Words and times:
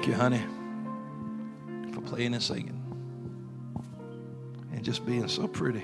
Thank 0.00 0.12
you, 0.12 0.16
honey, 0.16 0.42
for 1.92 2.00
playing 2.00 2.32
and 2.32 2.42
singing 2.42 2.80
and 4.72 4.82
just 4.82 5.04
being 5.04 5.28
so 5.28 5.46
pretty. 5.46 5.82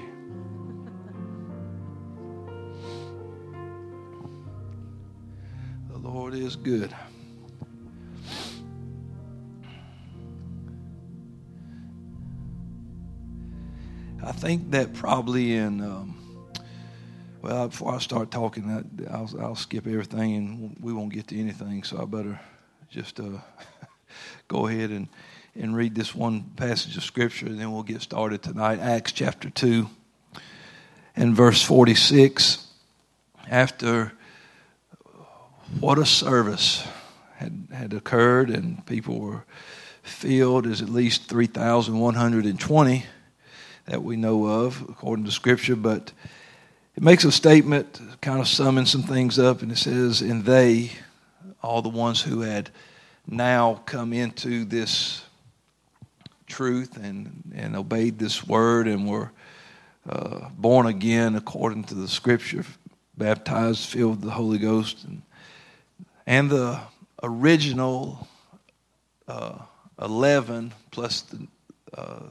The 5.90 5.98
Lord 5.98 6.32
is 6.32 6.56
good. 6.56 6.94
I 14.24 14.32
think 14.32 14.70
that 14.70 14.94
probably 14.94 15.56
in, 15.56 15.82
um, 15.82 16.16
well, 17.42 17.68
before 17.68 17.94
I 17.94 17.98
start 17.98 18.30
talking, 18.30 18.70
I'll, 19.10 19.30
I'll 19.38 19.54
skip 19.54 19.86
everything 19.86 20.36
and 20.36 20.76
we 20.80 20.94
won't 20.94 21.12
get 21.12 21.26
to 21.26 21.38
anything, 21.38 21.82
so 21.82 22.00
I 22.00 22.06
better 22.06 22.40
just 22.88 23.20
uh, 23.20 23.24
go 24.48 24.66
ahead 24.66 24.90
and, 24.90 25.08
and 25.54 25.76
read 25.76 25.94
this 25.94 26.14
one 26.14 26.42
passage 26.56 26.96
of 26.96 27.04
Scripture, 27.04 27.46
and 27.46 27.58
then 27.58 27.72
we'll 27.72 27.82
get 27.82 28.02
started 28.02 28.42
tonight. 28.42 28.78
Acts 28.78 29.12
chapter 29.12 29.50
2 29.50 29.88
and 31.16 31.34
verse 31.34 31.62
46. 31.62 32.66
After 33.48 34.12
what 35.80 35.98
a 35.98 36.06
service 36.06 36.86
had, 37.36 37.68
had 37.72 37.92
occurred, 37.92 38.50
and 38.50 38.84
people 38.86 39.18
were 39.18 39.44
filled, 40.02 40.66
as 40.66 40.82
at 40.82 40.88
least 40.88 41.28
3,120 41.28 43.06
that 43.86 44.02
we 44.02 44.16
know 44.16 44.46
of, 44.46 44.84
according 44.88 45.24
to 45.24 45.30
Scripture, 45.30 45.76
but 45.76 46.12
it 46.96 47.02
makes 47.02 47.24
a 47.24 47.32
statement, 47.32 48.00
kind 48.20 48.40
of 48.40 48.48
summing 48.48 48.86
some 48.86 49.02
things 49.02 49.38
up, 49.38 49.62
and 49.62 49.70
it 49.70 49.78
says, 49.78 50.22
And 50.22 50.44
they, 50.44 50.92
all 51.62 51.82
the 51.82 51.88
ones 51.88 52.22
who 52.22 52.40
had 52.40 52.70
now 53.28 53.82
come 53.86 54.12
into 54.12 54.64
this 54.64 55.22
truth 56.46 56.96
and, 56.96 57.52
and 57.54 57.76
obeyed 57.76 58.18
this 58.18 58.46
word 58.46 58.86
and 58.86 59.08
were 59.08 59.30
uh, 60.08 60.48
born 60.56 60.86
again 60.86 61.34
according 61.34 61.84
to 61.84 61.94
the 61.94 62.08
scripture, 62.08 62.64
baptized, 63.16 63.86
filled 63.88 64.16
with 64.16 64.22
the 64.22 64.30
Holy 64.30 64.58
Ghost, 64.58 65.04
and, 65.04 65.22
and 66.26 66.48
the 66.48 66.80
original 67.22 68.28
uh, 69.26 69.58
11 70.00 70.72
plus 70.92 71.22
the, 71.22 71.46
uh, 71.94 72.22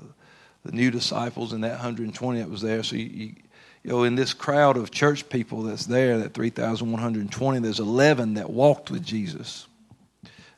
the 0.64 0.72
new 0.72 0.89
disciples 0.89 1.52
and 1.52 1.64
that 1.64 1.72
120 1.72 2.39
that 2.39 2.50
was 2.50 2.62
there. 2.62 2.81
So, 2.84 2.95
you, 2.95 3.06
you, 3.06 3.36
you 3.84 3.91
know, 3.91 4.03
in 4.03 4.16
this 4.16 4.34
crowd 4.34 4.78
of 4.78 4.89
church 4.89 5.28
people 5.30 5.64
that's 5.64 5.86
there, 5.86 6.17
that 6.19 6.34
3,120, 6.34 7.59
there's 7.59 7.80
11 7.80 8.36
that 8.36 8.50
walked 8.50 8.89
with 8.89 9.03
Jesus 9.03 9.67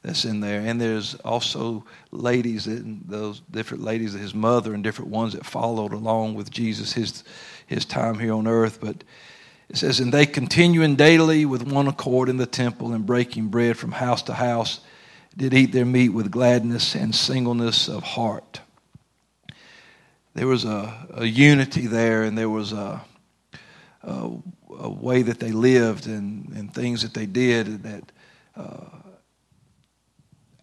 that's 0.08 0.24
in 0.24 0.40
there. 0.40 0.62
And 0.62 0.80
there's 0.80 1.16
also 1.16 1.84
ladies, 2.12 2.66
those 2.66 3.42
different 3.52 3.84
ladies, 3.84 4.14
his 4.14 4.34
mother, 4.34 4.74
and 4.74 4.82
different 4.82 5.12
ones 5.12 5.34
that 5.34 5.46
followed 5.46 5.92
along 5.92 6.36
with 6.36 6.50
Jesus 6.50 6.94
his, 6.94 7.26
his 7.66 7.84
time 7.84 8.18
here 8.18 8.34
on 8.34 8.48
earth. 8.48 8.80
But 8.80 9.04
it 9.68 9.76
says, 9.76 10.00
And 10.00 10.14
they 10.14 10.26
continuing 10.26 10.96
daily 10.96 11.46
with 11.46 11.70
one 11.70 11.90
accord 11.90 12.30
in 12.30 12.38
the 12.38 12.46
temple 12.46 12.94
and 12.94 13.06
breaking 13.06 13.50
bread 13.50 13.78
from 13.78 13.92
house 13.92 14.24
to 14.24 14.34
house, 14.34 14.80
did 15.36 15.54
eat 15.54 15.74
their 15.74 15.86
meat 15.86 16.10
with 16.10 16.32
gladness 16.32 16.96
and 16.96 17.14
singleness 17.14 17.90
of 17.90 18.04
heart. 18.04 18.62
There 20.36 20.48
was 20.48 20.64
a, 20.64 21.08
a 21.16 21.26
unity 21.26 21.86
there, 21.86 22.24
and 22.24 22.38
there 22.38 22.50
was 22.50 22.72
a, 22.72 23.02
a, 24.04 24.32
a, 24.80 24.90
way 24.90 25.22
that 25.24 25.40
they 25.40 25.52
lived 25.52 26.08
and, 26.08 26.48
and 26.56 26.74
things 26.74 27.02
that 27.02 27.14
they 27.14 27.26
did 27.26 27.84
that. 27.84 28.12
Uh, 28.56 28.97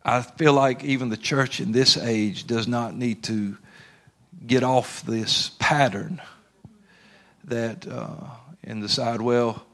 I 0.04 0.20
feel 0.20 0.52
like 0.52 0.84
even 0.84 1.08
the 1.08 1.16
church 1.16 1.60
in 1.60 1.72
this 1.72 1.96
age 1.96 2.46
does 2.46 2.68
not 2.68 2.94
need 2.94 3.22
to 3.24 3.56
get 4.46 4.62
off 4.62 5.02
this 5.02 5.52
pattern 5.58 6.20
that 7.44 7.86
uh, 7.88 8.16
and 8.62 8.82
decide, 8.82 9.22
well, 9.22 9.64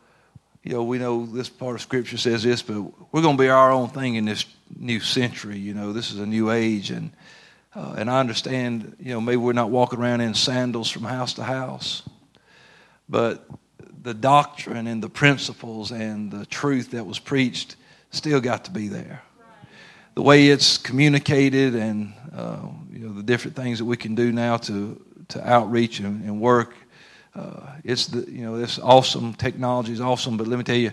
you 0.62 0.74
know, 0.74 0.84
we 0.84 0.98
know 0.98 1.26
this 1.26 1.48
part 1.48 1.74
of 1.74 1.80
Scripture 1.80 2.16
says 2.16 2.44
this, 2.44 2.62
but 2.62 2.80
we're 3.12 3.22
going 3.22 3.36
to 3.36 3.42
be 3.42 3.48
our 3.48 3.72
own 3.72 3.88
thing 3.88 4.14
in 4.14 4.24
this 4.24 4.44
new 4.76 5.00
century. 5.00 5.58
You 5.58 5.74
know, 5.74 5.92
this 5.92 6.12
is 6.12 6.20
a 6.20 6.26
new 6.26 6.52
age, 6.52 6.90
and 6.90 7.10
uh, 7.74 7.94
and 7.98 8.08
I 8.08 8.20
understand. 8.20 8.96
You 9.00 9.14
know, 9.14 9.20
maybe 9.20 9.38
we're 9.38 9.52
not 9.52 9.70
walking 9.70 9.98
around 9.98 10.20
in 10.20 10.34
sandals 10.34 10.90
from 10.90 11.04
house 11.04 11.34
to 11.34 11.42
house, 11.42 12.02
but 13.08 13.48
the 14.02 14.14
doctrine 14.14 14.86
and 14.86 15.02
the 15.02 15.08
principles 15.08 15.90
and 15.90 16.30
the 16.30 16.46
truth 16.46 16.92
that 16.92 17.04
was 17.04 17.18
preached 17.18 17.74
still 18.10 18.40
got 18.40 18.66
to 18.66 18.70
be 18.70 18.86
there 18.86 19.22
the 20.14 20.22
way 20.22 20.48
it's 20.48 20.78
communicated 20.78 21.74
and 21.74 22.12
uh, 22.34 22.66
you 22.92 23.00
know 23.00 23.12
the 23.12 23.22
different 23.22 23.56
things 23.56 23.78
that 23.78 23.84
we 23.84 23.96
can 23.96 24.14
do 24.14 24.32
now 24.32 24.56
to 24.56 25.00
to 25.28 25.48
outreach 25.48 26.00
and, 26.00 26.24
and 26.24 26.40
work. 26.40 26.74
Uh, 27.34 27.76
it's 27.84 28.08
the 28.08 28.30
you 28.30 28.42
know 28.44 28.58
this 28.58 28.78
awesome 28.78 29.34
technology 29.34 29.92
is 29.92 30.00
awesome, 30.00 30.36
but 30.36 30.46
let 30.46 30.56
me 30.56 30.64
tell 30.64 30.76
you, 30.76 30.92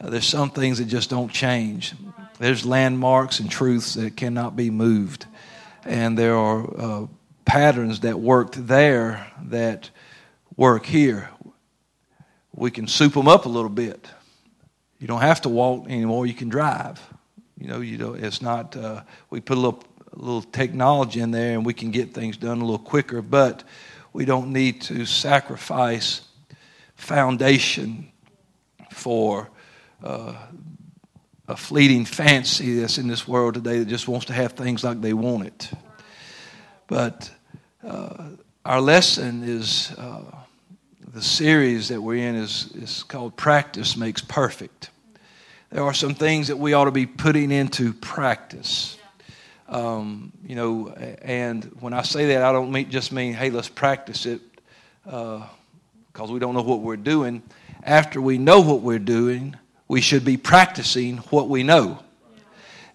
uh, 0.00 0.10
there's 0.10 0.26
some 0.26 0.50
things 0.50 0.78
that 0.78 0.86
just 0.86 1.10
don't 1.10 1.32
change. 1.32 1.94
There's 2.38 2.64
landmarks 2.64 3.40
and 3.40 3.50
truths 3.50 3.94
that 3.94 4.16
cannot 4.16 4.56
be 4.56 4.70
moved, 4.70 5.26
and 5.84 6.18
there 6.18 6.36
are 6.36 6.80
uh, 6.80 7.06
patterns 7.44 8.00
that 8.00 8.18
worked 8.18 8.66
there 8.66 9.26
that 9.44 9.90
work 10.56 10.84
here. 10.84 11.30
We 12.54 12.70
can 12.70 12.86
soup 12.86 13.14
them 13.14 13.28
up 13.28 13.46
a 13.46 13.48
little 13.48 13.70
bit. 13.70 14.06
You 14.98 15.06
don't 15.06 15.22
have 15.22 15.40
to 15.42 15.48
walk 15.48 15.86
anymore. 15.86 16.26
You 16.26 16.34
can 16.34 16.50
drive. 16.50 17.00
You 17.60 17.68
know, 17.68 17.80
you 17.80 17.98
know, 17.98 18.14
it's 18.14 18.40
not. 18.40 18.74
Uh, 18.74 19.02
we 19.28 19.40
put 19.40 19.58
a 19.58 19.60
little, 19.60 19.84
a 20.12 20.16
little 20.16 20.42
technology 20.42 21.20
in 21.20 21.30
there, 21.30 21.52
and 21.52 21.64
we 21.64 21.74
can 21.74 21.90
get 21.90 22.14
things 22.14 22.38
done 22.38 22.62
a 22.62 22.64
little 22.64 22.78
quicker. 22.78 23.20
But 23.20 23.64
we 24.14 24.24
don't 24.24 24.50
need 24.50 24.80
to 24.82 25.04
sacrifice 25.04 26.22
foundation 26.96 28.10
for 28.90 29.50
uh, 30.02 30.34
a 31.48 31.56
fleeting 31.56 32.06
fancy 32.06 32.80
that's 32.80 32.96
in 32.96 33.08
this 33.08 33.28
world 33.28 33.54
today 33.54 33.78
that 33.80 33.88
just 33.88 34.08
wants 34.08 34.26
to 34.26 34.32
have 34.32 34.54
things 34.54 34.82
like 34.82 35.02
they 35.02 35.12
want 35.12 35.46
it. 35.46 35.70
But 36.86 37.30
uh, 37.86 38.24
our 38.64 38.80
lesson 38.80 39.42
is 39.44 39.92
uh, 39.98 40.22
the 41.12 41.22
series 41.22 41.88
that 41.88 42.00
we're 42.00 42.26
in 42.26 42.36
is, 42.36 42.72
is 42.74 43.02
called 43.02 43.36
Practice 43.36 43.98
Makes 43.98 44.22
Perfect 44.22 44.90
there 45.70 45.84
are 45.84 45.94
some 45.94 46.14
things 46.14 46.48
that 46.48 46.56
we 46.56 46.72
ought 46.72 46.86
to 46.86 46.90
be 46.90 47.06
putting 47.06 47.52
into 47.52 47.92
practice. 47.92 48.98
Um, 49.68 50.32
you 50.44 50.56
know, 50.56 50.88
and 51.22 51.64
when 51.78 51.92
I 51.92 52.02
say 52.02 52.26
that, 52.28 52.42
I 52.42 52.50
don't 52.50 52.72
mean, 52.72 52.90
just 52.90 53.12
mean, 53.12 53.34
hey, 53.34 53.50
let's 53.50 53.68
practice 53.68 54.26
it 54.26 54.40
because 55.04 55.48
uh, 56.18 56.32
we 56.32 56.40
don't 56.40 56.54
know 56.54 56.62
what 56.62 56.80
we're 56.80 56.96
doing. 56.96 57.42
After 57.84 58.20
we 58.20 58.36
know 58.36 58.60
what 58.60 58.80
we're 58.80 58.98
doing, 58.98 59.56
we 59.86 60.00
should 60.00 60.24
be 60.24 60.36
practicing 60.36 61.18
what 61.18 61.48
we 61.48 61.62
know. 61.62 62.00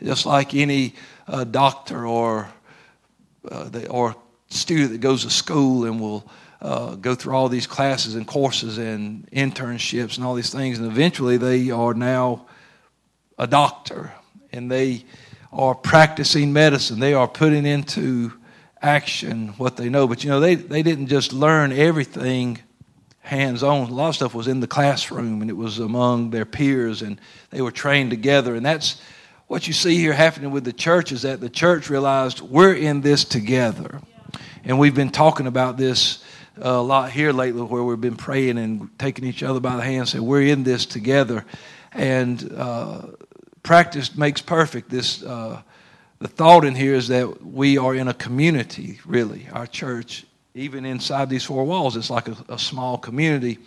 Just 0.03 0.25
like 0.25 0.53
any 0.53 0.95
uh, 1.29 1.45
doctor 1.45 2.05
or 2.05 2.49
uh, 3.49 3.69
the, 3.69 3.87
or 3.87 4.17
student 4.49 4.91
that 4.91 4.97
goes 4.97 5.23
to 5.23 5.29
school 5.29 5.85
and 5.85 6.01
will 6.01 6.29
uh, 6.61 6.95
go 6.95 7.15
through 7.15 7.33
all 7.33 7.47
these 7.47 7.67
classes 7.67 8.15
and 8.15 8.27
courses 8.27 8.77
and 8.77 9.29
internships 9.31 10.17
and 10.17 10.25
all 10.25 10.35
these 10.35 10.49
things, 10.49 10.77
and 10.77 10.87
eventually 10.87 11.37
they 11.37 11.71
are 11.71 11.93
now 11.93 12.45
a 13.37 13.47
doctor 13.47 14.13
and 14.51 14.71
they 14.71 15.05
are 15.51 15.75
practicing 15.75 16.53
medicine. 16.53 16.99
They 16.99 17.13
are 17.13 17.27
putting 17.27 17.65
into 17.65 18.33
action 18.81 19.49
what 19.57 19.77
they 19.77 19.89
know. 19.89 20.07
But 20.07 20.23
you 20.23 20.29
know, 20.29 20.39
they, 20.39 20.55
they 20.55 20.83
didn't 20.83 21.07
just 21.07 21.33
learn 21.33 21.71
everything 21.71 22.59
hands 23.21 23.63
on. 23.63 23.89
A 23.89 23.93
lot 23.93 24.09
of 24.09 24.15
stuff 24.15 24.35
was 24.35 24.47
in 24.47 24.59
the 24.59 24.67
classroom 24.67 25.41
and 25.41 25.49
it 25.49 25.57
was 25.57 25.79
among 25.79 26.29
their 26.29 26.45
peers 26.45 27.01
and 27.01 27.19
they 27.49 27.61
were 27.61 27.71
trained 27.71 28.11
together. 28.11 28.55
And 28.55 28.65
that's 28.65 29.01
what 29.47 29.67
you 29.67 29.73
see 29.73 29.97
here 29.97 30.13
happening 30.13 30.51
with 30.51 30.63
the 30.63 30.73
church 30.73 31.11
is 31.11 31.23
that 31.23 31.39
the 31.39 31.49
church 31.49 31.89
realized 31.89 32.41
we're 32.41 32.73
in 32.73 33.01
this 33.01 33.25
together. 33.25 34.01
And 34.63 34.79
we've 34.79 34.95
been 34.95 35.11
talking 35.11 35.47
about 35.47 35.77
this 35.77 36.23
a 36.57 36.81
lot 36.81 37.11
here 37.11 37.31
lately 37.31 37.61
where 37.61 37.83
we've 37.83 37.99
been 37.99 38.15
praying 38.15 38.57
and 38.57 38.89
taking 38.97 39.25
each 39.25 39.43
other 39.43 39.59
by 39.59 39.75
the 39.75 39.81
hand 39.81 39.97
and 39.97 40.07
saying, 40.07 40.25
We're 40.25 40.41
in 40.41 40.63
this 40.63 40.85
together. 40.85 41.45
And 41.91 42.51
uh, 42.55 43.07
practice 43.65 44.15
makes 44.15 44.41
perfect. 44.41 44.89
This 44.89 45.23
uh, 45.23 45.61
the 46.19 46.27
thought 46.29 46.63
in 46.63 46.75
here 46.75 46.93
is 46.93 47.09
that 47.09 47.45
we 47.45 47.77
are 47.77 47.93
in 47.93 48.07
a 48.07 48.13
community. 48.13 48.99
Really, 49.05 49.47
our 49.51 49.67
church, 49.67 50.25
even 50.53 50.85
inside 50.85 51.29
these 51.29 51.43
four 51.43 51.65
walls, 51.65 51.97
it's 51.97 52.09
like 52.09 52.29
a, 52.29 52.37
a 52.47 52.59
small 52.59 52.97
community. 52.97 53.57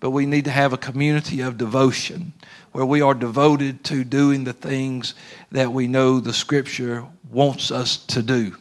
But 0.00 0.10
we 0.10 0.26
need 0.26 0.44
to 0.44 0.52
have 0.52 0.72
a 0.72 0.76
community 0.76 1.40
of 1.40 1.58
devotion 1.58 2.32
where 2.70 2.86
we 2.86 3.00
are 3.00 3.14
devoted 3.14 3.82
to 3.84 4.04
doing 4.04 4.44
the 4.44 4.52
things 4.52 5.14
that 5.50 5.72
we 5.72 5.88
know 5.88 6.20
the 6.20 6.32
Scripture 6.32 7.04
wants 7.32 7.72
us 7.72 7.96
to 8.06 8.22
do. 8.22 8.54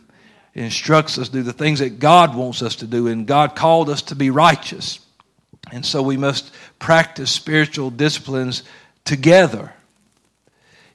Instructs 0.56 1.20
us 1.20 1.28
to 1.28 1.34
do 1.34 1.44
the 1.44 1.54
things 1.54 1.78
that 1.78 2.00
God 2.00 2.36
wants 2.36 2.64
us 2.64 2.78
to 2.78 2.88
do, 2.88 3.06
and 3.08 3.28
God 3.28 3.56
called 3.56 3.90
us 3.92 4.02
to 4.04 4.16
be 4.16 4.32
righteous. 4.32 5.00
And 5.72 5.86
so 5.86 6.02
we 6.02 6.18
must 6.18 6.52
practice 6.80 7.30
spiritual 7.30 7.92
disciplines 7.92 8.64
together 9.06 9.74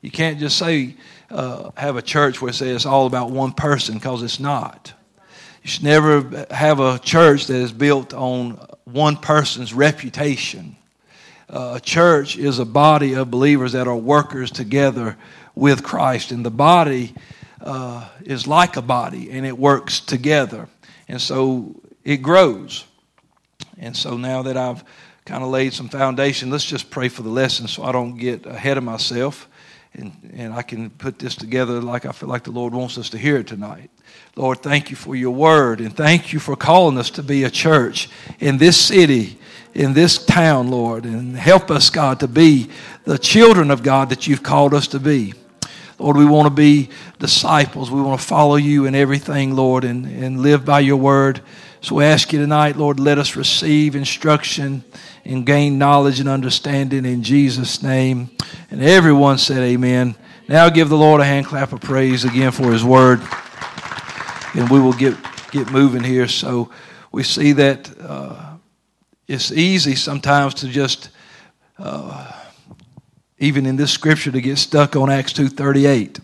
You 0.03 0.11
can't 0.11 0.39
just 0.39 0.59
say, 0.59 0.97
uh, 1.31 1.71
have 1.77 1.97
a 1.97 2.03
church 2.03 2.43
where 2.43 2.51
it 2.51 2.55
says 2.55 2.77
it's 2.77 2.87
all 2.87 3.07
about 3.07 3.31
one 3.31 3.53
person 3.53 3.95
because 3.95 4.23
it's 4.23 4.41
not. 4.41 4.93
You 5.63 5.71
should 5.71 5.85
never 5.85 6.45
have 6.51 6.81
a 6.81 6.99
church 6.99 7.47
that 7.47 7.57
is 7.57 7.73
built 7.73 8.13
on 8.13 8.59
one 8.85 9.17
person's 9.17 9.73
reputation. 9.73 10.77
Uh, 11.49 11.75
a 11.77 11.81
church 11.81 12.37
is 12.37 12.59
a 12.59 12.65
body 12.65 13.15
of 13.15 13.31
believers 13.31 13.73
that 13.73 13.87
are 13.87 13.97
workers 13.97 14.51
together 14.51 15.17
with 15.55 15.85
Christ, 15.85 16.33
and 16.33 16.45
the 16.45 16.51
body 16.51 17.15
uh, 17.61 18.09
is 18.25 18.49
like 18.49 18.77
a 18.77 18.83
body 18.83 19.31
and 19.31 19.47
it 19.47 19.57
works 19.57 20.01
together. 20.01 20.69
And 21.07 21.21
so 21.21 21.81
it 22.03 22.17
grows. 22.17 22.85
And 23.79 23.97
so 23.97 24.17
now 24.17 24.43
that 24.43 24.57
I've 24.57 24.83
kind 25.25 25.45
of 25.45 25.51
laid 25.51 25.73
some 25.73 25.89
foundation, 25.89 26.51
let's 26.51 26.65
just 26.65 26.91
pray 26.91 27.09
for 27.09 27.23
the 27.23 27.29
lesson 27.29 27.69
so 27.69 27.85
I 27.85 27.93
don't 27.93 28.17
get 28.17 28.47
ahead 28.47 28.79
of 28.79 28.83
myself 28.83 29.49
and, 29.95 30.13
and 30.35 30.55
I 30.55 30.63
can 30.63 30.91
put 30.91 31.19
this 31.19 31.35
together 31.35 31.81
like 31.81 32.07
I 32.07 32.13
feel 32.13 32.29
like 32.29 32.45
the 32.45 32.51
Lord 32.51 32.73
wants 32.73 32.97
us 32.97 33.11
to 33.11 33.19
hear 33.19 33.37
it 33.37 33.47
tonight. 33.47 33.91
Lord, 34.37 34.63
thank 34.63 34.91
you 34.91 34.97
for 34.97 35.15
your 35.15 35.33
word 35.33 35.81
and 35.81 35.95
thank 35.95 36.33
you 36.33 36.39
for 36.39 36.57
calling 36.57 36.97
us 36.97 37.11
to 37.11 37.23
be 37.23 37.45
a 37.45 37.51
church 37.51 38.09
in 38.41 38.57
this 38.57 38.81
city, 38.81 39.39
in 39.75 39.93
this 39.93 40.25
town, 40.25 40.71
Lord. 40.71 41.05
And 41.05 41.37
help 41.37 41.71
us, 41.71 41.91
God, 41.91 42.21
to 42.21 42.29
be 42.29 42.71
the 43.05 43.19
children 43.19 43.71
of 43.71 43.83
God 43.83 44.09
that 44.09 44.27
you've 44.27 44.43
called 44.43 44.73
us 44.73 44.87
to 44.89 45.01
be. 45.01 45.35
Lord, 45.99 46.17
we 46.17 46.25
want 46.25 46.47
to 46.47 46.55
be 46.55 46.89
disciples. 47.19 47.91
We 47.91 48.01
want 48.01 48.19
to 48.19 48.27
follow 48.27 48.57
you 48.57 48.87
in 48.87 48.95
everything, 48.95 49.55
Lord, 49.55 49.85
and, 49.85 50.07
and 50.07 50.41
live 50.41 50.65
by 50.65 50.81
your 50.81 50.97
word. 50.97 51.43
So 51.83 51.97
we 51.97 52.05
ask 52.05 52.33
you 52.33 52.39
tonight, 52.39 52.77
Lord, 52.77 53.01
let 53.01 53.19
us 53.19 53.35
receive 53.35 53.97
instruction 53.97 54.85
and 55.25 55.45
gain 55.45 55.79
knowledge 55.79 56.21
and 56.21 56.29
understanding 56.29 57.05
in 57.05 57.25
Jesus' 57.25 57.83
name. 57.83 58.31
And 58.71 58.81
everyone 58.81 59.37
said, 59.37 59.59
Amen. 59.59 60.15
Now 60.47 60.71
give 60.71 60.89
the 60.89 60.97
Lord 60.97 61.21
a 61.21 61.25
hand 61.25 61.47
clap 61.47 61.73
of 61.73 61.81
praise 61.81 62.25
again 62.25 62.53
for 62.53 62.71
his 62.71 62.85
word. 62.85 63.21
And 64.55 64.71
we 64.71 64.79
will 64.79 64.93
get, 64.93 65.17
get 65.51 65.73
moving 65.73 66.05
here. 66.05 66.29
So 66.29 66.71
we 67.11 67.25
see 67.25 67.51
that 67.51 67.93
uh, 68.01 68.59
it's 69.27 69.51
easy 69.51 69.97
sometimes 69.97 70.55
to 70.55 70.69
just. 70.69 71.11
Uh, 71.79 72.33
even 73.39 73.67
in 73.67 73.75
this 73.75 73.91
scripture 73.91 74.31
to 74.31 74.41
get 74.41 74.57
stuck 74.57 74.95
on 74.95 75.11
Acts 75.11 75.33
2:38 75.33 76.21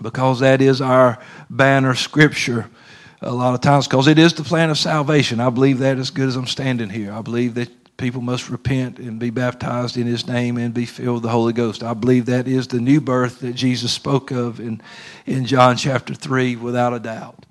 because 0.00 0.38
that 0.38 0.62
is 0.62 0.80
our 0.80 1.18
banner 1.50 1.96
scripture 1.96 2.70
a 3.20 3.32
lot 3.32 3.54
of 3.54 3.60
times 3.60 3.88
because 3.88 4.06
it 4.06 4.18
is 4.18 4.34
the 4.34 4.44
plan 4.44 4.70
of 4.70 4.78
salvation. 4.78 5.40
I 5.40 5.50
believe 5.50 5.78
that 5.78 5.98
as 5.98 6.10
good 6.10 6.28
as 6.28 6.36
I'm 6.36 6.46
standing 6.46 6.88
here. 6.88 7.12
I 7.12 7.22
believe 7.22 7.54
that 7.54 7.68
people 7.96 8.20
must 8.20 8.48
repent 8.48 8.98
and 8.98 9.18
be 9.18 9.30
baptized 9.30 9.96
in 9.96 10.06
his 10.06 10.26
name 10.26 10.56
and 10.56 10.72
be 10.72 10.86
filled 10.86 11.14
with 11.14 11.22
the 11.24 11.28
Holy 11.28 11.52
Ghost. 11.52 11.82
I 11.82 11.94
believe 11.94 12.26
that 12.26 12.46
is 12.46 12.68
the 12.68 12.80
new 12.80 13.00
birth 13.00 13.40
that 13.40 13.54
Jesus 13.54 13.92
spoke 13.92 14.30
of 14.30 14.60
in, 14.60 14.80
in 15.26 15.44
John 15.44 15.76
chapter 15.76 16.14
3 16.14 16.56
without 16.56 16.94
a 16.94 17.00
doubt. 17.00 17.44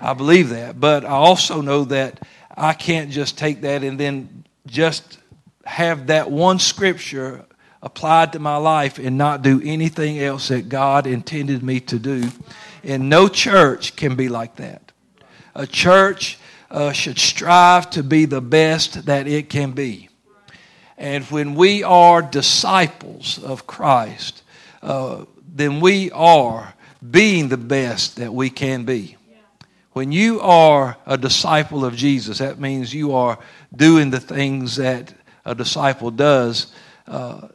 I 0.00 0.14
believe 0.14 0.48
that. 0.48 0.80
But 0.80 1.04
I 1.04 1.10
also 1.10 1.60
know 1.60 1.84
that 1.84 2.20
I 2.56 2.72
can't 2.72 3.10
just 3.10 3.38
take 3.38 3.60
that 3.60 3.84
and 3.84 3.98
then 3.98 4.44
just 4.66 5.18
have 5.64 6.08
that 6.08 6.30
one 6.30 6.58
scripture 6.58 7.44
applied 7.80 8.32
to 8.32 8.38
my 8.40 8.56
life 8.56 8.98
and 8.98 9.16
not 9.16 9.42
do 9.42 9.60
anything 9.64 10.18
else 10.18 10.48
that 10.48 10.68
God 10.68 11.06
intended 11.06 11.62
me 11.62 11.78
to 11.80 11.98
do. 11.98 12.28
And 12.82 13.08
no 13.08 13.28
church 13.28 13.94
can 13.94 14.16
be 14.16 14.28
like 14.28 14.56
that. 14.56 14.91
A 15.54 15.66
church 15.66 16.38
uh, 16.70 16.92
should 16.92 17.18
strive 17.18 17.90
to 17.90 18.02
be 18.02 18.24
the 18.24 18.40
best 18.40 19.06
that 19.06 19.26
it 19.26 19.50
can 19.50 19.72
be. 19.72 20.08
And 20.96 21.24
when 21.24 21.54
we 21.54 21.82
are 21.82 22.22
disciples 22.22 23.42
of 23.42 23.66
Christ, 23.66 24.42
uh, 24.82 25.24
then 25.54 25.80
we 25.80 26.10
are 26.12 26.74
being 27.10 27.48
the 27.48 27.56
best 27.56 28.16
that 28.16 28.32
we 28.32 28.50
can 28.50 28.84
be. 28.84 29.16
When 29.92 30.10
you 30.10 30.40
are 30.40 30.96
a 31.04 31.18
disciple 31.18 31.84
of 31.84 31.94
Jesus, 31.94 32.38
that 32.38 32.58
means 32.58 32.94
you 32.94 33.14
are 33.14 33.38
doing 33.74 34.10
the 34.10 34.20
things 34.20 34.76
that 34.76 35.12
a 35.44 35.54
disciple 35.54 36.10
does. 36.10 36.72
Uh, 37.06 37.48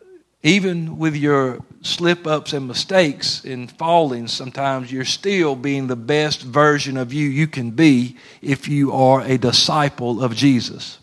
even 0.43 0.97
with 0.97 1.15
your 1.15 1.59
slip 1.81 2.27
ups 2.27 2.53
and 2.53 2.67
mistakes 2.67 3.43
and 3.43 3.71
falling, 3.71 4.27
sometimes 4.27 4.91
you're 4.91 5.05
still 5.05 5.55
being 5.55 5.87
the 5.87 5.95
best 5.95 6.41
version 6.41 6.97
of 6.97 7.11
you 7.13 7.27
you 7.27 7.47
can 7.47 7.71
be 7.71 8.15
if 8.41 8.67
you 8.67 8.91
are 8.91 9.21
a 9.21 9.37
disciple 9.37 10.23
of 10.23 10.35
Jesus. 10.35 10.99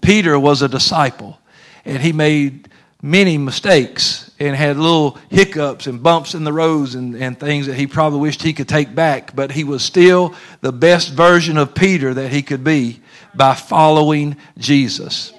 Peter 0.00 0.38
was 0.38 0.62
a 0.62 0.68
disciple, 0.68 1.38
and 1.84 2.02
he 2.02 2.12
made 2.12 2.68
many 3.00 3.38
mistakes 3.38 4.30
and 4.40 4.54
had 4.54 4.76
little 4.76 5.18
hiccups 5.30 5.86
and 5.86 6.02
bumps 6.02 6.34
in 6.34 6.44
the 6.44 6.52
roads 6.52 6.94
and, 6.94 7.14
and 7.16 7.38
things 7.38 7.66
that 7.66 7.74
he 7.74 7.86
probably 7.86 8.20
wished 8.20 8.42
he 8.42 8.52
could 8.52 8.68
take 8.68 8.94
back, 8.94 9.34
but 9.34 9.50
he 9.50 9.64
was 9.64 9.82
still 9.84 10.34
the 10.60 10.72
best 10.72 11.12
version 11.12 11.56
of 11.56 11.74
Peter 11.74 12.14
that 12.14 12.30
he 12.30 12.42
could 12.42 12.62
be 12.62 13.00
by 13.34 13.54
following 13.54 14.36
Jesus. 14.58 15.32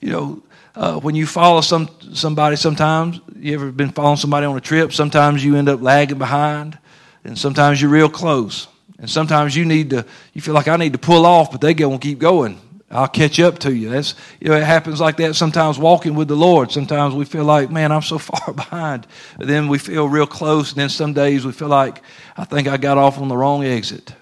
You 0.00 0.12
know, 0.12 0.42
uh, 0.76 1.00
when 1.00 1.14
you 1.14 1.26
follow 1.26 1.62
some 1.62 1.88
somebody, 2.12 2.54
sometimes 2.56 3.20
you 3.34 3.54
ever 3.54 3.72
been 3.72 3.90
following 3.90 4.18
somebody 4.18 4.44
on 4.44 4.56
a 4.56 4.60
trip? 4.60 4.92
Sometimes 4.92 5.42
you 5.42 5.56
end 5.56 5.68
up 5.68 5.80
lagging 5.80 6.18
behind, 6.18 6.78
and 7.24 7.38
sometimes 7.38 7.80
you're 7.80 7.90
real 7.90 8.10
close. 8.10 8.68
And 8.98 9.10
sometimes 9.10 9.54
you 9.56 9.64
need 9.64 9.90
to, 9.90 10.06
you 10.32 10.40
feel 10.40 10.54
like 10.54 10.68
I 10.68 10.76
need 10.76 10.92
to 10.92 10.98
pull 10.98 11.26
off, 11.26 11.50
but 11.50 11.60
they 11.60 11.74
go 11.74 11.90
and 11.92 12.00
keep 12.00 12.18
going. 12.18 12.58
I'll 12.90 13.08
catch 13.08 13.40
up 13.40 13.58
to 13.60 13.74
you. 13.74 13.90
That's 13.90 14.14
you 14.40 14.48
know, 14.48 14.56
it 14.56 14.62
happens 14.62 15.00
like 15.00 15.16
that 15.16 15.34
sometimes 15.34 15.78
walking 15.78 16.14
with 16.14 16.28
the 16.28 16.36
Lord. 16.36 16.70
Sometimes 16.70 17.14
we 17.14 17.24
feel 17.24 17.44
like, 17.44 17.70
man, 17.70 17.90
I'm 17.90 18.02
so 18.02 18.18
far 18.30 18.54
behind. 18.54 19.06
Then 19.38 19.68
we 19.68 19.78
feel 19.78 20.08
real 20.08 20.26
close, 20.26 20.72
and 20.72 20.80
then 20.80 20.88
some 20.88 21.14
days 21.14 21.44
we 21.44 21.52
feel 21.52 21.68
like 21.68 22.02
I 22.36 22.44
think 22.44 22.68
I 22.68 22.76
got 22.76 22.98
off 22.98 23.18
on 23.18 23.28
the 23.28 23.36
wrong 23.36 23.64
exit. 23.64 24.14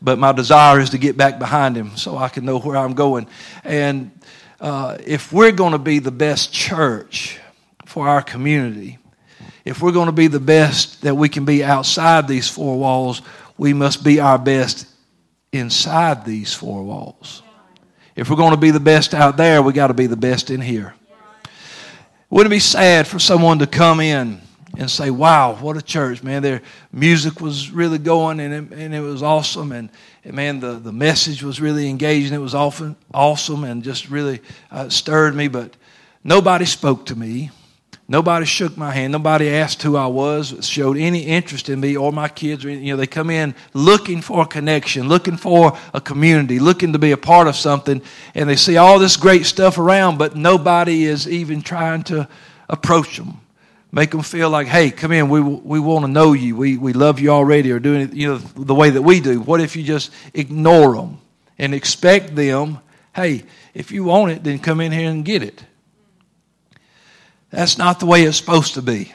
But 0.00 0.18
my 0.18 0.32
desire 0.32 0.78
is 0.78 0.90
to 0.90 0.98
get 0.98 1.16
back 1.16 1.38
behind 1.38 1.76
him 1.76 1.96
so 1.96 2.16
I 2.16 2.28
can 2.28 2.44
know 2.44 2.58
where 2.58 2.76
I'm 2.76 2.94
going. 2.94 3.26
And 3.64 4.10
uh, 4.60 4.96
if 5.04 5.32
we're 5.32 5.52
going 5.52 5.72
to 5.72 5.78
be 5.78 5.98
the 5.98 6.10
best 6.10 6.52
church 6.52 7.38
for 7.84 8.08
our 8.08 8.22
community, 8.22 8.98
if 9.64 9.82
we're 9.82 9.92
going 9.92 10.06
to 10.06 10.12
be 10.12 10.28
the 10.28 10.40
best 10.40 11.02
that 11.02 11.14
we 11.14 11.28
can 11.28 11.44
be 11.44 11.64
outside 11.64 12.28
these 12.28 12.48
four 12.48 12.78
walls, 12.78 13.22
we 13.58 13.72
must 13.72 14.04
be 14.04 14.20
our 14.20 14.38
best 14.38 14.86
inside 15.52 16.24
these 16.24 16.54
four 16.54 16.82
walls. 16.84 17.42
If 18.14 18.30
we're 18.30 18.36
going 18.36 18.52
to 18.52 18.56
be 18.56 18.70
the 18.70 18.80
best 18.80 19.12
out 19.12 19.36
there, 19.36 19.60
we 19.60 19.72
got 19.72 19.88
to 19.88 19.94
be 19.94 20.06
the 20.06 20.16
best 20.16 20.50
in 20.50 20.60
here. 20.60 20.94
Wouldn't 22.30 22.52
it 22.52 22.56
be 22.56 22.60
sad 22.60 23.06
for 23.06 23.18
someone 23.18 23.58
to 23.58 23.66
come 23.66 24.00
in 24.00 24.40
and 24.78 24.90
say, 24.90 25.10
"Wow, 25.10 25.54
what 25.54 25.76
a 25.76 25.82
church, 25.82 26.22
man! 26.22 26.42
Their 26.42 26.62
music 26.92 27.40
was 27.40 27.70
really 27.70 27.98
going, 27.98 28.40
and 28.40 28.52
it, 28.52 28.78
and 28.78 28.94
it 28.94 29.00
was 29.00 29.22
awesome, 29.22 29.72
and, 29.72 29.88
and 29.88 29.90
man, 30.34 30.60
the, 30.60 30.72
the 30.74 30.92
message 30.92 31.42
was 31.42 31.60
really 31.60 31.88
engaging. 31.88 32.34
It 32.34 32.38
was 32.38 32.54
often 32.54 32.96
awesome, 33.14 33.64
and 33.64 33.82
just 33.82 34.10
really 34.10 34.40
uh, 34.70 34.88
stirred 34.88 35.34
me. 35.34 35.48
But 35.48 35.76
nobody 36.24 36.64
spoke 36.64 37.06
to 37.06 37.16
me. 37.16 37.50
Nobody 38.08 38.46
shook 38.46 38.76
my 38.76 38.92
hand. 38.92 39.12
Nobody 39.12 39.48
asked 39.50 39.82
who 39.82 39.96
I 39.96 40.06
was, 40.06 40.64
showed 40.64 40.96
any 40.96 41.22
interest 41.22 41.68
in 41.68 41.80
me 41.80 41.96
or 41.96 42.12
my 42.12 42.28
kids. 42.28 42.64
Or, 42.64 42.70
you 42.70 42.92
know, 42.92 42.96
they 42.96 43.06
come 43.08 43.30
in 43.30 43.54
looking 43.74 44.20
for 44.20 44.42
a 44.42 44.46
connection, 44.46 45.08
looking 45.08 45.36
for 45.36 45.76
a 45.92 46.00
community, 46.00 46.60
looking 46.60 46.92
to 46.92 47.00
be 47.00 47.10
a 47.10 47.16
part 47.16 47.48
of 47.48 47.56
something, 47.56 48.00
and 48.34 48.48
they 48.48 48.54
see 48.54 48.76
all 48.76 49.00
this 49.00 49.16
great 49.16 49.44
stuff 49.44 49.76
around, 49.78 50.18
but 50.18 50.36
nobody 50.36 51.04
is 51.04 51.28
even 51.28 51.62
trying 51.62 52.04
to 52.04 52.28
approach 52.68 53.16
them 53.16 53.40
make 53.96 54.10
them 54.10 54.20
feel 54.20 54.50
like, 54.50 54.66
hey, 54.66 54.90
come 54.90 55.10
in, 55.10 55.30
we, 55.30 55.40
we 55.40 55.80
want 55.80 56.04
to 56.04 56.10
know 56.10 56.34
you, 56.34 56.54
we, 56.54 56.76
we 56.76 56.92
love 56.92 57.18
you 57.18 57.30
already, 57.30 57.72
or 57.72 57.78
doing 57.78 58.02
it 58.02 58.12
you 58.12 58.28
know, 58.28 58.36
the 58.36 58.74
way 58.74 58.90
that 58.90 59.00
we 59.00 59.20
do. 59.20 59.40
What 59.40 59.62
if 59.62 59.74
you 59.74 59.82
just 59.82 60.12
ignore 60.34 60.94
them 60.94 61.18
and 61.58 61.72
expect 61.74 62.36
them, 62.36 62.78
hey, 63.14 63.44
if 63.72 63.90
you 63.90 64.04
want 64.04 64.32
it, 64.32 64.44
then 64.44 64.58
come 64.58 64.82
in 64.82 64.92
here 64.92 65.10
and 65.10 65.24
get 65.24 65.42
it? 65.42 65.64
That's 67.48 67.78
not 67.78 67.98
the 67.98 68.04
way 68.04 68.24
it's 68.24 68.36
supposed 68.36 68.74
to 68.74 68.82
be. 68.82 69.14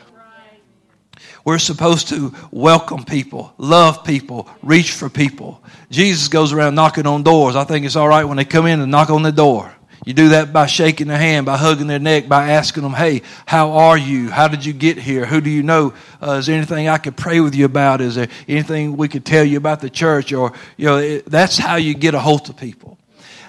We're 1.46 1.60
supposed 1.60 2.08
to 2.08 2.34
welcome 2.50 3.04
people, 3.04 3.54
love 3.60 4.04
people, 4.04 4.50
reach 4.64 4.94
for 4.94 5.10
people. 5.10 5.64
Jesus 5.92 6.28
goes 6.28 6.54
around 6.54 6.74
knocking 6.74 7.06
on 7.06 7.22
doors. 7.22 7.56
I 7.56 7.66
think 7.66 7.86
it's 7.86 7.96
all 7.96 8.08
right 8.08 8.24
when 8.24 8.38
they 8.38 8.46
come 8.46 8.66
in 8.66 8.82
and 8.82 8.92
knock 8.92 9.12
on 9.12 9.22
the 9.22 9.32
door. 9.32 9.72
You 10.03 10.13
do 10.13 10.29
that 10.29 10.51
by 10.51 10.65
shaking 10.65 11.08
their 11.08 11.17
hand, 11.17 11.46
by 11.46 11.58
hugging 11.58 11.86
their 11.86 12.00
neck, 12.00 12.27
by 12.27 12.51
asking 12.51 12.81
them, 12.81 12.93
hey, 12.93 13.22
how 13.46 13.74
are 13.74 13.98
you? 13.98 14.31
How 14.31 14.48
did 14.48 14.65
you 14.65 14.74
get 14.74 14.98
here? 14.98 15.27
Who 15.27 15.41
do 15.41 15.50
you 15.51 15.62
know? 15.62 15.93
Uh, 16.22 16.31
is 16.34 16.48
there 16.48 16.55
anything 16.55 16.89
I 16.89 16.98
could 16.98 17.15
pray 17.15 17.39
with 17.39 17.53
you 17.53 17.65
about? 17.65 18.01
Is 18.01 18.15
there 18.15 18.27
anything 18.48 18.98
we 18.98 19.08
could 19.08 19.25
tell 19.25 19.43
you 19.43 19.58
about 19.58 19.79
the 19.79 19.91
church? 19.91 20.34
Or, 20.34 20.53
you 20.75 20.88
know, 20.88 20.98
it, 20.98 21.25
that's 21.27 21.55
how 21.55 21.75
you 21.75 21.93
get 21.93 22.15
a 22.15 22.20
hold 22.20 22.50
of 22.50 22.58
people. 22.58 22.98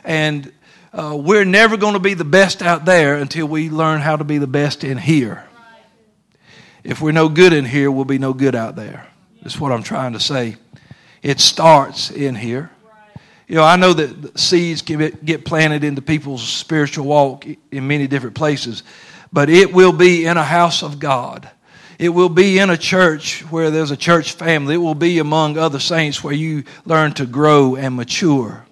And 0.05 0.53
uh, 0.93 1.17
we're 1.19 1.47
never 1.47 1.79
going 1.79 1.95
to 1.95 2.01
be 2.01 2.13
the 2.13 2.25
best 2.25 2.61
out 2.61 2.85
there 2.85 3.15
until 3.17 3.47
we 3.47 3.71
learn 3.71 4.03
how 4.03 4.17
to 4.17 4.25
be 4.25 4.37
the 4.37 4.47
best 4.47 4.85
in 4.85 4.99
here. 4.99 5.45
If 6.85 7.01
we're 7.01 7.13
no 7.13 7.31
good 7.31 7.55
in 7.55 7.65
here, 7.65 7.91
we'll 7.91 8.05
be 8.05 8.19
no 8.19 8.35
good 8.35 8.55
out 8.55 8.77
there. 8.77 9.07
That's 9.41 9.59
what 9.59 9.73
I'm 9.73 9.83
trying 9.83 10.13
to 10.13 10.21
say. 10.21 10.57
It 11.23 11.41
starts 11.41 12.11
in 12.11 12.35
here. 12.35 12.71
You 13.49 13.57
know, 13.57 13.65
I 13.65 13.77
know 13.77 13.93
that 13.93 14.39
seeds 14.39 14.83
can 14.83 15.19
get 15.25 15.45
planted 15.45 15.85
into 15.85 16.01
people's 16.01 16.47
spiritual 16.47 17.07
walk 17.07 17.45
in 17.71 17.87
many 17.87 18.07
different 18.07 18.35
places, 18.35 18.83
but 19.33 19.51
it 19.51 19.73
will 19.73 19.93
be 19.93 20.27
in 20.27 20.37
a 20.37 20.45
house 20.45 20.83
of 20.83 20.99
God. 20.99 21.51
It 21.99 22.09
will 22.09 22.29
be 22.29 22.59
in 22.59 22.71
a 22.71 22.77
church 22.77 23.43
where 23.51 23.71
there's 23.71 23.91
a 23.91 23.97
church 23.97 24.33
family. 24.33 24.75
It 24.75 24.79
will 24.79 24.95
be 24.95 25.19
among 25.19 25.59
other 25.59 25.79
saints 25.79 26.25
where 26.25 26.35
you 26.35 26.65
learn 26.85 27.13
to 27.15 27.27
grow 27.27 27.77
and 27.77 27.95
mature. 27.95 28.65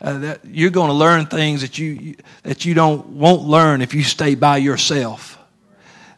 Uh, 0.00 0.18
that 0.18 0.40
you're 0.44 0.70
going 0.70 0.88
to 0.88 0.94
learn 0.94 1.26
things 1.26 1.62
that 1.62 1.78
you 1.78 2.16
that 2.42 2.66
you 2.66 2.74
don't 2.74 3.06
won't 3.06 3.42
learn 3.42 3.80
if 3.80 3.94
you 3.94 4.02
stay 4.02 4.34
by 4.34 4.58
yourself. 4.58 5.38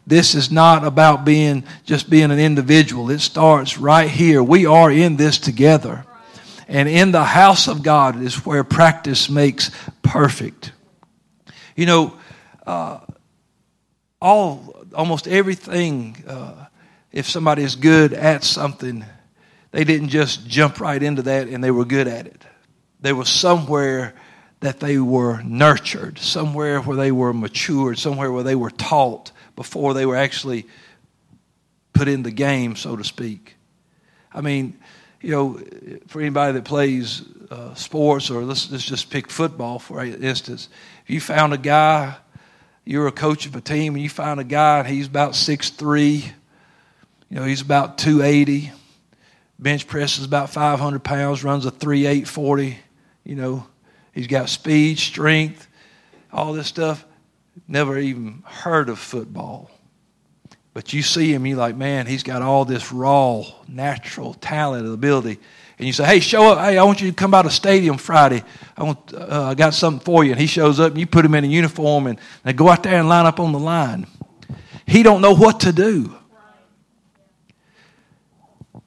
This 0.05 0.35
is 0.35 0.51
not 0.51 0.83
about 0.83 1.23
being 1.23 1.63
just 1.85 2.09
being 2.09 2.31
an 2.31 2.39
individual. 2.39 3.09
It 3.09 3.19
starts 3.19 3.77
right 3.77 4.09
here. 4.09 4.41
We 4.41 4.65
are 4.65 4.91
in 4.91 5.15
this 5.15 5.37
together. 5.37 6.05
And 6.67 6.89
in 6.89 7.11
the 7.11 7.23
house 7.23 7.67
of 7.67 7.81
God 7.81 8.21
is 8.21 8.45
where 8.45 8.63
practice 8.63 9.29
makes 9.29 9.71
perfect. 10.01 10.71
You 11.75 11.85
know, 11.85 12.17
uh, 12.65 12.99
all 14.21 14.75
almost 14.93 15.27
everything. 15.27 16.23
Uh, 16.27 16.65
if 17.11 17.29
somebody 17.29 17.63
is 17.63 17.75
good 17.75 18.13
at 18.13 18.43
something, 18.43 19.05
they 19.71 19.83
didn't 19.83 20.09
just 20.09 20.47
jump 20.47 20.79
right 20.79 21.01
into 21.01 21.21
that 21.23 21.47
and 21.47 21.63
they 21.63 21.71
were 21.71 21.85
good 21.85 22.07
at 22.07 22.25
it. 22.25 22.43
There 22.99 23.15
was 23.15 23.29
somewhere 23.29 24.13
that 24.59 24.79
they 24.79 24.97
were 24.97 25.41
nurtured, 25.43 26.17
somewhere 26.17 26.81
where 26.81 26.97
they 26.97 27.11
were 27.11 27.31
matured, 27.31 27.99
somewhere 27.99 28.31
where 28.31 28.43
they 28.43 28.55
were 28.55 28.71
taught 28.71 29.31
before 29.55 29.93
they 29.93 30.05
were 30.05 30.15
actually 30.15 30.65
put 31.93 32.07
in 32.07 32.23
the 32.23 32.31
game, 32.31 32.75
so 32.75 32.95
to 32.95 33.03
speak. 33.03 33.55
I 34.33 34.41
mean, 34.41 34.77
you 35.27 35.33
know, 35.33 35.59
for 36.07 36.21
anybody 36.21 36.53
that 36.53 36.63
plays 36.63 37.21
uh, 37.51 37.73
sports, 37.73 38.29
or 38.31 38.43
let's, 38.45 38.71
let's 38.71 38.85
just 38.85 39.09
pick 39.09 39.29
football 39.29 39.77
for 39.77 40.01
instance, 40.01 40.69
if 41.03 41.09
you 41.09 41.19
found 41.19 41.53
a 41.53 41.57
guy, 41.57 42.15
you're 42.85 43.07
a 43.07 43.11
coach 43.11 43.45
of 43.45 43.53
a 43.53 43.59
team, 43.59 43.95
and 43.95 44.01
you 44.01 44.07
find 44.07 44.39
a 44.39 44.45
guy 44.45 44.79
and 44.79 44.87
he's 44.87 45.05
about 45.05 45.35
six 45.35 45.69
three, 45.69 46.31
you 47.29 47.35
know, 47.35 47.43
he's 47.43 47.59
about 47.59 47.97
280, 47.97 48.71
bench 49.59 49.85
presses 49.85 50.23
about 50.23 50.49
500 50.49 51.03
pounds, 51.03 51.43
runs 51.43 51.65
a 51.65 51.71
3840, 51.71 52.79
you 53.25 53.35
know, 53.35 53.67
he's 54.13 54.27
got 54.27 54.47
speed, 54.47 54.97
strength, 54.97 55.67
all 56.31 56.53
this 56.53 56.67
stuff. 56.67 57.03
Never 57.67 57.97
even 57.97 58.43
heard 58.45 58.87
of 58.87 58.97
football. 58.97 59.69
But 60.77 60.93
you 60.93 61.01
see 61.01 61.33
him, 61.33 61.43
you're 61.47 61.57
like, 61.57 61.75
man, 61.75 62.05
he's 62.05 62.21
got 62.21 62.43
all 62.43 62.63
this 62.63 62.91
raw, 62.91 63.43
natural 63.67 64.35
talent 64.35 64.85
and 64.85 64.93
ability. 64.93 65.39
And 65.79 65.87
you 65.87 65.91
say, 65.91 66.05
hey, 66.05 66.19
show 66.19 66.51
up. 66.51 66.59
Hey, 66.59 66.77
I 66.77 66.83
want 66.83 67.01
you 67.01 67.09
to 67.09 67.15
come 67.15 67.31
by 67.31 67.41
the 67.41 67.49
stadium 67.49 67.97
Friday. 67.97 68.43
I 68.77 68.83
want, 68.83 69.11
uh, 69.11 69.45
I 69.45 69.55
got 69.55 69.73
something 69.73 70.05
for 70.05 70.23
you. 70.23 70.33
And 70.33 70.39
he 70.39 70.45
shows 70.45 70.79
up, 70.79 70.91
and 70.91 70.99
you 70.99 71.07
put 71.07 71.25
him 71.25 71.33
in 71.33 71.45
a 71.45 71.47
uniform, 71.47 72.05
and 72.05 72.19
they 72.43 72.53
go 72.53 72.69
out 72.69 72.83
there 72.83 72.99
and 72.99 73.09
line 73.09 73.25
up 73.25 73.39
on 73.39 73.53
the 73.53 73.59
line. 73.59 74.05
He 74.85 75.01
don't 75.01 75.19
know 75.19 75.33
what 75.33 75.61
to 75.61 75.73
do. 75.73 76.15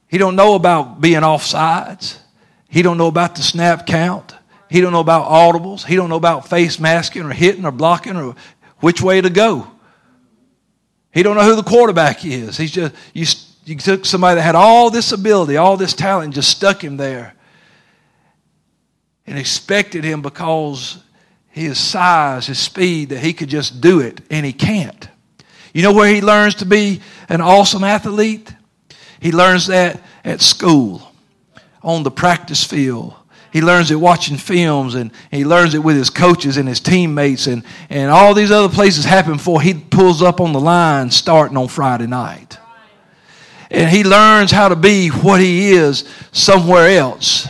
He 0.07 0.17
don't 0.17 0.37
know 0.37 0.55
about 0.55 1.01
being 1.01 1.23
off 1.23 1.43
sides. 1.43 2.17
He 2.69 2.83
don't 2.83 2.97
know 2.97 3.07
about 3.07 3.35
the 3.35 3.43
snap 3.43 3.85
count. 3.85 4.33
He 4.69 4.79
don't 4.79 4.93
know 4.93 5.01
about 5.01 5.27
audibles. 5.27 5.85
He 5.85 5.97
don't 5.97 6.07
know 6.07 6.15
about 6.15 6.47
face 6.47 6.79
masking 6.79 7.23
or 7.23 7.33
hitting 7.33 7.65
or 7.65 7.71
blocking 7.73 8.15
or 8.15 8.35
which 8.79 9.01
way 9.01 9.19
to 9.19 9.29
go. 9.29 9.69
He 11.13 11.23
don't 11.23 11.35
know 11.35 11.43
who 11.43 11.55
the 11.55 11.63
quarterback 11.63 12.25
is. 12.25 12.57
He's 12.57 12.71
just 12.71 12.95
you, 13.13 13.25
you 13.65 13.75
took 13.77 14.05
somebody 14.05 14.35
that 14.35 14.43
had 14.43 14.55
all 14.55 14.89
this 14.89 15.11
ability, 15.11 15.57
all 15.57 15.77
this 15.77 15.93
talent, 15.93 16.25
and 16.25 16.33
just 16.33 16.49
stuck 16.49 16.83
him 16.83 16.97
there, 16.97 17.35
and 19.27 19.37
expected 19.37 20.03
him 20.03 20.21
because 20.21 21.03
his 21.49 21.77
size, 21.77 22.47
his 22.47 22.59
speed, 22.59 23.09
that 23.09 23.19
he 23.19 23.33
could 23.33 23.49
just 23.49 23.81
do 23.81 23.99
it, 23.99 24.21
and 24.29 24.45
he 24.45 24.53
can't. 24.53 25.07
You 25.73 25.83
know 25.83 25.93
where 25.93 26.13
he 26.13 26.21
learns 26.21 26.55
to 26.55 26.65
be 26.65 27.01
an 27.29 27.41
awesome 27.41 27.83
athlete? 27.83 28.53
He 29.19 29.31
learns 29.31 29.67
that 29.67 30.01
at 30.23 30.41
school, 30.41 31.11
on 31.83 32.03
the 32.03 32.11
practice 32.11 32.63
field, 32.63 33.15
he 33.51 33.61
learns 33.61 33.91
it 33.91 33.95
watching 33.95 34.37
films 34.37 34.95
and 34.95 35.11
he 35.29 35.43
learns 35.43 35.73
it 35.73 35.79
with 35.79 35.97
his 35.97 36.09
coaches 36.09 36.57
and 36.57 36.67
his 36.67 36.79
teammates 36.79 37.47
and, 37.47 37.63
and 37.89 38.09
all 38.09 38.33
these 38.33 38.51
other 38.51 38.73
places 38.73 39.03
happen 39.03 39.33
before 39.33 39.61
he 39.61 39.73
pulls 39.73 40.21
up 40.21 40.39
on 40.39 40.53
the 40.53 40.59
line 40.59 41.11
starting 41.11 41.57
on 41.57 41.67
Friday 41.67 42.07
night. 42.07 42.57
And 43.69 43.89
he 43.89 44.03
learns 44.03 44.51
how 44.51 44.69
to 44.69 44.75
be 44.75 45.09
what 45.09 45.41
he 45.41 45.71
is 45.71 46.05
somewhere 46.31 46.97
else. 46.97 47.47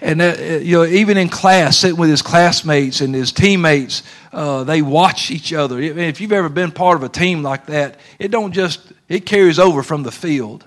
And 0.00 0.20
that, 0.20 0.38
uh, 0.38 0.62
you 0.62 0.76
know, 0.76 0.84
even 0.84 1.16
in 1.16 1.30
class, 1.30 1.78
sitting 1.78 1.96
with 1.98 2.10
his 2.10 2.20
classmates 2.20 3.00
and 3.00 3.14
his 3.14 3.32
teammates, 3.32 4.02
uh, 4.32 4.64
they 4.64 4.82
watch 4.82 5.30
each 5.30 5.52
other. 5.52 5.80
If 5.80 6.20
you've 6.20 6.32
ever 6.32 6.50
been 6.50 6.70
part 6.70 6.96
of 6.96 7.02
a 7.02 7.08
team 7.08 7.42
like 7.42 7.66
that, 7.66 7.98
it 8.18 8.28
don't 8.30 8.52
just 8.52 8.92
it 9.08 9.24
carries 9.24 9.58
over 9.58 9.82
from 9.82 10.02
the 10.02 10.12
field 10.12 10.66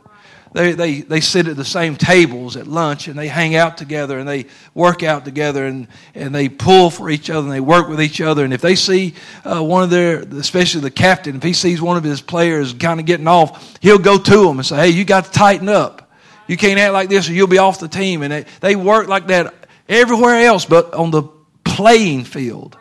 they, 0.54 0.72
they, 0.74 1.01
they 1.01 1.20
sit 1.20 1.48
at 1.48 1.56
the 1.56 1.66
same 1.66 1.96
tables 1.96 2.56
at 2.56 2.68
lunch 2.68 3.08
and 3.08 3.18
they 3.18 3.27
hang 3.27 3.56
out 3.56 3.77
together 3.77 4.18
and 4.18 4.27
they 4.27 4.46
work 4.74 5.04
out 5.04 5.25
together 5.25 5.66
and, 5.66 5.88
and 6.16 6.34
they 6.34 6.50
pull 6.50 6.89
for 6.89 7.10
each 7.10 7.30
other 7.30 7.42
and 7.42 7.51
they 7.51 7.60
work 7.60 7.88
with 7.88 8.01
each 8.01 8.22
other. 8.22 8.44
And 8.44 8.54
if 8.54 8.62
they 8.62 8.75
see 8.75 9.13
uh, 9.44 9.62
one 9.63 9.84
of 9.84 9.89
their, 9.89 10.20
especially 10.20 10.82
the 10.82 10.92
captain, 10.92 11.36
if 11.36 11.44
he 11.44 11.54
sees 11.54 11.82
one 11.82 11.98
of 11.98 12.04
his 12.04 12.22
players 12.22 12.74
kind 12.74 13.00
of 13.00 13.06
getting 13.06 13.27
off, 13.27 13.77
he'll 13.82 14.00
go 14.00 14.18
to 14.18 14.48
them 14.48 14.58
and 14.58 14.66
say, 14.66 14.77
hey, 14.77 14.89
you 14.89 15.06
got 15.06 15.25
to 15.25 15.32
tighten 15.32 15.70
up. 15.70 16.12
You 16.48 16.56
can't 16.56 16.80
act 16.80 16.94
like 16.94 17.10
this 17.10 17.30
or 17.30 17.34
you'll 17.34 17.48
be 17.48 17.58
off 17.58 17.80
the 17.80 17.89
team. 17.89 18.22
And 18.22 18.32
they, 18.32 18.46
they 18.62 18.75
work 18.75 19.08
like 19.08 19.27
that 19.27 19.54
everywhere 19.89 20.46
else 20.46 20.66
but 20.66 20.94
on 20.94 21.12
the 21.12 21.24
playing 21.66 22.24
field. 22.24 22.77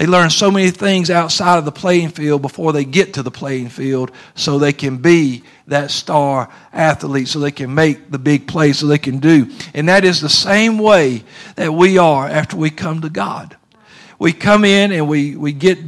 They 0.00 0.06
learn 0.06 0.30
so 0.30 0.50
many 0.50 0.70
things 0.70 1.10
outside 1.10 1.58
of 1.58 1.66
the 1.66 1.72
playing 1.72 2.08
field 2.08 2.40
before 2.40 2.72
they 2.72 2.86
get 2.86 3.12
to 3.14 3.22
the 3.22 3.30
playing 3.30 3.68
field 3.68 4.10
so 4.34 4.58
they 4.58 4.72
can 4.72 4.96
be 4.96 5.42
that 5.66 5.90
star 5.90 6.48
athlete, 6.72 7.28
so 7.28 7.38
they 7.38 7.50
can 7.50 7.74
make 7.74 8.10
the 8.10 8.18
big 8.18 8.48
plays, 8.48 8.78
so 8.78 8.86
they 8.86 8.96
can 8.96 9.18
do. 9.18 9.50
And 9.74 9.90
that 9.90 10.06
is 10.06 10.22
the 10.22 10.30
same 10.30 10.78
way 10.78 11.22
that 11.56 11.74
we 11.74 11.98
are 11.98 12.26
after 12.26 12.56
we 12.56 12.70
come 12.70 13.02
to 13.02 13.10
God. 13.10 13.58
We 14.18 14.32
come 14.32 14.64
in 14.64 14.90
and 14.90 15.06
we, 15.06 15.36
we 15.36 15.52
get 15.52 15.78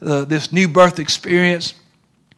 uh, 0.00 0.26
this 0.26 0.52
new 0.52 0.68
birth 0.68 1.00
experience. 1.00 1.74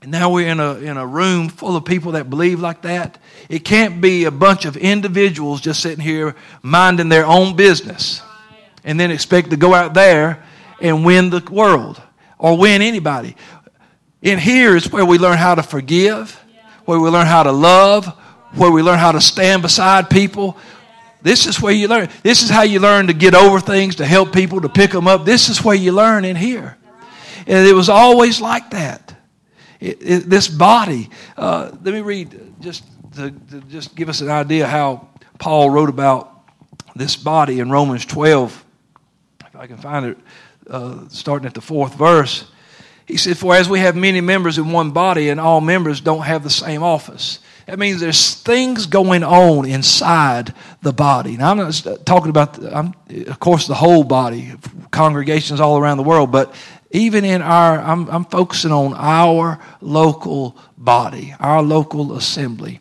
And 0.00 0.10
now 0.10 0.30
we're 0.30 0.48
in 0.48 0.60
a, 0.60 0.76
in 0.76 0.96
a 0.96 1.06
room 1.06 1.50
full 1.50 1.76
of 1.76 1.84
people 1.84 2.12
that 2.12 2.30
believe 2.30 2.60
like 2.60 2.80
that. 2.82 3.18
It 3.50 3.66
can't 3.66 4.00
be 4.00 4.24
a 4.24 4.30
bunch 4.30 4.64
of 4.64 4.78
individuals 4.78 5.60
just 5.60 5.82
sitting 5.82 6.02
here 6.02 6.34
minding 6.62 7.10
their 7.10 7.26
own 7.26 7.54
business 7.54 8.22
and 8.82 8.98
then 8.98 9.10
expect 9.10 9.50
to 9.50 9.58
go 9.58 9.74
out 9.74 9.92
there 9.92 10.42
and 10.80 11.04
win 11.04 11.30
the 11.30 11.40
world 11.50 12.00
or 12.38 12.56
win 12.56 12.82
anybody. 12.82 13.36
In 14.22 14.38
here 14.38 14.76
is 14.76 14.90
where 14.90 15.04
we 15.04 15.18
learn 15.18 15.38
how 15.38 15.54
to 15.54 15.62
forgive, 15.62 16.32
where 16.84 16.98
we 16.98 17.08
learn 17.08 17.26
how 17.26 17.42
to 17.42 17.52
love, 17.52 18.06
where 18.54 18.70
we 18.70 18.82
learn 18.82 18.98
how 18.98 19.12
to 19.12 19.20
stand 19.20 19.62
beside 19.62 20.10
people. 20.10 20.56
This 21.22 21.46
is 21.46 21.60
where 21.60 21.72
you 21.72 21.88
learn. 21.88 22.08
This 22.22 22.42
is 22.42 22.50
how 22.50 22.62
you 22.62 22.80
learn 22.80 23.08
to 23.08 23.12
get 23.12 23.34
over 23.34 23.60
things, 23.60 23.96
to 23.96 24.06
help 24.06 24.32
people, 24.32 24.60
to 24.60 24.68
pick 24.68 24.90
them 24.90 25.06
up. 25.06 25.24
This 25.24 25.48
is 25.48 25.62
where 25.64 25.74
you 25.74 25.92
learn 25.92 26.24
in 26.24 26.36
here. 26.36 26.76
And 27.46 27.66
it 27.66 27.74
was 27.74 27.88
always 27.88 28.40
like 28.40 28.70
that. 28.70 29.14
It, 29.80 29.98
it, 30.00 30.30
this 30.30 30.48
body. 30.48 31.10
Uh, 31.36 31.70
let 31.82 31.94
me 31.94 32.00
read 32.00 32.60
just 32.60 32.84
to, 33.14 33.30
to 33.30 33.60
just 33.62 33.94
give 33.94 34.08
us 34.08 34.20
an 34.20 34.28
idea 34.28 34.66
how 34.66 35.08
Paul 35.38 35.70
wrote 35.70 35.88
about 35.88 36.42
this 36.96 37.16
body 37.16 37.60
in 37.60 37.70
Romans 37.70 38.04
12. 38.04 38.64
If 39.46 39.56
I 39.56 39.66
can 39.66 39.76
find 39.76 40.06
it 40.06 40.18
uh, 40.68 41.08
starting 41.08 41.46
at 41.46 41.54
the 41.54 41.60
fourth 41.60 41.94
verse. 41.94 42.50
He 43.06 43.16
said, 43.16 43.38
For 43.38 43.54
as 43.54 43.68
we 43.68 43.80
have 43.80 43.96
many 43.96 44.20
members 44.20 44.58
in 44.58 44.70
one 44.70 44.90
body, 44.90 45.30
and 45.30 45.40
all 45.40 45.60
members 45.60 46.00
don't 46.00 46.22
have 46.22 46.42
the 46.42 46.50
same 46.50 46.82
office. 46.82 47.40
That 47.66 47.78
means 47.78 48.00
there's 48.00 48.34
things 48.34 48.86
going 48.86 49.22
on 49.22 49.66
inside 49.66 50.54
the 50.80 50.92
body. 50.92 51.36
Now, 51.36 51.50
I'm 51.50 51.58
not 51.58 52.06
talking 52.06 52.30
about, 52.30 52.58
I'm, 52.64 52.94
of 53.26 53.40
course, 53.40 53.66
the 53.66 53.74
whole 53.74 54.04
body, 54.04 54.54
congregations 54.90 55.60
all 55.60 55.76
around 55.78 55.98
the 55.98 56.02
world, 56.02 56.32
but 56.32 56.54
even 56.90 57.24
in 57.24 57.42
our, 57.42 57.78
I'm, 57.78 58.08
I'm 58.08 58.24
focusing 58.24 58.72
on 58.72 58.94
our 58.94 59.60
local 59.82 60.56
body, 60.78 61.34
our 61.38 61.62
local 61.62 62.16
assembly. 62.16 62.80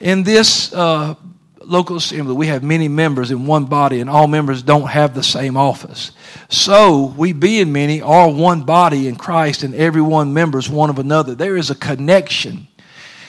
In 0.00 0.22
this 0.22 0.72
uh, 0.74 1.14
local 1.68 1.96
assembly, 1.96 2.34
we 2.34 2.46
have 2.46 2.62
many 2.62 2.88
members 2.88 3.30
in 3.30 3.46
one 3.46 3.66
body, 3.66 4.00
and 4.00 4.08
all 4.08 4.26
members 4.26 4.62
don't 4.62 4.88
have 4.88 5.14
the 5.14 5.22
same 5.22 5.56
office. 5.56 6.12
So, 6.48 7.14
we 7.16 7.32
being 7.32 7.72
many 7.72 8.00
are 8.00 8.28
one 8.28 8.62
body 8.62 9.06
in 9.06 9.16
Christ, 9.16 9.62
and 9.62 9.74
every 9.74 10.00
one 10.00 10.32
members 10.32 10.68
one 10.68 10.90
of 10.90 10.98
another. 10.98 11.34
There 11.34 11.56
is 11.56 11.70
a 11.70 11.74
connection. 11.74 12.68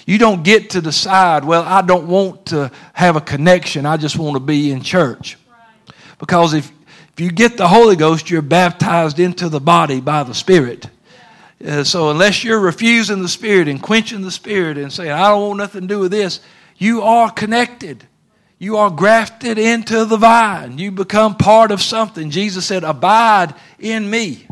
You 0.06 0.18
don't 0.18 0.44
get 0.44 0.72
to 0.72 0.82
decide, 0.82 1.44
well, 1.44 1.64
I 1.64 1.82
don't 1.82 2.08
want 2.08 2.48
to 2.48 2.72
have 2.94 3.16
a 3.16 3.22
connection, 3.22 3.86
I 3.86 3.98
just 3.98 4.18
want 4.18 4.36
to 4.36 4.40
be 4.40 4.72
in 4.72 4.82
church. 4.82 5.38
Because 6.18 6.54
if, 6.54 6.72
if 7.14 7.20
you 7.20 7.32
get 7.32 7.58
the 7.58 7.68
Holy 7.68 7.96
Ghost, 7.96 8.30
you're 8.30 8.42
baptized 8.42 9.20
into 9.20 9.50
the 9.50 9.60
body 9.60 10.00
by 10.00 10.24
the 10.24 10.34
Spirit. 10.34 10.88
Uh, 11.64 11.84
so, 11.84 12.10
unless 12.10 12.44
you're 12.44 12.60
refusing 12.60 13.22
the 13.22 13.28
Spirit 13.28 13.68
and 13.68 13.82
quenching 13.82 14.22
the 14.22 14.32
Spirit 14.32 14.78
and 14.78 14.94
saying, 14.94 15.12
I 15.12 15.28
don't 15.28 15.48
want 15.48 15.58
nothing 15.58 15.82
to 15.82 15.88
do 15.88 16.00
with 16.00 16.12
this, 16.12 16.40
you 16.78 17.02
are 17.02 17.30
connected. 17.30 18.06
You 18.60 18.76
are 18.76 18.92
grafted 18.92 19.58
into 19.58 20.04
the 20.04 20.18
vine. 20.18 20.78
You 20.78 20.92
become 20.92 21.36
part 21.36 21.72
of 21.72 21.82
something. 21.82 22.30
Jesus 22.30 22.66
said, 22.66 22.84
Abide 22.84 23.56
in 23.80 24.08
me. 24.10 24.46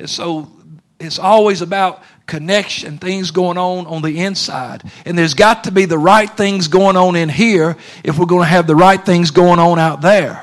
And 0.00 0.10
so 0.10 0.50
it's 0.98 1.20
always 1.20 1.62
about 1.62 2.02
connection, 2.26 2.98
things 2.98 3.30
going 3.30 3.58
on 3.58 3.86
on 3.86 4.02
the 4.02 4.18
inside. 4.18 4.82
And 5.04 5.16
there's 5.16 5.34
got 5.34 5.64
to 5.64 5.70
be 5.70 5.84
the 5.84 5.98
right 5.98 6.28
things 6.28 6.66
going 6.66 6.96
on 6.96 7.14
in 7.14 7.28
here 7.28 7.76
if 8.02 8.18
we're 8.18 8.26
going 8.26 8.42
to 8.42 8.48
have 8.48 8.66
the 8.66 8.74
right 8.74 9.02
things 9.02 9.30
going 9.30 9.60
on 9.60 9.78
out 9.78 10.00
there. 10.00 10.42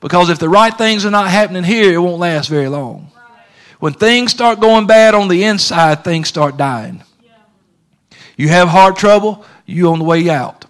Because 0.00 0.30
if 0.30 0.38
the 0.38 0.48
right 0.48 0.76
things 0.76 1.04
are 1.04 1.10
not 1.10 1.28
happening 1.28 1.64
here, 1.64 1.92
it 1.92 1.98
won't 1.98 2.20
last 2.20 2.48
very 2.48 2.68
long. 2.68 3.10
When 3.80 3.94
things 3.94 4.30
start 4.30 4.60
going 4.60 4.86
bad 4.86 5.14
on 5.14 5.26
the 5.26 5.44
inside, 5.44 6.04
things 6.04 6.28
start 6.28 6.56
dying. 6.56 7.02
You 8.36 8.48
have 8.48 8.68
heart 8.68 8.96
trouble, 8.96 9.44
you 9.66 9.90
on 9.90 9.98
the 9.98 10.04
way 10.04 10.30
out. 10.30 10.66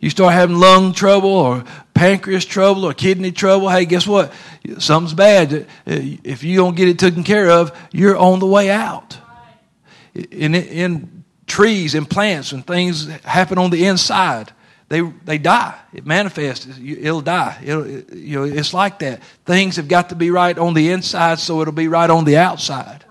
You 0.00 0.10
start 0.10 0.32
having 0.32 0.56
lung 0.56 0.92
trouble 0.92 1.30
or 1.30 1.64
pancreas 1.92 2.44
trouble 2.44 2.84
or 2.84 2.94
kidney 2.94 3.32
trouble, 3.32 3.68
hey, 3.68 3.84
guess 3.84 4.06
what? 4.06 4.32
Something's 4.78 5.14
bad. 5.14 5.66
If 5.86 6.44
you 6.44 6.56
don't 6.56 6.76
get 6.76 6.88
it 6.88 6.98
taken 6.98 7.24
care 7.24 7.50
of, 7.50 7.76
you're 7.92 8.16
on 8.16 8.38
the 8.38 8.46
way 8.46 8.70
out. 8.70 9.18
In, 10.14 10.54
in 10.54 11.24
trees 11.46 11.94
and 11.94 12.08
plants, 12.08 12.52
when 12.52 12.62
things 12.62 13.08
happen 13.22 13.58
on 13.58 13.70
the 13.70 13.86
inside, 13.86 14.52
they, 14.88 15.00
they 15.00 15.38
die. 15.38 15.78
It 15.92 16.06
manifests. 16.06 16.66
It'll 16.80 17.20
die. 17.20 17.58
It'll, 17.62 17.84
it, 17.84 18.12
you 18.12 18.38
know, 18.38 18.44
it's 18.44 18.72
like 18.72 19.00
that. 19.00 19.22
Things 19.44 19.76
have 19.76 19.88
got 19.88 20.10
to 20.10 20.14
be 20.14 20.30
right 20.30 20.56
on 20.56 20.74
the 20.74 20.90
inside, 20.90 21.40
so 21.40 21.60
it'll 21.60 21.72
be 21.72 21.88
right 21.88 22.08
on 22.08 22.24
the 22.24 22.36
outside. 22.38 23.04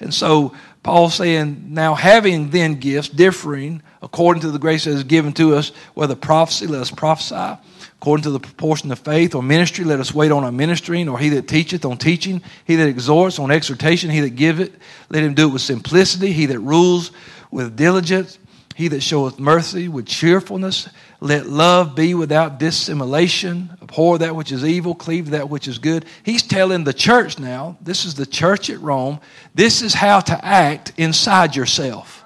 And 0.00 0.12
so 0.12 0.54
Paul's 0.82 1.14
saying, 1.14 1.66
now 1.68 1.94
having 1.94 2.50
then 2.50 2.76
gifts 2.76 3.08
differing 3.10 3.82
according 4.02 4.42
to 4.42 4.50
the 4.50 4.58
grace 4.58 4.84
that 4.84 4.92
is 4.92 5.04
given 5.04 5.32
to 5.34 5.54
us, 5.54 5.70
whether 5.94 6.14
prophecy, 6.14 6.66
let 6.66 6.80
us 6.80 6.90
prophesy 6.90 7.58
according 8.00 8.22
to 8.22 8.30
the 8.30 8.40
proportion 8.40 8.90
of 8.90 8.98
faith 8.98 9.34
or 9.34 9.42
ministry, 9.42 9.84
let 9.84 10.00
us 10.00 10.14
wait 10.14 10.32
on 10.32 10.42
our 10.42 10.50
ministering, 10.50 11.06
or 11.06 11.18
he 11.18 11.28
that 11.28 11.46
teacheth 11.46 11.84
on 11.84 11.98
teaching, 11.98 12.40
he 12.64 12.76
that 12.76 12.88
exhorts 12.88 13.38
on 13.38 13.50
exhortation, 13.50 14.08
he 14.08 14.20
that 14.20 14.30
giveth, 14.30 14.74
let 15.10 15.22
him 15.22 15.34
do 15.34 15.48
it 15.48 15.52
with 15.52 15.60
simplicity, 15.60 16.32
he 16.32 16.46
that 16.46 16.58
rules 16.60 17.10
with 17.50 17.76
diligence, 17.76 18.38
he 18.74 18.88
that 18.88 19.02
showeth 19.02 19.38
mercy 19.38 19.88
with 19.88 20.06
cheerfulness. 20.06 20.88
Let 21.20 21.46
love 21.46 21.94
be 21.94 22.14
without 22.14 22.58
dissimulation. 22.58 23.68
Abhor 23.82 24.16
that 24.18 24.34
which 24.34 24.50
is 24.50 24.64
evil, 24.64 24.94
cleave 24.94 25.30
that 25.30 25.50
which 25.50 25.68
is 25.68 25.78
good. 25.78 26.06
He's 26.22 26.42
telling 26.42 26.84
the 26.84 26.94
church 26.94 27.38
now, 27.38 27.76
this 27.82 28.06
is 28.06 28.14
the 28.14 28.24
church 28.24 28.70
at 28.70 28.80
Rome, 28.80 29.20
this 29.54 29.82
is 29.82 29.92
how 29.92 30.20
to 30.20 30.42
act 30.42 30.94
inside 30.96 31.54
yourself. 31.54 32.19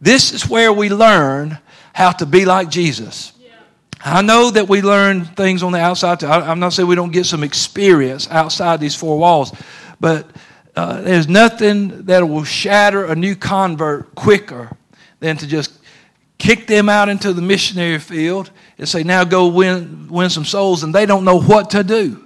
This 0.00 0.32
is 0.32 0.48
where 0.48 0.72
we 0.72 0.88
learn 0.88 1.58
how 1.92 2.12
to 2.12 2.26
be 2.26 2.44
like 2.44 2.70
Jesus. 2.70 3.32
I 4.04 4.22
know 4.22 4.50
that 4.50 4.68
we 4.68 4.80
learn 4.80 5.24
things 5.24 5.62
on 5.62 5.72
the 5.72 5.80
outside. 5.80 6.22
I'm 6.22 6.60
not 6.60 6.72
saying 6.72 6.88
we 6.88 6.94
don't 6.94 7.12
get 7.12 7.26
some 7.26 7.42
experience 7.42 8.30
outside 8.30 8.78
these 8.78 8.94
four 8.94 9.18
walls, 9.18 9.52
but 9.98 10.30
uh, 10.76 11.00
there's 11.00 11.26
nothing 11.26 12.04
that 12.04 12.28
will 12.28 12.44
shatter 12.44 13.06
a 13.06 13.16
new 13.16 13.34
convert 13.34 14.14
quicker 14.14 14.70
than 15.18 15.36
to 15.38 15.46
just 15.48 15.72
kick 16.38 16.68
them 16.68 16.88
out 16.88 17.08
into 17.08 17.32
the 17.32 17.42
missionary 17.42 17.98
field 17.98 18.52
and 18.78 18.88
say, 18.88 19.02
now 19.02 19.24
go 19.24 19.48
win, 19.48 20.06
win 20.08 20.30
some 20.30 20.44
souls, 20.44 20.84
and 20.84 20.94
they 20.94 21.04
don't 21.04 21.24
know 21.24 21.40
what 21.40 21.70
to 21.70 21.82
do. 21.82 22.24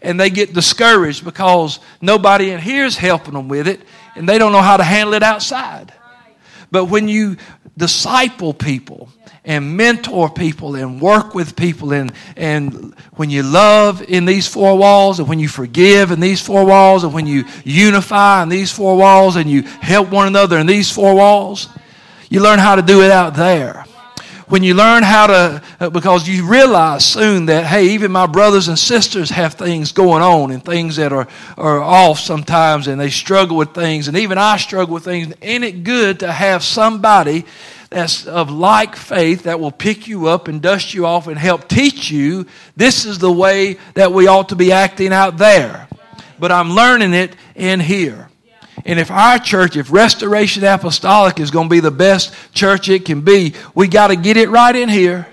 And 0.00 0.18
they 0.18 0.30
get 0.30 0.54
discouraged 0.54 1.24
because 1.24 1.78
nobody 2.00 2.50
in 2.50 2.60
here 2.60 2.86
is 2.86 2.96
helping 2.96 3.34
them 3.34 3.48
with 3.48 3.68
it, 3.68 3.80
and 4.16 4.26
they 4.26 4.38
don't 4.38 4.52
know 4.52 4.62
how 4.62 4.78
to 4.78 4.82
handle 4.82 5.12
it 5.12 5.22
outside. 5.22 5.92
But 6.72 6.86
when 6.86 7.06
you 7.06 7.36
disciple 7.76 8.52
people, 8.52 9.08
and 9.44 9.76
mentor 9.76 10.30
people 10.30 10.76
and 10.76 11.00
work 11.00 11.34
with 11.34 11.56
people 11.56 11.92
and, 11.92 12.12
and 12.36 12.94
when 13.14 13.28
you 13.28 13.42
love 13.42 14.00
in 14.02 14.24
these 14.24 14.46
four 14.46 14.78
walls 14.78 15.18
and 15.18 15.28
when 15.28 15.40
you 15.40 15.48
forgive 15.48 16.12
in 16.12 16.20
these 16.20 16.40
four 16.40 16.64
walls 16.64 17.02
and 17.02 17.12
when 17.12 17.26
you 17.26 17.44
unify 17.64 18.42
in 18.42 18.48
these 18.48 18.70
four 18.70 18.96
walls 18.96 19.34
and 19.34 19.50
you 19.50 19.62
help 19.62 20.10
one 20.10 20.28
another 20.28 20.58
in 20.58 20.66
these 20.66 20.90
four 20.92 21.14
walls 21.16 21.68
you 22.30 22.40
learn 22.40 22.60
how 22.60 22.76
to 22.76 22.82
do 22.82 23.02
it 23.02 23.10
out 23.10 23.34
there 23.34 23.84
when 24.48 24.62
you 24.62 24.74
learn 24.74 25.02
how 25.02 25.26
to 25.26 25.62
uh, 25.80 25.90
because 25.90 26.28
you 26.28 26.46
realize 26.46 27.04
soon 27.04 27.46
that 27.46 27.64
hey 27.64 27.88
even 27.88 28.12
my 28.12 28.26
brothers 28.26 28.68
and 28.68 28.78
sisters 28.78 29.30
have 29.30 29.54
things 29.54 29.92
going 29.92 30.22
on 30.22 30.50
and 30.50 30.64
things 30.64 30.96
that 30.96 31.12
are, 31.12 31.28
are 31.56 31.80
off 31.80 32.18
sometimes 32.18 32.86
and 32.86 33.00
they 33.00 33.10
struggle 33.10 33.56
with 33.56 33.74
things 33.74 34.08
and 34.08 34.16
even 34.16 34.38
i 34.38 34.56
struggle 34.56 34.94
with 34.94 35.04
things 35.04 35.32
ain't 35.42 35.64
it 35.64 35.84
good 35.84 36.20
to 36.20 36.30
have 36.30 36.62
somebody 36.62 37.44
that's 37.92 38.26
of 38.26 38.50
like 38.50 38.96
faith 38.96 39.44
that 39.44 39.60
will 39.60 39.70
pick 39.70 40.08
you 40.08 40.26
up 40.26 40.48
and 40.48 40.62
dust 40.62 40.94
you 40.94 41.06
off 41.06 41.26
and 41.26 41.38
help 41.38 41.68
teach 41.68 42.10
you 42.10 42.46
this 42.76 43.04
is 43.04 43.18
the 43.18 43.30
way 43.30 43.76
that 43.94 44.12
we 44.12 44.26
ought 44.26 44.48
to 44.48 44.56
be 44.56 44.72
acting 44.72 45.12
out 45.12 45.36
there. 45.36 45.88
But 46.38 46.50
I'm 46.50 46.70
learning 46.70 47.14
it 47.14 47.36
in 47.54 47.80
here. 47.80 48.28
And 48.84 48.98
if 48.98 49.10
our 49.10 49.38
church, 49.38 49.76
if 49.76 49.92
Restoration 49.92 50.64
Apostolic 50.64 51.38
is 51.38 51.50
going 51.50 51.68
to 51.68 51.72
be 51.72 51.80
the 51.80 51.90
best 51.90 52.34
church 52.52 52.88
it 52.88 53.04
can 53.04 53.20
be, 53.20 53.54
we 53.74 53.86
got 53.86 54.08
to 54.08 54.16
get 54.16 54.36
it 54.36 54.48
right 54.48 54.74
in 54.74 54.88
here 54.88 55.26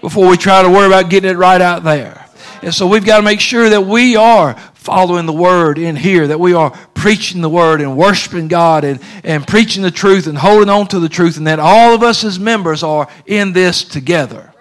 before 0.00 0.28
we 0.28 0.36
try 0.36 0.62
to 0.62 0.68
worry 0.68 0.86
about 0.86 1.10
getting 1.10 1.30
it 1.30 1.36
right 1.36 1.60
out 1.60 1.84
there. 1.84 2.26
And 2.62 2.74
so 2.74 2.86
we've 2.86 3.04
got 3.04 3.18
to 3.18 3.22
make 3.22 3.40
sure 3.40 3.68
that 3.68 3.82
we 3.86 4.16
are 4.16 4.54
following 4.74 5.26
the 5.26 5.32
word 5.32 5.78
in 5.78 5.96
here, 5.96 6.26
that 6.26 6.40
we 6.40 6.54
are 6.54 6.70
preaching 6.94 7.40
the 7.40 7.48
word 7.48 7.80
and 7.80 7.96
worshiping 7.96 8.48
God 8.48 8.84
and, 8.84 9.00
and 9.22 9.46
preaching 9.46 9.82
the 9.82 9.90
truth 9.90 10.26
and 10.26 10.36
holding 10.36 10.68
on 10.68 10.86
to 10.88 10.98
the 10.98 11.08
truth, 11.08 11.36
and 11.36 11.46
that 11.46 11.60
all 11.60 11.94
of 11.94 12.02
us 12.02 12.24
as 12.24 12.38
members 12.38 12.82
are 12.82 13.08
in 13.26 13.52
this 13.52 13.84
together. 13.84 14.52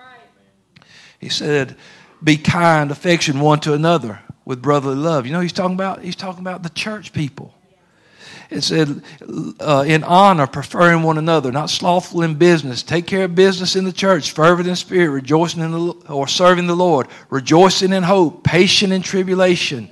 He 1.19 1.30
said, 1.30 1.76
Be 2.24 2.38
kind, 2.38 2.91
affection 2.91 3.39
one 3.39 3.60
to 3.62 3.74
another 3.74 4.19
with 4.45 4.62
brotherly 4.62 4.95
love. 4.95 5.26
You 5.26 5.34
know 5.34 5.39
he's 5.39 5.54
talking 5.54 5.76
about? 5.76 6.04
He's 6.04 6.15
talking 6.15 6.41
about 6.41 6.63
the 6.63 6.69
church 6.69 7.13
people. 7.13 7.54
It 8.51 8.61
said, 8.61 9.01
uh, 9.61 9.85
in 9.87 10.03
honor, 10.03 10.45
preferring 10.45 11.03
one 11.03 11.17
another, 11.17 11.53
not 11.53 11.69
slothful 11.69 12.21
in 12.21 12.35
business. 12.35 12.83
Take 12.83 13.07
care 13.07 13.23
of 13.23 13.33
business 13.33 13.77
in 13.77 13.85
the 13.85 13.93
church, 13.93 14.31
fervent 14.31 14.67
in 14.67 14.75
spirit, 14.75 15.09
rejoicing 15.09 15.63
in 15.63 15.71
the, 15.71 15.93
or 16.09 16.27
serving 16.27 16.67
the 16.67 16.75
Lord, 16.75 17.07
rejoicing 17.29 17.93
in 17.93 18.03
hope, 18.03 18.43
patient 18.43 18.91
in 18.91 19.01
tribulation, 19.01 19.89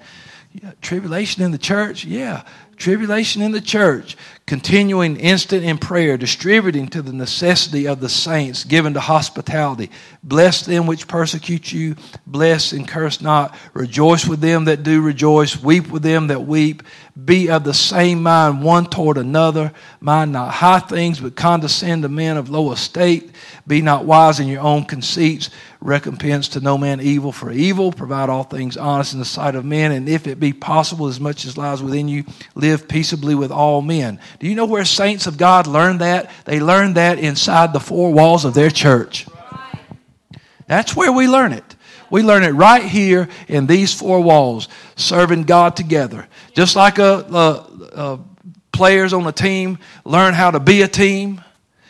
yeah, 0.54 0.74
tribulation 0.82 1.42
in 1.42 1.52
the 1.52 1.58
church? 1.58 2.04
Yeah. 2.04 2.44
Tribulation 2.76 3.42
in 3.42 3.52
the 3.52 3.62
church, 3.62 4.16
continuing 4.50 5.16
instant 5.18 5.64
in 5.64 5.78
prayer, 5.78 6.18
distributing 6.18 6.88
to 6.88 7.04
the 7.04 7.14
necessity 7.14 7.88
of 7.88 8.00
the 8.00 8.10
saints, 8.10 8.64
given 8.64 8.96
to 8.96 9.00
hospitality. 9.00 9.92
Bless 10.24 10.66
them 10.66 10.88
which 10.88 11.08
persecute 11.08 11.72
you, 11.72 11.96
bless 12.26 12.72
and 12.72 12.88
curse 12.88 13.22
not. 13.22 13.56
Rejoice 13.76 14.26
with 14.26 14.42
them 14.42 14.66
that 14.66 14.82
do 14.82 15.02
rejoice, 15.02 15.62
weep 15.62 15.92
with 15.92 16.02
them 16.02 16.28
that 16.28 16.48
weep. 16.48 16.82
Be 17.26 17.50
of 17.50 17.64
the 17.64 17.74
same 17.74 18.24
mind 18.24 18.64
one 18.64 18.86
toward 18.86 19.18
another. 19.18 19.72
Mind 20.00 20.32
not 20.32 20.54
high 20.54 20.80
things, 20.80 21.20
but 21.20 21.36
condescend 21.36 22.04
to 22.04 22.10
men 22.10 22.38
of 22.38 22.50
low 22.50 22.72
estate. 22.72 23.32
Be 23.68 23.82
not 23.82 24.06
wise 24.06 24.40
in 24.40 24.48
your 24.48 24.62
own 24.62 24.86
conceits. 24.86 25.50
Recompense 25.82 26.50
to 26.50 26.60
no 26.60 26.78
man 26.78 27.02
evil 27.02 27.32
for 27.32 27.52
evil. 27.52 27.92
Provide 27.92 28.30
all 28.30 28.44
things 28.44 28.78
honest 28.78 29.14
in 29.14 29.20
the 29.20 29.26
sight 29.26 29.56
of 29.56 29.66
men. 29.66 29.92
And 29.92 30.08
if 30.08 30.28
it 30.28 30.40
be 30.40 30.54
possible, 30.54 31.08
as 31.08 31.20
much 31.20 31.46
as 31.46 31.58
lies 31.58 31.82
within 31.82 32.08
you, 32.08 32.26
live 32.56 32.88
peaceably 32.88 33.36
with 33.36 33.52
all 33.52 33.82
men. 33.82 34.20
Do 34.40 34.48
you 34.48 34.56
know 34.56 34.66
where 34.66 34.86
saints 34.86 35.28
of 35.28 35.38
God 35.38 35.68
learn 35.68 35.98
that? 36.00 36.32
They 36.46 36.60
learn 36.60 36.94
that 36.94 37.20
inside 37.20 37.74
the 37.74 37.80
four 37.80 38.14
walls 38.14 38.46
of 38.46 38.54
their 38.54 38.70
church. 38.70 39.28
That's 40.68 40.96
where 40.96 41.12
we 41.12 41.28
learn 41.28 41.52
it. 41.52 41.76
We 42.10 42.24
learn 42.24 42.44
it 42.44 42.52
right 42.52 42.84
here 42.84 43.30
in 43.48 43.68
these 43.68 43.94
four 43.94 44.22
walls, 44.22 44.68
serving 44.96 45.44
God 45.44 45.76
together. 45.76 46.28
Just 46.54 46.76
like 46.76 47.00
a, 47.00 47.26
a, 47.32 48.00
a 48.00 48.20
players 48.72 49.14
on 49.14 49.28
a 49.28 49.32
team 49.32 49.78
learn 50.06 50.34
how 50.34 50.52
to 50.52 50.60
be 50.60 50.82
a 50.82 50.88
team 50.88 51.44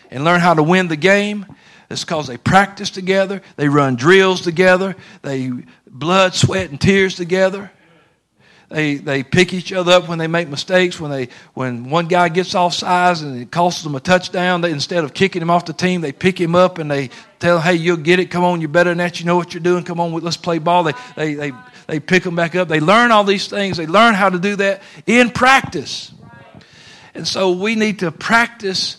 and 0.10 0.24
learn 0.24 0.40
how 0.40 0.56
to 0.56 0.64
win 0.64 0.88
the 0.88 0.96
game. 0.96 1.46
It's 1.90 2.04
because 2.04 2.28
they 2.28 2.38
practice 2.38 2.90
together, 2.90 3.42
they 3.56 3.70
run 3.70 3.96
drills 3.96 4.42
together, 4.42 4.96
they 5.22 5.52
blood, 5.88 6.34
sweat, 6.36 6.70
and 6.70 6.80
tears 6.80 7.16
together. 7.16 7.72
They, 8.70 8.96
they 8.96 9.24
pick 9.24 9.52
each 9.52 9.74
other 9.74 9.94
up 9.94 10.08
when 10.08 10.20
they 10.20 10.28
make 10.28 10.48
mistakes. 10.48 11.00
When, 11.00 11.10
they, 11.10 11.30
when 11.56 11.90
one 11.90 12.08
guy 12.08 12.30
gets 12.30 12.54
off 12.54 12.76
sides 12.76 13.24
and 13.24 13.42
it 13.42 13.50
costs 13.50 13.84
them 13.84 13.96
a 13.96 14.00
touchdown, 14.00 14.62
they, 14.62 14.72
instead 14.72 15.04
of 15.04 15.14
kicking 15.14 15.42
him 15.42 15.50
off 15.50 15.66
the 15.66 15.74
team, 15.74 16.02
they 16.02 16.12
pick 16.12 16.40
him 16.40 16.54
up 16.54 16.78
and 16.78 16.90
they 16.90 17.10
tell 17.40 17.58
him, 17.58 17.64
hey, 17.64 17.74
you'll 17.74 17.98
get 17.98 18.20
it. 18.20 18.30
Come 18.30 18.44
on, 18.44 18.62
you're 18.62 18.70
better 18.70 18.92
than 18.92 19.00
that. 19.00 19.20
You 19.20 19.26
know 19.26 19.36
what 19.36 19.56
you're 19.56 19.64
doing. 19.64 19.84
Come 19.84 20.00
on, 20.00 20.14
let's 20.14 20.38
play 20.38 20.60
ball. 20.60 20.84
They, 20.84 20.94
they, 21.16 21.34
they, 21.34 21.52
they 21.88 22.00
pick 22.00 22.22
them 22.22 22.36
back 22.36 22.56
up. 22.56 22.68
They 22.68 22.80
learn 22.80 23.12
all 23.12 23.24
these 23.24 23.48
things. 23.48 23.78
They 23.78 23.88
learn 23.88 24.14
how 24.14 24.30
to 24.30 24.38
do 24.38 24.56
that 24.58 24.84
in 25.08 25.32
practice. 25.32 26.12
And 27.16 27.28
so 27.28 27.52
we 27.52 27.74
need 27.74 28.00
to 28.00 28.12
practice 28.12 28.98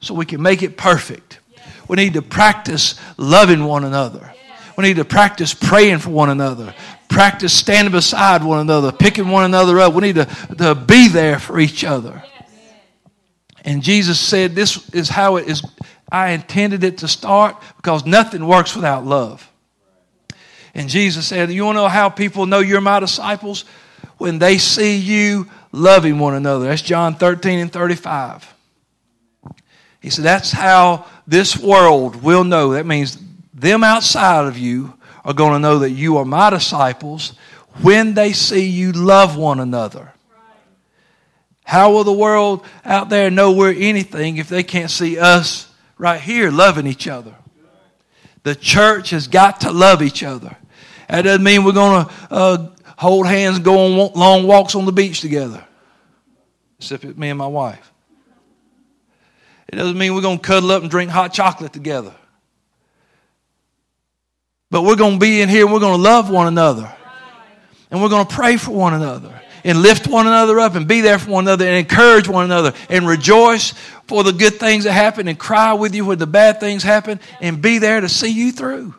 so 0.00 0.14
we 0.14 0.26
can 0.26 0.42
make 0.42 0.64
it 0.64 0.76
perfect. 0.76 1.38
We 1.86 1.94
need 1.94 2.14
to 2.14 2.22
practice 2.22 2.96
loving 3.16 3.64
one 3.64 3.84
another. 3.84 4.34
We 4.76 4.84
need 4.84 4.96
to 4.96 5.04
practice 5.04 5.54
praying 5.54 5.98
for 5.98 6.10
one 6.10 6.30
another, 6.30 6.74
practice 7.12 7.52
standing 7.52 7.92
beside 7.92 8.42
one 8.42 8.60
another, 8.60 8.90
picking 8.90 9.28
one 9.28 9.44
another 9.44 9.78
up. 9.78 9.94
We 9.94 10.00
need 10.02 10.16
to, 10.16 10.24
to 10.58 10.74
be 10.74 11.08
there 11.08 11.38
for 11.38 11.60
each 11.60 11.84
other. 11.84 12.22
And 13.64 13.82
Jesus 13.82 14.18
said, 14.18 14.54
This 14.54 14.88
is 14.90 15.08
how 15.08 15.36
it 15.36 15.48
is. 15.48 15.62
I 16.10 16.30
intended 16.30 16.84
it 16.84 16.98
to 16.98 17.08
start 17.08 17.62
because 17.76 18.04
nothing 18.04 18.46
works 18.46 18.74
without 18.74 19.04
love. 19.04 19.48
And 20.74 20.88
Jesus 20.88 21.26
said, 21.26 21.50
You 21.52 21.64
want 21.64 21.76
to 21.76 21.82
know 21.82 21.88
how 21.88 22.08
people 22.08 22.46
know 22.46 22.58
you're 22.58 22.80
my 22.80 23.00
disciples? 23.00 23.64
when 24.22 24.38
they 24.38 24.56
see 24.56 24.96
you 24.96 25.48
loving 25.72 26.20
one 26.20 26.34
another. 26.34 26.66
That's 26.66 26.80
John 26.80 27.16
13 27.16 27.58
and 27.58 27.72
35. 27.72 28.54
He 30.00 30.10
said, 30.10 30.24
That's 30.24 30.52
how 30.52 31.06
this 31.26 31.58
world 31.58 32.22
will 32.22 32.44
know. 32.44 32.72
That 32.74 32.86
means 32.86 33.18
them 33.52 33.82
outside 33.82 34.46
of 34.46 34.56
you 34.56 34.94
are 35.24 35.34
going 35.34 35.52
to 35.52 35.58
know 35.58 35.80
that 35.80 35.90
you 35.90 36.16
are 36.18 36.24
my 36.24 36.50
disciples 36.50 37.34
when 37.80 38.14
they 38.14 38.32
see 38.32 38.66
you 38.66 38.92
love 38.92 39.36
one 39.36 39.60
another. 39.60 40.12
How 41.64 41.92
will 41.92 42.04
the 42.04 42.12
world 42.12 42.66
out 42.84 43.08
there 43.08 43.30
know 43.30 43.52
we're 43.52 43.72
anything 43.72 44.36
if 44.36 44.48
they 44.48 44.62
can't 44.62 44.90
see 44.90 45.18
us 45.18 45.72
right 45.96 46.20
here 46.20 46.50
loving 46.50 46.86
each 46.86 47.08
other? 47.08 47.34
The 48.42 48.54
church 48.54 49.10
has 49.10 49.28
got 49.28 49.60
to 49.62 49.70
love 49.70 50.02
each 50.02 50.22
other. 50.22 50.56
That 51.08 51.22
doesn't 51.22 51.44
mean 51.44 51.64
we're 51.64 51.72
going 51.72 52.04
to 52.06 52.12
uh, 52.30 52.70
hold 52.98 53.26
hands 53.26 53.56
and 53.56 53.64
go 53.64 53.78
on 53.78 54.12
long 54.14 54.46
walks 54.46 54.74
on 54.74 54.84
the 54.84 54.92
beach 54.92 55.20
together, 55.20 55.64
except 56.78 57.04
it's 57.04 57.16
me 57.16 57.28
and 57.28 57.38
my 57.38 57.46
wife. 57.46 57.92
It 59.68 59.76
doesn't 59.76 59.96
mean 59.96 60.14
we're 60.14 60.20
going 60.20 60.38
to 60.38 60.44
cuddle 60.44 60.72
up 60.72 60.82
and 60.82 60.90
drink 60.90 61.10
hot 61.10 61.32
chocolate 61.32 61.72
together. 61.72 62.14
But 64.72 64.84
we're 64.84 64.96
going 64.96 65.12
to 65.12 65.20
be 65.20 65.42
in 65.42 65.50
here 65.50 65.66
and 65.66 65.72
we're 65.72 65.80
going 65.80 65.98
to 65.98 66.02
love 66.02 66.30
one 66.30 66.46
another. 66.46 66.90
And 67.90 68.00
we're 68.00 68.08
going 68.08 68.26
to 68.26 68.34
pray 68.34 68.56
for 68.56 68.70
one 68.70 68.94
another 68.94 69.38
and 69.64 69.82
lift 69.82 70.08
one 70.08 70.26
another 70.26 70.58
up 70.58 70.76
and 70.76 70.88
be 70.88 71.02
there 71.02 71.18
for 71.18 71.30
one 71.30 71.44
another 71.44 71.66
and 71.66 71.76
encourage 71.76 72.26
one 72.26 72.46
another 72.46 72.72
and 72.88 73.06
rejoice 73.06 73.74
for 74.06 74.24
the 74.24 74.32
good 74.32 74.54
things 74.54 74.84
that 74.84 74.92
happen 74.92 75.28
and 75.28 75.38
cry 75.38 75.74
with 75.74 75.94
you 75.94 76.06
when 76.06 76.18
the 76.18 76.26
bad 76.26 76.58
things 76.58 76.82
happen 76.82 77.20
and 77.42 77.60
be 77.60 77.76
there 77.76 78.00
to 78.00 78.08
see 78.08 78.30
you 78.30 78.50
through. 78.50 78.94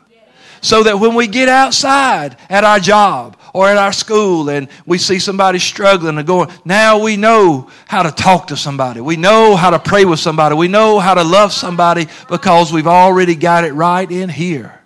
So 0.60 0.84
that 0.84 1.00
when 1.00 1.16
we 1.16 1.26
get 1.26 1.48
outside 1.48 2.36
at 2.48 2.62
our 2.62 2.78
job 2.78 3.36
or 3.52 3.68
at 3.68 3.76
our 3.76 3.92
school 3.92 4.48
and 4.50 4.68
we 4.86 4.98
see 4.98 5.18
somebody 5.18 5.58
struggling 5.58 6.18
and 6.18 6.26
going, 6.26 6.50
now 6.64 7.02
we 7.02 7.16
know 7.16 7.68
how 7.88 8.04
to 8.04 8.12
talk 8.12 8.46
to 8.46 8.56
somebody. 8.56 9.00
We 9.00 9.16
know 9.16 9.56
how 9.56 9.70
to 9.70 9.80
pray 9.80 10.04
with 10.04 10.20
somebody. 10.20 10.54
We 10.54 10.68
know 10.68 11.00
how 11.00 11.14
to 11.14 11.24
love 11.24 11.52
somebody 11.52 12.06
because 12.30 12.72
we've 12.72 12.86
already 12.86 13.34
got 13.34 13.64
it 13.64 13.72
right 13.72 14.08
in 14.08 14.28
here. 14.28 14.83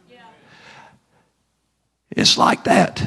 It's 2.10 2.38
like 2.38 2.64
that. 2.64 3.06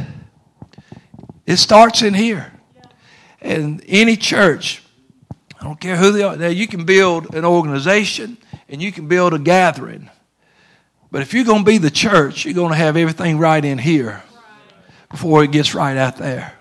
It 1.46 1.58
starts 1.58 2.02
in 2.02 2.14
here. 2.14 2.52
And 3.42 3.84
any 3.88 4.16
church, 4.16 4.84
I 5.60 5.64
don't 5.64 5.80
care 5.80 5.98
who 5.98 6.12
they 6.12 6.24
are, 6.24 6.36
now 6.36 6.48
you 6.48 6.68
can 6.68 6.86
build 6.86 7.34
an 7.34 7.44
organization 7.44 8.38
and 8.70 8.82
you 8.82 8.92
can 8.92 9.08
build 9.08 9.34
a 9.34 9.40
gathering. 9.40 10.10
But 11.12 11.24
if 11.24 11.34
you're 11.34 11.44
going 11.44 11.66
to 11.66 11.70
be 11.70 11.78
the 11.78 11.92
church, 11.92 12.46
you're 12.46 12.54
going 12.54 12.72
to 12.72 12.78
have 12.78 12.96
everything 12.96 13.38
right 13.38 13.64
in 13.64 13.78
here 13.78 14.24
before 15.10 15.44
it 15.44 15.52
gets 15.52 15.76
right 15.76 15.98
out 15.98 16.18
there. 16.18 16.54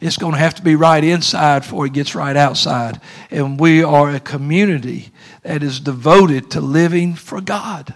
It's 0.00 0.16
going 0.16 0.32
to 0.32 0.38
have 0.38 0.54
to 0.56 0.62
be 0.62 0.76
right 0.76 1.02
inside 1.02 1.60
before 1.60 1.86
it 1.86 1.92
gets 1.92 2.14
right 2.14 2.36
outside. 2.36 3.00
And 3.30 3.58
we 3.58 3.82
are 3.82 4.10
a 4.10 4.20
community 4.20 5.10
that 5.42 5.62
is 5.62 5.80
devoted 5.80 6.50
to 6.52 6.60
living 6.60 7.14
for 7.14 7.40
God 7.40 7.94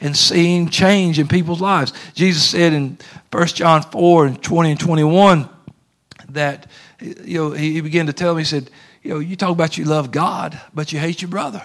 and 0.00 0.16
seeing 0.16 0.68
change 0.68 1.18
in 1.18 1.28
people's 1.28 1.60
lives. 1.60 1.92
Jesus 2.14 2.44
said 2.44 2.72
in 2.72 2.98
1 3.30 3.46
John 3.48 3.82
4 3.82 4.26
and 4.26 4.42
20 4.42 4.70
and 4.70 4.80
21 4.80 5.48
that 6.30 6.66
you 7.00 7.38
know, 7.38 7.50
he 7.52 7.80
began 7.80 8.06
to 8.06 8.12
tell 8.12 8.34
me, 8.34 8.42
he 8.42 8.46
said, 8.46 8.70
you 9.02 9.10
know, 9.10 9.18
you 9.18 9.36
talk 9.36 9.50
about 9.50 9.78
you 9.78 9.84
love 9.84 10.10
God, 10.10 10.60
but 10.74 10.92
you 10.92 10.98
hate 10.98 11.22
your 11.22 11.30
brother. 11.30 11.64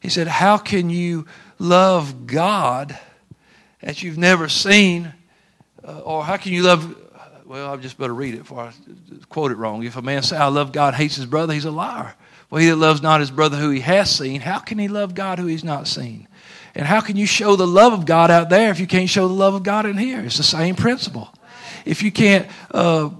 He 0.00 0.08
said, 0.08 0.26
how 0.26 0.58
can 0.58 0.90
you 0.90 1.26
love 1.58 2.26
God 2.26 2.98
that 3.80 4.02
you've 4.02 4.18
never 4.18 4.48
seen? 4.48 5.12
Uh, 5.84 6.00
or 6.00 6.24
how 6.24 6.36
can 6.36 6.52
you 6.52 6.62
love, 6.62 6.96
well, 7.46 7.72
I 7.72 7.76
just 7.76 7.98
better 7.98 8.14
read 8.14 8.34
it 8.34 8.38
before 8.38 8.60
I 8.60 8.72
quote 9.28 9.50
it 9.50 9.56
wrong. 9.56 9.82
If 9.84 9.96
a 9.96 10.02
man 10.02 10.22
say, 10.22 10.36
I 10.36 10.46
love 10.46 10.72
God, 10.72 10.94
hates 10.94 11.16
his 11.16 11.26
brother, 11.26 11.52
he's 11.54 11.64
a 11.64 11.70
liar. 11.70 12.14
Well, 12.50 12.60
he 12.60 12.68
that 12.68 12.76
loves 12.76 13.00
not 13.00 13.20
his 13.20 13.30
brother 13.30 13.56
who 13.56 13.70
he 13.70 13.80
has 13.80 14.14
seen, 14.14 14.40
how 14.40 14.58
can 14.58 14.78
he 14.78 14.88
love 14.88 15.14
God 15.14 15.38
who 15.38 15.46
he's 15.46 15.64
not 15.64 15.88
seen? 15.88 16.28
And 16.74 16.86
how 16.86 17.00
can 17.00 17.16
you 17.16 17.26
show 17.26 17.56
the 17.56 17.66
love 17.66 17.92
of 17.92 18.06
God 18.06 18.30
out 18.30 18.48
there 18.48 18.70
if 18.70 18.80
you 18.80 18.86
can't 18.86 19.08
show 19.08 19.28
the 19.28 19.34
love 19.34 19.54
of 19.54 19.62
God 19.62 19.86
in 19.86 19.98
here? 19.98 20.20
It's 20.20 20.38
the 20.38 20.42
same 20.42 20.74
principle. 20.74 21.32
If 21.84 22.02
you 22.02 22.10
can't 22.10 22.48
uh, 22.70 23.10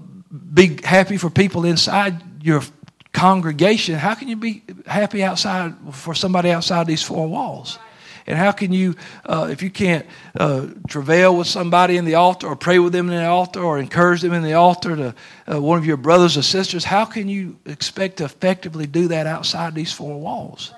be 0.53 0.79
happy 0.83 1.17
for 1.17 1.29
people 1.29 1.65
inside 1.65 2.21
your 2.43 2.63
congregation, 3.11 3.95
how 3.95 4.15
can 4.15 4.27
you 4.27 4.35
be 4.35 4.63
happy 4.87 5.23
outside 5.23 5.75
for 5.91 6.15
somebody 6.15 6.49
outside 6.49 6.87
these 6.87 7.03
four 7.03 7.27
walls? 7.27 7.77
And 8.25 8.37
how 8.37 8.53
can 8.53 8.71
you, 8.71 8.95
uh, 9.25 9.49
if 9.51 9.61
you 9.61 9.69
can't 9.69 10.05
uh, 10.39 10.67
travail 10.87 11.35
with 11.37 11.47
somebody 11.47 11.97
in 11.97 12.05
the 12.05 12.15
altar 12.15 12.47
or 12.47 12.55
pray 12.55 12.79
with 12.79 12.93
them 12.93 13.09
in 13.09 13.17
the 13.17 13.25
altar 13.25 13.61
or 13.61 13.79
encourage 13.79 14.21
them 14.21 14.31
in 14.31 14.43
the 14.43 14.53
altar 14.53 14.95
to 14.95 15.15
uh, 15.53 15.61
one 15.61 15.77
of 15.77 15.85
your 15.85 15.97
brothers 15.97 16.37
or 16.37 16.41
sisters, 16.41 16.85
how 16.85 17.03
can 17.03 17.27
you 17.27 17.57
expect 17.65 18.17
to 18.17 18.23
effectively 18.23 18.87
do 18.87 19.09
that 19.09 19.27
outside 19.27 19.75
these 19.75 19.91
four 19.91 20.19
walls 20.19 20.73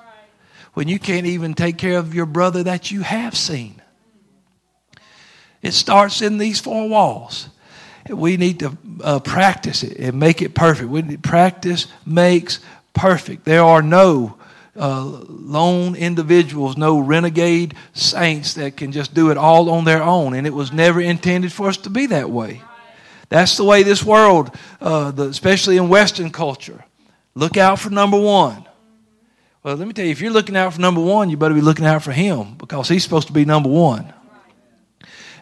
when 0.75 0.88
you 0.88 0.99
can't 0.99 1.25
even 1.25 1.53
take 1.53 1.77
care 1.77 1.97
of 1.97 2.13
your 2.13 2.27
brother 2.27 2.63
that 2.63 2.91
you 2.91 3.01
have 3.01 3.35
seen? 3.35 3.81
It 5.61 5.73
starts 5.73 6.21
in 6.21 6.38
these 6.38 6.59
four 6.59 6.88
walls 6.88 7.49
we 8.09 8.38
need 8.38 8.59
to 8.59 8.77
uh, 9.03 9.19
practice 9.19 9.83
it 9.83 9.97
and 9.97 10.19
make 10.19 10.41
it 10.41 10.53
perfect. 10.53 10.89
We 10.89 11.17
practice 11.17 11.88
makes 12.05 12.59
perfect. 12.93 13.45
There 13.45 13.63
are 13.63 13.81
no 13.81 14.38
uh, 14.75 15.03
lone 15.03 15.95
individuals, 15.95 16.77
no 16.77 16.99
renegade 16.99 17.73
saints 17.93 18.53
that 18.55 18.77
can 18.77 18.91
just 18.91 19.13
do 19.13 19.31
it 19.31 19.38
all 19.38 19.69
on 19.69 19.85
their 19.85 20.03
own. 20.03 20.35
And 20.35 20.45
it 20.45 20.53
was 20.53 20.71
never 20.71 21.01
intended 21.01 21.51
for 21.51 21.67
us 21.67 21.77
to 21.77 21.89
be 21.89 22.07
that 22.07 22.29
way. 22.29 22.61
That's 23.29 23.57
the 23.57 23.63
way 23.63 23.81
this 23.81 24.03
world, 24.03 24.55
uh, 24.79 25.11
the, 25.11 25.23
especially 25.23 25.77
in 25.77 25.89
Western 25.89 26.29
culture, 26.29 26.85
look 27.33 27.57
out 27.57 27.79
for 27.79 27.89
number 27.89 28.19
one. 28.19 28.65
Well, 29.65 29.75
let 29.78 29.88
me 29.88 29.93
tell 29.93 30.06
you, 30.06 30.12
if 30.12 30.21
you're 30.21 30.30
looking 30.32 30.56
out 30.56 30.75
for 30.75 30.80
number 30.80 31.01
one, 31.01 31.32
you 31.32 31.38
better 31.38 31.56
be 31.56 31.60
looking 31.60 31.88
out 31.88 32.04
for 32.04 32.12
him 32.12 32.54
because 32.54 32.88
he's 32.88 33.01
supposed 33.01 33.25
to 33.25 33.34
be 33.34 33.45
number 33.45 33.67
one. 33.67 34.13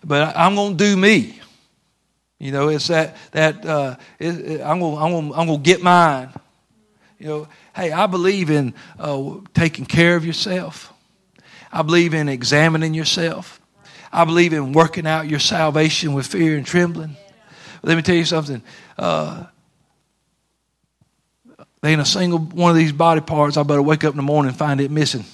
But 0.01 0.33
I'm 0.37 0.55
going 0.55 0.77
to 0.77 0.81
do 0.81 0.95
me. 0.95 1.41
You 2.39 2.53
know, 2.53 2.69
it's 2.69 2.87
that 2.87 3.17
that 3.31 3.65
uh, 3.65 3.97
it, 4.19 4.39
it, 4.39 4.61
I'm 4.61 4.79
gonna 4.79 4.95
I'm 4.95 5.11
gonna 5.11 5.33
I'm 5.33 5.47
gonna 5.47 5.57
get 5.57 5.83
mine. 5.83 6.29
You 7.19 7.27
know, 7.27 7.47
hey, 7.75 7.91
I 7.91 8.07
believe 8.07 8.49
in 8.49 8.73
uh, 8.97 9.39
taking 9.53 9.85
care 9.85 10.15
of 10.15 10.25
yourself. 10.25 10.93
I 11.69 11.81
believe 11.81 12.13
in 12.13 12.29
examining 12.29 12.93
yourself. 12.93 13.59
I 14.09 14.23
believe 14.23 14.53
in 14.53 14.71
working 14.71 15.05
out 15.05 15.27
your 15.27 15.39
salvation 15.39 16.13
with 16.13 16.27
fear 16.27 16.55
and 16.55 16.65
trembling. 16.65 17.17
But 17.81 17.89
let 17.89 17.95
me 17.97 18.01
tell 18.01 18.15
you 18.15 18.23
something. 18.23 18.63
Uh, 18.97 19.47
there 21.83 21.91
ain't 21.91 21.99
a 21.99 22.05
single 22.05 22.39
one 22.39 22.71
of 22.71 22.77
these 22.77 22.93
body 22.93 23.19
parts 23.19 23.57
I 23.57 23.63
better 23.63 23.81
wake 23.81 24.05
up 24.05 24.11
in 24.11 24.15
the 24.15 24.23
morning 24.23 24.47
and 24.47 24.57
find 24.57 24.79
it 24.79 24.89
missing. 24.89 25.25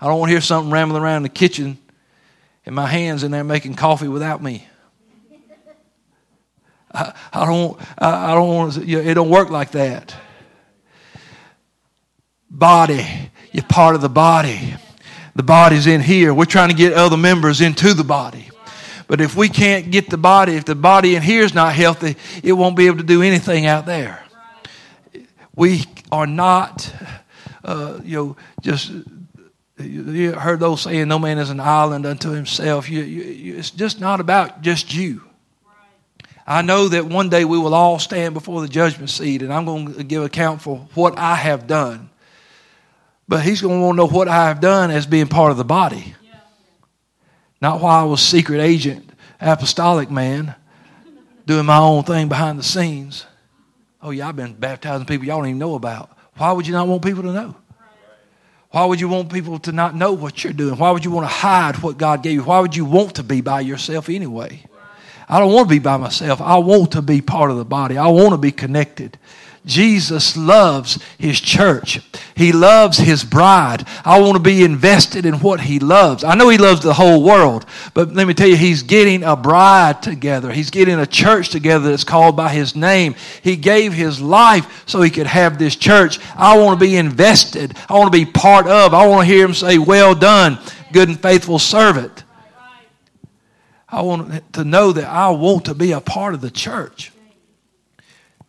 I 0.00 0.06
don't 0.06 0.18
want 0.18 0.30
to 0.30 0.32
hear 0.32 0.40
something 0.40 0.72
rambling 0.72 1.02
around 1.02 1.24
the 1.24 1.28
kitchen 1.28 1.76
and 2.64 2.74
my 2.74 2.86
hands 2.86 3.22
in 3.22 3.32
there 3.32 3.44
making 3.44 3.74
coffee 3.74 4.08
without 4.08 4.42
me. 4.42 4.66
I, 6.90 7.12
I 7.34 7.44
don't, 7.44 7.78
I, 7.98 8.32
I 8.32 8.34
don't 8.34 8.48
want 8.48 8.72
to, 8.72 8.82
it 8.82 9.12
don't 9.12 9.28
work 9.28 9.50
like 9.50 9.72
that. 9.72 10.16
Body, 12.48 13.06
you're 13.52 13.64
part 13.64 13.94
of 13.94 14.00
the 14.00 14.08
body. 14.08 14.74
The 15.36 15.42
body's 15.42 15.86
in 15.86 16.00
here. 16.00 16.32
We're 16.32 16.46
trying 16.46 16.70
to 16.70 16.74
get 16.74 16.94
other 16.94 17.18
members 17.18 17.60
into 17.60 17.92
the 17.92 18.04
body. 18.04 18.48
But 19.06 19.20
if 19.20 19.36
we 19.36 19.50
can't 19.50 19.90
get 19.90 20.08
the 20.08 20.16
body, 20.16 20.54
if 20.54 20.64
the 20.64 20.74
body 20.74 21.14
in 21.14 21.20
here 21.20 21.42
is 21.42 21.52
not 21.52 21.74
healthy, 21.74 22.16
it 22.42 22.54
won't 22.54 22.74
be 22.74 22.86
able 22.86 22.96
to 22.96 23.02
do 23.02 23.20
anything 23.20 23.66
out 23.66 23.84
there. 23.84 24.21
We 25.54 25.84
are 26.10 26.26
not, 26.26 26.92
uh, 27.64 28.00
you 28.02 28.16
know, 28.16 28.36
just 28.60 28.90
you 29.78 30.32
heard 30.32 30.60
those 30.60 30.82
saying, 30.82 31.08
"No 31.08 31.18
man 31.18 31.38
is 31.38 31.50
an 31.50 31.60
island 31.60 32.06
unto 32.06 32.30
himself." 32.30 32.88
You, 32.88 33.02
you, 33.02 33.56
it's 33.56 33.70
just 33.70 34.00
not 34.00 34.20
about 34.20 34.62
just 34.62 34.94
you. 34.94 35.22
I 36.46 36.62
know 36.62 36.88
that 36.88 37.06
one 37.06 37.28
day 37.28 37.44
we 37.44 37.58
will 37.58 37.74
all 37.74 37.98
stand 37.98 38.34
before 38.34 38.60
the 38.62 38.68
judgment 38.68 39.10
seat 39.10 39.42
and 39.42 39.52
I'm 39.52 39.64
going 39.64 39.94
to 39.94 40.02
give 40.02 40.24
account 40.24 40.60
for 40.60 40.88
what 40.94 41.16
I 41.16 41.36
have 41.36 41.66
done. 41.66 42.10
But 43.28 43.42
he's 43.42 43.62
going 43.62 43.78
to 43.78 43.86
want 43.86 43.96
to 43.96 43.96
know 43.98 44.08
what 44.08 44.28
I 44.28 44.48
have 44.48 44.60
done 44.60 44.90
as 44.90 45.06
being 45.06 45.28
part 45.28 45.52
of 45.52 45.56
the 45.56 45.64
body. 45.64 46.14
Not 47.60 47.80
why 47.80 48.00
I 48.00 48.02
was 48.02 48.20
secret 48.20 48.60
agent, 48.60 49.08
apostolic 49.40 50.10
man, 50.10 50.56
doing 51.46 51.64
my 51.64 51.78
own 51.78 52.02
thing 52.02 52.28
behind 52.28 52.58
the 52.58 52.64
scenes. 52.64 53.24
Oh, 54.02 54.10
yeah, 54.10 54.28
I've 54.28 54.36
been 54.36 54.54
baptizing 54.54 55.06
people 55.06 55.26
y'all 55.26 55.38
don't 55.38 55.48
even 55.48 55.58
know 55.58 55.76
about. 55.76 56.10
Why 56.36 56.50
would 56.52 56.66
you 56.66 56.72
not 56.72 56.88
want 56.88 57.04
people 57.04 57.22
to 57.22 57.32
know? 57.32 57.54
Why 58.70 58.86
would 58.86 59.00
you 59.00 59.08
want 59.08 59.30
people 59.30 59.58
to 59.60 59.72
not 59.72 59.94
know 59.94 60.12
what 60.12 60.42
you're 60.42 60.52
doing? 60.52 60.78
Why 60.78 60.90
would 60.90 61.04
you 61.04 61.10
want 61.10 61.24
to 61.24 61.32
hide 61.32 61.76
what 61.82 61.98
God 61.98 62.22
gave 62.22 62.32
you? 62.32 62.42
Why 62.42 62.58
would 62.58 62.74
you 62.74 62.86
want 62.86 63.14
to 63.16 63.22
be 63.22 63.42
by 63.42 63.60
yourself 63.60 64.08
anyway? 64.08 64.64
I 65.28 65.38
don't 65.38 65.52
want 65.52 65.68
to 65.68 65.74
be 65.74 65.78
by 65.78 65.98
myself. 65.98 66.40
I 66.40 66.56
want 66.58 66.92
to 66.92 67.02
be 67.02 67.20
part 67.20 67.50
of 67.50 67.58
the 67.58 67.64
body. 67.64 67.98
I 67.98 68.08
want 68.08 68.30
to 68.30 68.38
be 68.38 68.50
connected 68.50 69.18
Jesus 69.64 70.36
loves 70.36 70.98
his 71.18 71.40
church. 71.40 72.00
He 72.34 72.50
loves 72.50 72.98
his 72.98 73.22
bride. 73.22 73.86
I 74.04 74.20
want 74.20 74.34
to 74.34 74.42
be 74.42 74.64
invested 74.64 75.24
in 75.24 75.34
what 75.34 75.60
he 75.60 75.78
loves. 75.78 76.24
I 76.24 76.34
know 76.34 76.48
he 76.48 76.58
loves 76.58 76.82
the 76.82 76.94
whole 76.94 77.22
world, 77.22 77.64
but 77.94 78.12
let 78.12 78.26
me 78.26 78.34
tell 78.34 78.48
you, 78.48 78.56
he's 78.56 78.82
getting 78.82 79.22
a 79.22 79.36
bride 79.36 80.02
together. 80.02 80.52
He's 80.52 80.70
getting 80.70 80.98
a 80.98 81.06
church 81.06 81.50
together 81.50 81.90
that's 81.90 82.02
called 82.02 82.36
by 82.36 82.48
his 82.48 82.74
name. 82.74 83.14
He 83.42 83.54
gave 83.54 83.92
his 83.92 84.20
life 84.20 84.82
so 84.86 85.00
he 85.00 85.10
could 85.10 85.28
have 85.28 85.58
this 85.58 85.76
church. 85.76 86.18
I 86.36 86.58
want 86.58 86.80
to 86.80 86.84
be 86.84 86.96
invested. 86.96 87.76
I 87.88 87.92
want 87.94 88.12
to 88.12 88.18
be 88.18 88.30
part 88.30 88.66
of. 88.66 88.94
I 88.94 89.06
want 89.06 89.28
to 89.28 89.32
hear 89.32 89.44
him 89.44 89.54
say, 89.54 89.78
Well 89.78 90.16
done, 90.16 90.58
good 90.92 91.08
and 91.08 91.20
faithful 91.20 91.60
servant. 91.60 92.24
I 93.88 94.02
want 94.02 94.52
to 94.54 94.64
know 94.64 94.90
that 94.90 95.04
I 95.04 95.30
want 95.30 95.66
to 95.66 95.74
be 95.74 95.92
a 95.92 96.00
part 96.00 96.34
of 96.34 96.40
the 96.40 96.50
church. 96.50 97.11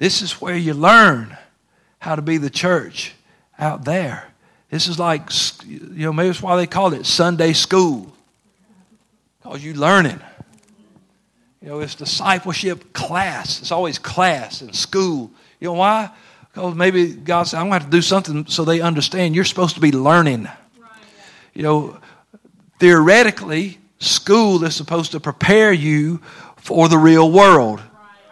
This 0.04 0.22
is 0.22 0.42
where 0.42 0.58
you 0.58 0.74
learn 0.74 1.38
how 2.00 2.18
to 2.18 2.22
be 2.22 2.36
the 2.36 2.50
church 2.50 3.14
out 3.58 3.86
there. 3.86 4.28
This 4.70 4.90
is 4.90 5.00
like, 5.00 5.30
you 5.66 5.80
know, 5.80 6.12
maybe 6.12 6.28
that's 6.28 6.42
why 6.42 6.58
they 6.58 6.68
call 6.68 6.92
it 6.92 7.06
Sunday 7.06 7.54
school. 7.54 8.14
Because 9.42 9.64
you 9.64 9.74
learning. 9.76 10.20
You 11.62 11.70
know, 11.70 11.80
it's 11.80 11.96
discipleship 11.96 12.92
class. 12.92 13.62
It's 13.62 13.72
always 13.72 13.98
class 13.98 14.60
and 14.60 14.76
school. 14.76 15.32
You 15.62 15.70
know 15.70 15.76
why? 15.76 16.10
Because 16.52 16.76
maybe 16.76 17.14
God 17.14 17.44
said, 17.44 17.60
I'm 17.60 17.70
going 17.70 17.80
to 17.80 17.84
have 17.86 17.90
to 17.90 17.98
do 17.98 18.02
something 18.02 18.46
so 18.48 18.66
they 18.66 18.82
understand 18.82 19.36
you're 19.36 19.46
supposed 19.46 19.76
to 19.76 19.82
be 19.82 19.94
learning. 19.94 20.50
You 21.54 21.64
know, 21.64 21.98
theoretically, 22.78 23.78
School 24.00 24.66
is 24.66 24.76
supposed 24.76 25.14
to 25.14 25.22
prepare 25.22 25.72
you 25.72 26.18
for 26.58 26.90
the 26.90 26.98
real 26.98 27.32
world. 27.32 27.82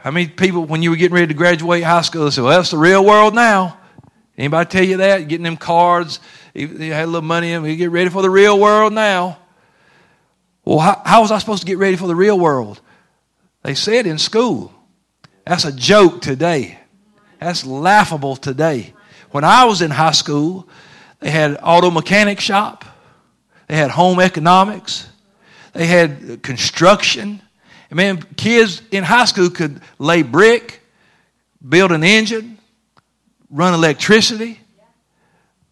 How 0.02 0.10
many 0.10 0.28
people, 0.28 0.66
when 0.66 0.82
you 0.82 0.90
were 0.90 0.96
getting 0.96 1.14
ready 1.14 1.28
to 1.28 1.34
graduate 1.36 1.84
high 1.84 2.02
school, 2.02 2.26
they 2.26 2.32
said, 2.32 2.44
well, 2.44 2.58
that's 2.58 2.72
the 2.72 2.78
real 2.78 3.06
world 3.06 3.36
now. 3.36 3.78
Anybody 4.36 4.68
tell 4.68 4.84
you 4.84 4.98
that? 4.98 5.28
getting 5.28 5.44
them 5.44 5.58
cards, 5.58 6.20
you 6.56 6.68
had 6.92 7.04
a 7.04 7.06
little 7.06 7.22
money 7.22 7.52
in, 7.52 7.64
you 7.66 7.76
get 7.76 7.92
ready 7.92 8.10
for 8.10 8.24
the 8.24 8.30
real 8.30 8.60
world 8.60 8.94
now. 8.94 9.38
Well, 10.66 10.80
how, 10.80 11.02
how 11.06 11.22
was 11.22 11.32
I 11.32 11.38
supposed 11.38 11.62
to 11.62 11.68
get 11.68 11.78
ready 11.78 11.98
for 11.98 12.08
the 12.08 12.16
real 12.16 12.40
world? 12.40 12.82
They 13.62 13.76
said 13.76 14.08
in 14.08 14.18
school. 14.18 14.74
That's 15.46 15.66
a 15.66 15.72
joke 15.72 16.22
today. 16.22 16.80
That's 17.40 17.64
laughable 17.64 18.36
today. 18.36 18.94
When 19.30 19.44
I 19.44 19.66
was 19.66 19.84
in 19.84 19.92
high 19.92 20.12
school, 20.14 20.68
they 21.20 21.30
had 21.30 21.60
auto 21.62 21.92
mechanic 21.92 22.40
shop, 22.40 22.86
they 23.68 23.76
had 23.76 23.92
home 23.92 24.20
economics, 24.20 25.08
they 25.74 25.86
had 25.86 26.42
construction. 26.42 27.42
Man, 27.94 28.22
kids 28.38 28.82
in 28.92 29.04
high 29.04 29.26
school 29.26 29.50
could 29.50 29.82
lay 30.00 30.22
brick, 30.22 30.82
build 31.68 31.92
an 31.92 32.04
engine, 32.04 32.58
run 33.50 33.74
electricity, 33.74 34.62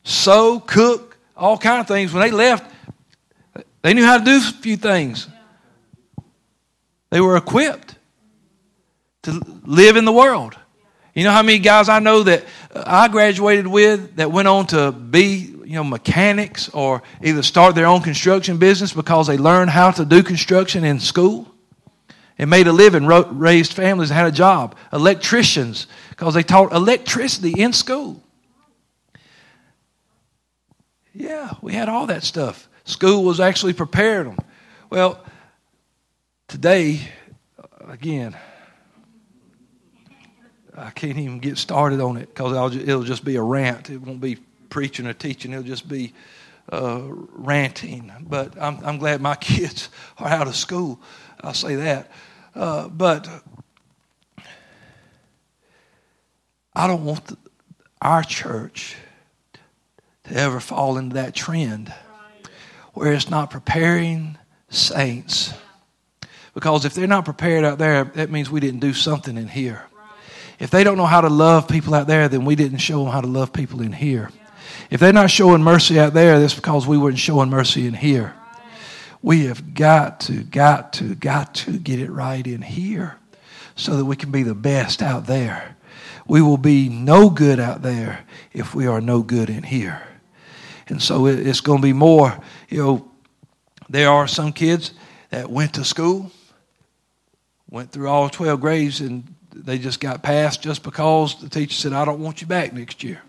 sew, 0.04 0.60
cook, 0.60 1.18
all 1.38 1.58
kind 1.58 1.80
of 1.80 1.88
things. 1.88 2.12
When 2.12 2.22
they 2.22 2.32
left, 2.32 2.70
they 3.82 3.94
knew 3.94 4.04
how 4.04 4.18
to 4.18 4.26
do 4.26 4.38
a 4.38 4.42
few 4.42 4.76
things. 4.76 5.30
They 7.10 7.22
were 7.22 7.38
equipped 7.38 7.96
to 9.24 9.40
live 9.64 9.96
in 9.96 10.04
the 10.04 10.12
world. 10.12 10.58
You 11.16 11.24
know 11.24 11.32
how 11.32 11.42
many 11.42 11.60
guys 11.60 11.88
I 11.88 12.00
know 12.00 12.24
that 12.24 12.44
I 12.76 13.08
graduated 13.08 13.66
with 13.66 14.18
that 14.18 14.32
went 14.32 14.48
on 14.48 14.68
to 14.68 14.92
be 14.92 15.56
you 15.64 15.76
know, 15.76 15.84
mechanics 15.84 16.70
or 16.70 17.02
either 17.24 17.44
start 17.44 17.76
their 17.76 17.86
own 17.86 18.02
construction 18.02 18.58
business 18.58 18.94
because 18.94 19.28
they 19.28 19.38
learned 19.38 19.70
how 19.70 19.92
to 19.92 20.04
do 20.04 20.22
construction 20.22 20.84
in 20.84 21.00
school 21.00 21.48
and 22.40 22.50
made 22.50 22.68
a 22.68 22.72
living, 22.72 23.06
raised 23.06 23.74
families, 23.74 24.10
and 24.10 24.18
had 24.18 24.28
a 24.28 24.32
job. 24.32 24.76
Electricians 24.94 25.88
because 26.10 26.34
they 26.34 26.42
taught 26.42 26.72
electricity 26.72 27.62
in 27.62 27.74
school. 27.74 28.24
Yeah, 31.14 31.52
we 31.62 31.74
had 31.74 31.90
all 31.90 32.08
that 32.08 32.24
stuff. 32.24 32.70
School 32.86 33.26
was 33.26 33.42
actually 33.42 33.74
prepared 33.74 34.26
them. 34.26 34.38
Well, 34.90 35.24
today, 36.48 37.02
again, 37.88 38.38
I 40.78 40.92
can't 40.92 41.18
even 41.18 41.40
get 41.40 41.58
started 41.58 42.00
on 42.00 42.16
it 42.16 42.34
because 42.34 42.76
it'll 42.76 43.04
just 43.04 43.26
be 43.26 43.36
a 43.36 43.42
rant. 43.44 43.90
It 43.90 43.98
won't 43.98 44.22
be 44.22 44.38
preaching 44.70 45.08
or 45.08 45.14
teaching. 45.14 45.52
It'll 45.52 45.64
just 45.64 45.90
be 45.90 46.14
uh, 46.72 47.02
ranting. 47.04 48.14
But 48.22 48.60
I'm, 48.62 48.80
I'm 48.86 48.98
glad 48.98 49.20
my 49.20 49.36
kids 49.42 49.90
are 50.18 50.30
out 50.30 50.48
of 50.48 50.56
school. 50.56 51.02
I'll 51.42 51.54
say 51.54 51.76
that. 51.76 52.10
Uh, 52.56 52.88
but 52.88 53.28
I 56.74 56.88
don't 56.88 57.06
want 57.06 57.26
the, 57.26 57.38
our 58.02 58.24
church 58.24 58.96
to 60.26 60.36
ever 60.36 60.60
fall 60.60 60.98
into 60.98 61.16
that 61.16 61.36
trend 61.36 61.94
where 62.94 63.14
it's 63.14 63.30
not 63.30 63.50
preparing 63.50 64.38
saints. 64.70 65.54
Because 66.54 66.86
if 66.86 66.94
they're 66.94 67.08
not 67.08 67.26
prepared 67.26 67.64
out 67.64 67.78
there, 67.78 68.04
that 68.04 68.32
means 68.32 68.50
we 68.50 68.60
didn't 68.60 68.80
do 68.80 68.94
something 68.94 69.38
in 69.38 69.48
here. 69.48 69.86
If 70.60 70.72
they 70.72 70.84
don't 70.84 70.98
know 70.98 71.06
how 71.06 71.22
to 71.22 71.30
love 71.30 71.68
people 71.68 71.94
out 71.94 72.08
there, 72.08 72.28
then 72.28 72.44
we 72.44 72.56
didn't 72.56 72.80
show 72.80 73.04
them 73.04 73.14
how 73.14 73.22
to 73.22 73.28
love 73.28 73.54
people 73.54 73.82
in 73.82 73.94
here. 73.94 74.30
If 74.90 75.00
they're 75.00 75.14
not 75.14 75.32
showing 75.32 75.64
mercy 75.64 76.00
out 76.00 76.14
there, 76.14 76.40
that's 76.40 76.54
because 76.54 76.86
we 76.86 76.98
weren't 76.98 77.20
showing 77.20 77.50
mercy 77.50 77.88
in 77.88 77.94
here. 77.94 78.36
We 79.22 79.46
have 79.46 79.74
got 79.74 80.22
to, 80.22 80.44
got 80.44 80.94
to, 80.94 81.16
got 81.16 81.56
to 81.56 81.78
get 81.78 82.00
it 82.00 82.10
right 82.10 82.46
in 82.46 82.62
here 82.62 83.18
so 83.76 83.98
that 83.98 84.06
we 84.06 84.16
can 84.16 84.32
be 84.32 84.44
the 84.44 84.56
best 84.56 85.02
out 85.02 85.26
there. 85.26 85.76
We 86.28 86.42
will 86.42 86.58
be 86.58 86.90
no 86.90 87.30
good 87.30 87.60
out 87.60 87.82
there 87.82 88.26
if 88.54 88.76
we 88.76 88.88
are 88.88 89.02
no 89.02 89.22
good 89.22 89.50
in 89.50 89.64
here. 89.64 90.02
And 90.88 91.02
so 91.02 91.26
it's 91.28 91.62
going 91.62 91.80
to 91.80 91.88
be 91.88 91.94
more, 91.94 92.38
you 92.70 92.84
know, 92.84 93.12
there 93.90 94.10
are 94.10 94.28
some 94.28 94.54
kids 94.54 94.94
that 95.30 95.50
went 95.50 95.74
to 95.76 95.84
school, 95.84 96.32
went 97.70 97.92
through 97.92 98.08
all 98.08 98.30
12 98.30 98.62
grades, 98.62 99.02
and 99.02 99.24
they 99.54 99.78
just 99.78 100.00
got 100.00 100.24
passed 100.24 100.62
just 100.62 100.84
because 100.84 101.40
the 101.42 101.50
teacher 101.50 101.74
said, 101.74 101.94
I 101.94 102.06
don't 102.06 102.20
want 102.20 102.42
you 102.42 102.48
back 102.48 102.74
next 102.74 103.04
year. 103.04 103.22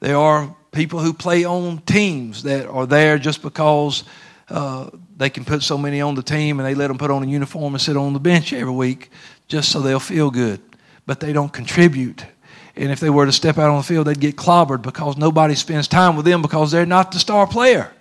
There 0.00 0.16
are 0.16 0.54
people 0.72 1.00
who 1.00 1.12
play 1.12 1.44
on 1.44 1.78
teams 1.78 2.42
that 2.42 2.66
are 2.66 2.86
there 2.86 3.18
just 3.18 3.42
because 3.42 4.04
uh, 4.48 4.90
they 5.16 5.30
can 5.30 5.44
put 5.44 5.62
so 5.62 5.78
many 5.78 6.00
on 6.00 6.14
the 6.14 6.22
team 6.22 6.60
and 6.60 6.68
they 6.68 6.74
let 6.74 6.88
them 6.88 6.98
put 6.98 7.10
on 7.10 7.22
a 7.22 7.26
uniform 7.26 7.74
and 7.74 7.80
sit 7.80 7.96
on 7.96 8.12
the 8.12 8.20
bench 8.20 8.52
every 8.52 8.72
week 8.72 9.10
just 9.48 9.70
so 9.70 9.80
they'll 9.80 10.00
feel 10.00 10.30
good. 10.30 10.60
But 11.06 11.20
they 11.20 11.32
don't 11.32 11.52
contribute. 11.52 12.24
And 12.76 12.90
if 12.90 13.00
they 13.00 13.10
were 13.10 13.26
to 13.26 13.32
step 13.32 13.58
out 13.58 13.70
on 13.70 13.78
the 13.78 13.82
field, 13.82 14.06
they'd 14.06 14.18
get 14.18 14.36
clobbered 14.36 14.82
because 14.82 15.16
nobody 15.16 15.54
spends 15.54 15.88
time 15.88 16.16
with 16.16 16.24
them 16.24 16.42
because 16.42 16.70
they're 16.70 16.86
not 16.86 17.12
the 17.12 17.18
star 17.18 17.46
player. 17.46 17.92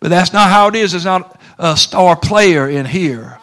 But 0.00 0.08
that's 0.08 0.32
not 0.32 0.50
how 0.50 0.68
it 0.68 0.74
is. 0.74 0.92
There's 0.92 1.04
not 1.04 1.40
a 1.58 1.76
star 1.76 2.16
player 2.16 2.68
in 2.68 2.86
here. 2.86 3.38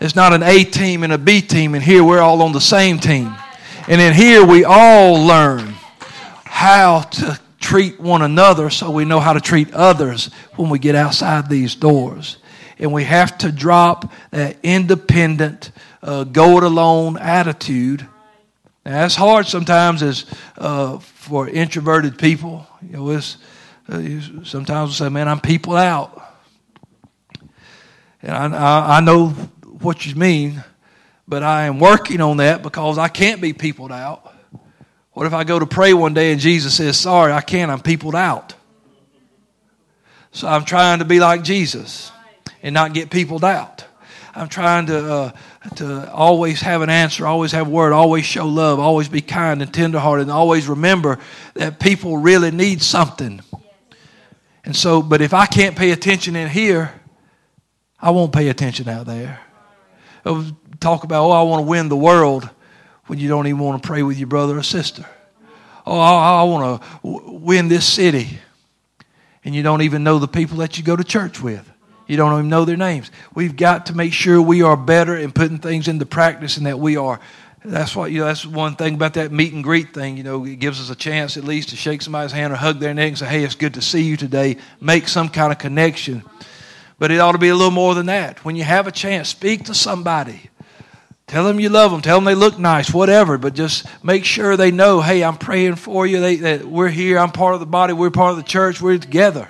It's 0.00 0.16
not 0.16 0.32
an 0.32 0.42
A 0.42 0.64
team 0.64 1.02
and 1.02 1.12
a 1.12 1.18
B 1.18 1.40
team. 1.40 1.74
in 1.74 1.82
here 1.82 2.04
we're 2.04 2.20
all 2.20 2.42
on 2.42 2.52
the 2.52 2.60
same 2.60 2.98
team. 2.98 3.34
And 3.88 4.00
in 4.00 4.12
here 4.12 4.44
we 4.44 4.64
all 4.64 5.24
learn 5.24 5.74
how 6.44 7.00
to 7.02 7.40
treat 7.64 7.98
one 7.98 8.20
another 8.20 8.68
so 8.68 8.90
we 8.90 9.06
know 9.06 9.20
how 9.20 9.32
to 9.32 9.40
treat 9.40 9.72
others 9.72 10.26
when 10.56 10.68
we 10.68 10.78
get 10.78 10.94
outside 10.94 11.48
these 11.48 11.74
doors. 11.74 12.36
And 12.78 12.92
we 12.92 13.04
have 13.04 13.38
to 13.38 13.50
drop 13.50 14.12
that 14.32 14.58
independent, 14.62 15.70
uh, 16.02 16.24
go 16.24 16.58
it 16.58 16.62
alone 16.62 17.16
attitude. 17.16 18.06
Now, 18.84 19.00
that's 19.00 19.14
hard 19.14 19.46
sometimes 19.46 20.02
as 20.02 20.26
uh, 20.58 20.98
for 20.98 21.48
introverted 21.48 22.18
people. 22.18 22.66
You 22.82 22.96
know, 22.98 23.10
it's, 23.10 23.38
uh, 23.88 24.02
sometimes 24.44 24.90
we 24.90 24.94
say, 25.06 25.08
man, 25.08 25.26
I'm 25.26 25.40
people 25.40 25.74
out. 25.74 26.22
And 28.20 28.54
I, 28.54 28.58
I, 28.58 28.96
I 28.98 29.00
know 29.00 29.30
what 29.80 30.04
you 30.04 30.14
mean, 30.16 30.62
but 31.26 31.42
I 31.42 31.64
am 31.64 31.78
working 31.78 32.20
on 32.20 32.36
that 32.36 32.62
because 32.62 32.98
I 32.98 33.08
can't 33.08 33.40
be 33.40 33.54
peopled 33.54 33.92
out. 33.92 34.33
What 35.14 35.26
if 35.26 35.32
I 35.32 35.44
go 35.44 35.60
to 35.60 35.66
pray 35.66 35.94
one 35.94 36.12
day 36.12 36.32
and 36.32 36.40
Jesus 36.40 36.76
says, 36.76 36.98
Sorry, 36.98 37.32
I 37.32 37.40
can't, 37.40 37.70
I'm 37.70 37.80
peopled 37.80 38.16
out? 38.16 38.54
So 40.32 40.48
I'm 40.48 40.64
trying 40.64 40.98
to 40.98 41.04
be 41.04 41.20
like 41.20 41.44
Jesus 41.44 42.10
and 42.62 42.74
not 42.74 42.92
get 42.92 43.10
peopled 43.10 43.44
out. 43.44 43.84
I'm 44.34 44.48
trying 44.48 44.86
to, 44.86 45.12
uh, 45.12 45.30
to 45.76 46.12
always 46.12 46.60
have 46.62 46.82
an 46.82 46.90
answer, 46.90 47.24
always 47.24 47.52
have 47.52 47.68
a 47.68 47.70
word, 47.70 47.92
always 47.92 48.24
show 48.24 48.48
love, 48.48 48.80
always 48.80 49.08
be 49.08 49.20
kind 49.20 49.62
and 49.62 49.72
tenderhearted, 49.72 50.22
and 50.22 50.32
always 50.32 50.66
remember 50.66 51.20
that 51.54 51.78
people 51.78 52.18
really 52.18 52.50
need 52.50 52.82
something. 52.82 53.40
And 54.64 54.74
so, 54.74 55.00
but 55.00 55.20
if 55.20 55.32
I 55.32 55.46
can't 55.46 55.76
pay 55.76 55.92
attention 55.92 56.34
in 56.34 56.48
here, 56.48 56.92
I 58.00 58.10
won't 58.10 58.32
pay 58.32 58.48
attention 58.48 58.88
out 58.88 59.06
there. 59.06 59.38
Talk 60.80 61.04
about, 61.04 61.26
oh, 61.26 61.30
I 61.30 61.42
want 61.42 61.64
to 61.64 61.70
win 61.70 61.88
the 61.88 61.96
world 61.96 62.50
when 63.06 63.18
you 63.18 63.28
don't 63.28 63.46
even 63.46 63.58
want 63.58 63.82
to 63.82 63.86
pray 63.86 64.02
with 64.02 64.18
your 64.18 64.28
brother 64.28 64.58
or 64.58 64.62
sister. 64.62 65.06
Oh, 65.86 65.98
I, 65.98 66.40
I 66.40 66.42
want 66.44 66.82
to 66.82 67.08
win 67.32 67.68
this 67.68 67.86
city. 67.86 68.38
And 69.44 69.54
you 69.54 69.62
don't 69.62 69.82
even 69.82 70.02
know 70.02 70.18
the 70.18 70.28
people 70.28 70.58
that 70.58 70.78
you 70.78 70.84
go 70.84 70.96
to 70.96 71.04
church 71.04 71.42
with. 71.42 71.70
You 72.06 72.16
don't 72.16 72.32
even 72.32 72.48
know 72.48 72.64
their 72.64 72.76
names. 72.76 73.10
We've 73.34 73.56
got 73.56 73.86
to 73.86 73.94
make 73.94 74.12
sure 74.12 74.40
we 74.40 74.62
are 74.62 74.76
better 74.76 75.16
in 75.16 75.32
putting 75.32 75.58
things 75.58 75.88
into 75.88 76.06
practice 76.06 76.56
and 76.56 76.66
that 76.66 76.78
we 76.78 76.96
are 76.96 77.20
That's 77.64 77.96
what 77.96 78.12
you 78.12 78.20
know. 78.20 78.26
That's 78.26 78.44
one 78.44 78.76
thing 78.76 78.94
about 78.94 79.14
that 79.14 79.32
meet 79.32 79.54
and 79.54 79.64
greet 79.64 79.94
thing. 79.94 80.18
You 80.18 80.22
know, 80.22 80.44
it 80.44 80.56
gives 80.56 80.80
us 80.80 80.90
a 80.90 80.94
chance 80.94 81.38
at 81.38 81.44
least 81.44 81.70
to 81.70 81.76
shake 81.76 82.02
somebody's 82.02 82.32
hand 82.32 82.52
or 82.52 82.56
hug 82.56 82.78
their 82.78 82.92
neck 82.92 83.08
and 83.08 83.18
say, 83.18 83.26
"Hey, 83.26 83.42
it's 83.42 83.54
good 83.54 83.74
to 83.74 83.80
see 83.80 84.02
you 84.02 84.18
today." 84.18 84.58
Make 84.82 85.08
some 85.08 85.30
kind 85.30 85.50
of 85.50 85.58
connection. 85.58 86.22
But 86.98 87.10
it 87.10 87.20
ought 87.20 87.32
to 87.32 87.38
be 87.38 87.48
a 87.48 87.54
little 87.54 87.70
more 87.70 87.94
than 87.94 88.06
that. 88.06 88.44
When 88.44 88.54
you 88.54 88.64
have 88.64 88.86
a 88.86 88.92
chance, 88.92 89.30
speak 89.30 89.64
to 89.64 89.74
somebody. 89.74 90.50
Tell 91.26 91.44
them 91.44 91.58
you 91.58 91.70
love 91.70 91.90
them. 91.90 92.02
Tell 92.02 92.18
them 92.18 92.24
they 92.24 92.34
look 92.34 92.58
nice, 92.58 92.92
whatever. 92.92 93.38
But 93.38 93.54
just 93.54 93.86
make 94.04 94.24
sure 94.24 94.56
they 94.56 94.70
know, 94.70 95.00
hey, 95.00 95.24
I'm 95.24 95.38
praying 95.38 95.76
for 95.76 96.06
you. 96.06 96.20
They, 96.20 96.36
that 96.36 96.64
we're 96.64 96.88
here. 96.88 97.18
I'm 97.18 97.32
part 97.32 97.54
of 97.54 97.60
the 97.60 97.66
body. 97.66 97.92
We're 97.92 98.10
part 98.10 98.32
of 98.32 98.36
the 98.36 98.42
church. 98.42 98.80
We're 98.80 98.98
together. 98.98 99.48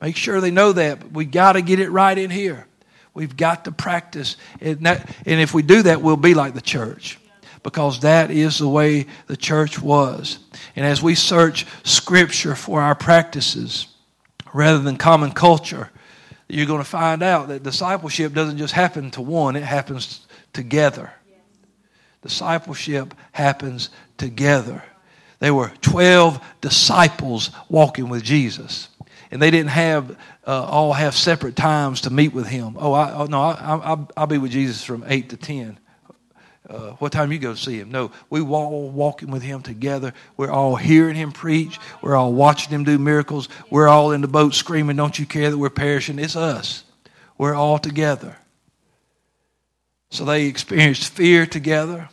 Make 0.00 0.16
sure 0.16 0.40
they 0.40 0.50
know 0.50 0.72
that. 0.72 1.00
But 1.00 1.12
we 1.12 1.24
got 1.24 1.54
to 1.54 1.62
get 1.62 1.80
it 1.80 1.90
right 1.90 2.16
in 2.16 2.30
here. 2.30 2.66
We've 3.14 3.36
got 3.36 3.64
to 3.64 3.72
practice. 3.72 4.36
And, 4.60 4.86
that, 4.86 5.14
and 5.26 5.40
if 5.40 5.54
we 5.54 5.62
do 5.62 5.82
that, 5.82 6.02
we'll 6.02 6.16
be 6.16 6.34
like 6.34 6.54
the 6.54 6.60
church 6.60 7.18
because 7.62 8.00
that 8.00 8.30
is 8.30 8.58
the 8.58 8.68
way 8.68 9.06
the 9.26 9.36
church 9.36 9.80
was. 9.80 10.38
And 10.76 10.86
as 10.86 11.02
we 11.02 11.14
search 11.14 11.66
Scripture 11.82 12.54
for 12.54 12.80
our 12.80 12.94
practices 12.94 13.88
rather 14.54 14.78
than 14.78 14.96
common 14.96 15.32
culture, 15.32 15.90
you're 16.48 16.66
going 16.66 16.80
to 16.80 16.88
find 16.88 17.22
out 17.22 17.48
that 17.48 17.62
discipleship 17.62 18.32
doesn't 18.32 18.58
just 18.58 18.72
happen 18.72 19.10
to 19.12 19.20
one, 19.20 19.56
it 19.56 19.62
happens 19.62 20.26
together. 20.52 21.12
Discipleship 22.22 23.14
happens 23.32 23.90
together. 24.18 24.82
There 25.38 25.54
were 25.54 25.72
12 25.80 26.44
disciples 26.60 27.50
walking 27.68 28.08
with 28.08 28.22
Jesus. 28.22 28.88
And 29.30 29.40
they 29.40 29.50
didn't 29.50 29.70
have 29.70 30.18
uh, 30.46 30.64
all 30.64 30.92
have 30.92 31.14
separate 31.14 31.56
times 31.56 32.02
to 32.02 32.10
meet 32.10 32.32
with 32.32 32.46
him. 32.46 32.76
Oh, 32.78 32.92
I, 32.92 33.12
oh 33.14 33.26
no, 33.26 33.40
I, 33.40 33.94
I, 33.94 34.06
I'll 34.16 34.26
be 34.26 34.38
with 34.38 34.50
Jesus 34.50 34.82
from 34.82 35.04
8 35.06 35.30
to 35.30 35.36
10 35.36 35.78
uh, 36.70 36.92
what 36.92 37.10
time 37.10 37.32
you 37.32 37.38
go 37.38 37.54
see 37.54 37.80
him. 37.80 37.90
No, 37.90 38.12
we 38.30 38.40
all 38.40 38.90
walking 38.90 39.30
with 39.30 39.42
him 39.42 39.62
together. 39.62 40.14
We're 40.36 40.50
all 40.50 40.76
hearing 40.76 41.16
him 41.16 41.32
preach. 41.32 41.78
We're 42.00 42.14
all 42.14 42.32
watching 42.32 42.72
him 42.72 42.84
do 42.84 42.98
miracles. 42.98 43.48
We're 43.70 43.88
all 43.88 44.12
in 44.12 44.20
the 44.20 44.28
boat 44.28 44.54
screaming, 44.54 44.96
Don't 44.96 45.18
you 45.18 45.26
care 45.26 45.50
that 45.50 45.58
we're 45.58 45.70
perishing? 45.70 46.18
It's 46.18 46.36
us. 46.36 46.84
We're 47.36 47.54
all 47.54 47.78
together. 47.78 48.36
So 50.10 50.24
they 50.24 50.46
experienced 50.46 51.12
fear 51.12 51.46
together, 51.46 52.08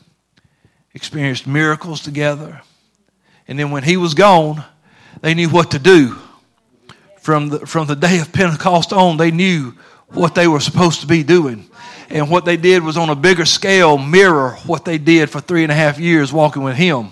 experienced 0.93 1.47
miracles 1.47 2.01
together. 2.01 2.61
And 3.47 3.57
then 3.57 3.71
when 3.71 3.83
he 3.83 3.97
was 3.97 4.13
gone, 4.13 4.63
they 5.21 5.33
knew 5.33 5.49
what 5.49 5.71
to 5.71 5.79
do. 5.79 6.15
From 7.19 7.49
the, 7.49 7.65
from 7.65 7.87
the 7.87 7.95
day 7.95 8.19
of 8.19 8.31
Pentecost 8.31 8.93
on, 8.93 9.17
they 9.17 9.31
knew 9.31 9.73
what 10.09 10.35
they 10.35 10.47
were 10.47 10.59
supposed 10.59 11.01
to 11.01 11.07
be 11.07 11.23
doing. 11.23 11.69
And 12.09 12.29
what 12.29 12.45
they 12.45 12.55
did 12.55 12.83
was 12.83 12.97
on 12.97 13.09
a 13.09 13.15
bigger 13.15 13.45
scale 13.45 13.97
mirror 13.97 14.51
what 14.65 14.85
they 14.85 14.97
did 14.97 15.29
for 15.29 15.41
three 15.41 15.63
and 15.63 15.71
a 15.71 15.75
half 15.75 15.99
years 15.99 16.31
walking 16.31 16.63
with 16.63 16.77
Him. 16.77 17.09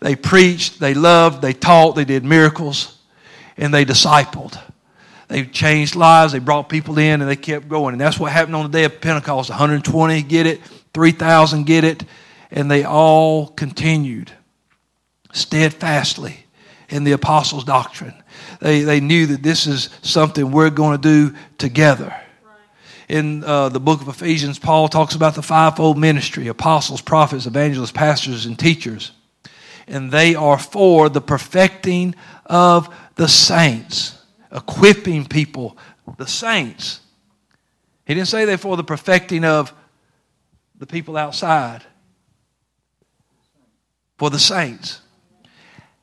They 0.00 0.16
preached, 0.16 0.80
they 0.80 0.94
loved, 0.94 1.42
they 1.42 1.52
taught, 1.52 1.96
they 1.96 2.04
did 2.04 2.24
miracles, 2.24 2.98
and 3.56 3.72
they 3.72 3.84
discipled. 3.84 4.58
They 5.28 5.44
changed 5.44 5.96
lives, 5.96 6.32
they 6.32 6.38
brought 6.38 6.68
people 6.68 6.98
in, 6.98 7.20
and 7.20 7.30
they 7.30 7.36
kept 7.36 7.68
going. 7.68 7.92
And 7.92 8.00
that's 8.00 8.18
what 8.18 8.32
happened 8.32 8.56
on 8.56 8.70
the 8.70 8.76
day 8.76 8.84
of 8.84 9.00
Pentecost 9.00 9.50
120 9.50 10.22
get 10.22 10.46
it, 10.46 10.60
3,000 10.92 11.64
get 11.64 11.84
it, 11.84 12.04
and 12.50 12.70
they 12.70 12.84
all 12.84 13.48
continued 13.48 14.30
steadfastly 15.32 16.46
in 16.88 17.04
the 17.04 17.12
apostles' 17.12 17.64
doctrine. 17.64 18.14
They, 18.60 18.82
they 18.82 19.00
knew 19.00 19.26
that 19.26 19.42
this 19.42 19.66
is 19.66 19.90
something 20.02 20.50
we're 20.50 20.70
going 20.70 21.00
to 21.00 21.30
do 21.30 21.36
together 21.58 22.14
in 23.08 23.44
uh, 23.44 23.68
the 23.68 23.80
book 23.80 24.00
of 24.00 24.08
Ephesians, 24.08 24.58
Paul 24.58 24.88
talks 24.88 25.14
about 25.14 25.34
the 25.34 25.42
fivefold 25.42 25.98
ministry 25.98 26.48
apostles, 26.48 27.00
prophets, 27.00 27.46
evangelists, 27.46 27.92
pastors, 27.92 28.46
and 28.46 28.58
teachers. 28.58 29.12
And 29.86 30.10
they 30.10 30.34
are 30.34 30.58
for 30.58 31.08
the 31.08 31.20
perfecting 31.20 32.14
of 32.46 32.94
the 33.16 33.28
saints, 33.28 34.18
equipping 34.54 35.26
people, 35.26 35.76
the 36.16 36.26
saints. 36.26 37.00
He 38.06 38.14
didn't 38.14 38.28
say 38.28 38.44
they're 38.44 38.58
for 38.58 38.76
the 38.76 38.84
perfecting 38.84 39.44
of 39.44 39.72
the 40.76 40.86
people 40.86 41.16
outside, 41.16 41.82
for 44.18 44.30
the 44.30 44.38
saints. 44.38 45.00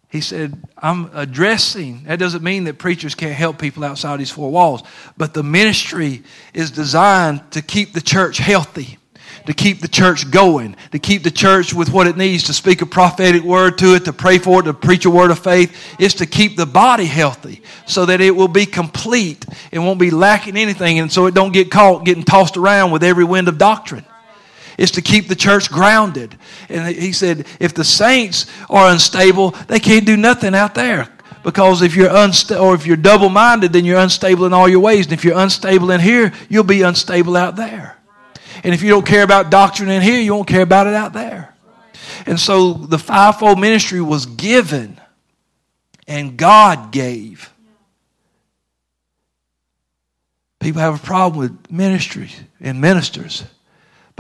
He 0.10 0.20
said, 0.20 0.62
I'm 0.78 1.10
addressing, 1.14 2.04
that 2.04 2.20
doesn't 2.20 2.44
mean 2.44 2.66
that 2.66 2.78
preachers 2.78 3.16
can't 3.16 3.34
help 3.34 3.58
people 3.58 3.86
outside 3.86 4.20
these 4.20 4.30
four 4.30 4.52
walls, 4.52 4.84
but 5.16 5.34
the 5.34 5.44
ministry 5.44 6.24
is 6.54 6.70
designed 6.70 7.50
to 7.52 7.62
keep 7.62 7.94
the 7.94 8.02
church 8.02 8.38
healthy, 8.38 8.98
to 9.46 9.54
keep 9.54 9.82
the 9.82 9.88
church 9.88 10.30
going, 10.30 10.76
to 10.92 11.00
keep 11.00 11.24
the 11.24 11.32
church 11.32 11.74
with 11.74 11.92
what 11.92 12.08
it 12.08 12.18
needs, 12.18 12.44
to 12.44 12.54
speak 12.54 12.82
a 12.82 12.86
prophetic 12.86 13.44
word 13.44 13.78
to 13.80 13.96
it, 13.96 14.06
to 14.06 14.14
pray 14.14 14.38
for 14.38 14.60
it, 14.60 14.64
to 14.64 14.74
preach 14.74 15.06
a 15.06 15.10
word 15.10 15.32
of 15.32 15.40
faith. 15.40 15.76
is 16.00 16.14
to 16.16 16.26
keep 16.26 16.56
the 16.56 16.66
body 16.66 17.06
healthy 17.06 17.62
so 17.86 18.06
that 18.06 18.22
it 18.22 18.36
will 18.36 18.48
be 18.48 18.66
complete 18.66 19.46
and 19.72 19.86
won't 19.86 20.00
be 20.00 20.12
lacking 20.12 20.58
anything 20.58 21.00
and 21.00 21.12
so 21.12 21.26
it 21.26 21.34
don't 21.34 21.52
get 21.52 21.72
caught 21.72 22.06
getting 22.06 22.24
tossed 22.24 22.58
around 22.58 22.92
with 22.92 23.04
every 23.04 23.24
wind 23.24 23.48
of 23.48 23.58
doctrine 23.58 24.06
is 24.78 24.92
to 24.92 25.02
keep 25.02 25.28
the 25.28 25.36
church 25.36 25.70
grounded. 25.70 26.36
And 26.68 26.88
he 26.96 27.12
said, 27.12 27.46
if 27.60 27.74
the 27.74 27.84
saints 27.84 28.48
are 28.70 28.92
unstable, 28.92 29.52
they 29.68 29.80
can't 29.80 30.06
do 30.06 30.18
nothing 30.18 30.56
out 30.56 30.74
there. 30.74 31.08
Because 31.44 31.82
if 31.82 31.96
you're 31.96 32.16
unstable 32.16 32.64
or 32.64 32.76
if 32.76 32.86
you're 32.86 32.98
double 32.98 33.30
minded, 33.30 33.74
then 33.74 33.86
you're 33.86 34.00
unstable 34.00 34.46
in 34.46 34.54
all 34.54 34.70
your 34.70 34.80
ways. 34.80 35.06
And 35.06 35.14
if 35.14 35.24
you're 35.24 35.38
unstable 35.38 35.92
in 35.92 36.00
here, 36.00 36.34
you'll 36.50 36.64
be 36.64 36.82
unstable 36.82 37.36
out 37.36 37.56
there. 37.56 37.98
And 38.64 38.74
if 38.74 38.82
you 38.84 38.90
don't 38.90 39.06
care 39.06 39.24
about 39.24 39.50
doctrine 39.50 39.90
in 39.90 40.02
here, 40.02 40.20
you 40.20 40.34
won't 40.34 40.48
care 40.48 40.62
about 40.62 40.88
it 40.88 40.94
out 40.94 41.14
there. 41.14 41.56
And 42.26 42.40
so 42.40 42.74
the 42.74 43.00
fivefold 43.00 43.60
ministry 43.60 44.02
was 44.02 44.26
given, 44.26 45.00
and 46.08 46.38
God 46.38 46.92
gave. 46.92 47.52
People 50.60 50.82
have 50.82 50.96
a 50.96 51.06
problem 51.06 51.40
with 51.40 51.72
ministry 51.72 52.30
and 52.60 52.80
ministers 52.80 53.44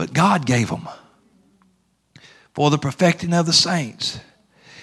but 0.01 0.13
God 0.13 0.47
gave 0.47 0.69
them 0.69 0.88
for 2.56 2.71
the 2.71 2.80
perfecting 2.80 3.34
of 3.34 3.45
the 3.45 3.54
saints. 3.54 4.19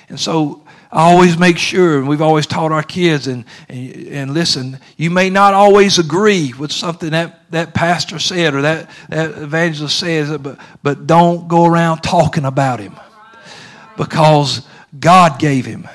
And 0.08 0.18
so 0.18 0.62
I 0.90 1.10
always 1.12 1.38
make 1.38 1.58
sure, 1.58 1.98
and 1.98 2.08
we've 2.08 2.22
always 2.22 2.46
taught 2.46 2.72
our 2.72 2.82
kids, 2.82 3.26
and, 3.26 3.44
and, 3.68 4.06
and, 4.08 4.34
listen, 4.34 4.80
you 4.96 5.10
may 5.10 5.28
not 5.28 5.52
always 5.52 5.98
agree 5.98 6.54
with 6.58 6.72
something 6.72 7.10
that, 7.10 7.42
that 7.50 7.74
pastor 7.74 8.18
said 8.18 8.54
or 8.54 8.62
that, 8.62 8.88
that 9.10 9.32
evangelist 9.32 9.98
says, 9.98 10.36
but, 10.38 10.58
but 10.82 11.06
don't 11.06 11.46
go 11.46 11.66
around 11.66 12.00
talking 12.00 12.46
about 12.46 12.80
him 12.80 12.96
because 13.98 14.66
God 14.98 15.38
gave 15.38 15.66
him. 15.66 15.86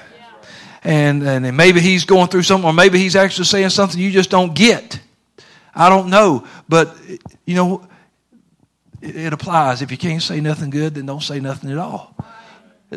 And, 0.84 1.24
and 1.24 1.58
maybe 1.58 1.80
he's 1.80 2.06
going 2.06 2.28
through 2.28 2.44
something, 2.44 2.70
or 2.70 2.74
maybe 2.74 3.00
he's 3.00 3.16
actually 3.16 3.46
saying 3.46 3.70
something 3.70 4.00
you 4.00 4.12
just 4.12 4.30
don't 4.30 4.54
get. 4.54 5.00
I 5.74 5.90
don't 5.90 6.10
know. 6.10 6.46
But, 6.70 6.96
you 7.46 7.56
know, 7.56 7.88
it, 9.02 9.34
applies. 9.34 9.82
If 9.82 9.92
you 9.92 9.98
can't 9.98 10.22
say 10.22 10.40
nothing 10.40 10.70
good, 10.70 10.96
then 10.96 11.06
don't 11.06 11.24
say 11.24 11.40
nothing 11.40 11.72
at 11.72 11.78
all. 11.78 12.16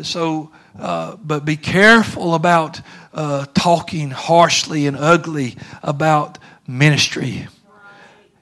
So, 0.03 0.51
uh, 0.79 1.15
but 1.17 1.45
be 1.45 1.57
careful 1.57 2.35
about 2.35 2.81
uh, 3.13 3.45
talking 3.53 4.11
harshly 4.11 4.87
and 4.87 4.95
ugly 4.97 5.57
about 5.83 6.37
ministry. 6.67 7.47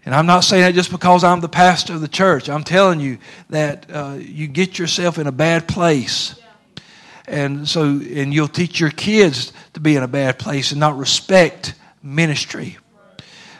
And 0.06 0.14
I'm 0.14 0.28
not 0.28 0.42
saying 0.42 0.64
that 0.64 0.76
just 0.76 0.92
because 0.92 1.24
I'm 1.24 1.42
the 1.42 1.50
pastor 1.50 1.94
of 1.94 2.02
the 2.02 2.08
church. 2.08 2.48
I'm 2.48 2.64
telling 2.64 3.00
you 3.00 3.18
that 3.50 3.88
uh, 3.92 4.18
you 4.20 4.48
get 4.48 4.78
yourself 4.78 5.18
in 5.18 5.26
a 5.26 5.32
bad 5.32 5.68
place. 5.68 6.36
And 7.28 7.68
so, 7.68 7.84
and 7.84 8.32
you'll 8.32 8.48
teach 8.48 8.80
your 8.80 8.92
kids 8.92 9.52
to 9.74 9.80
be 9.80 9.96
in 9.96 10.04
a 10.04 10.08
bad 10.08 10.38
place 10.38 10.72
and 10.72 10.80
not 10.80 10.98
respect 10.98 11.74
ministry. 12.04 12.78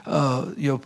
Uh, 0.06 0.52
you 0.56 0.74
know, 0.74 0.82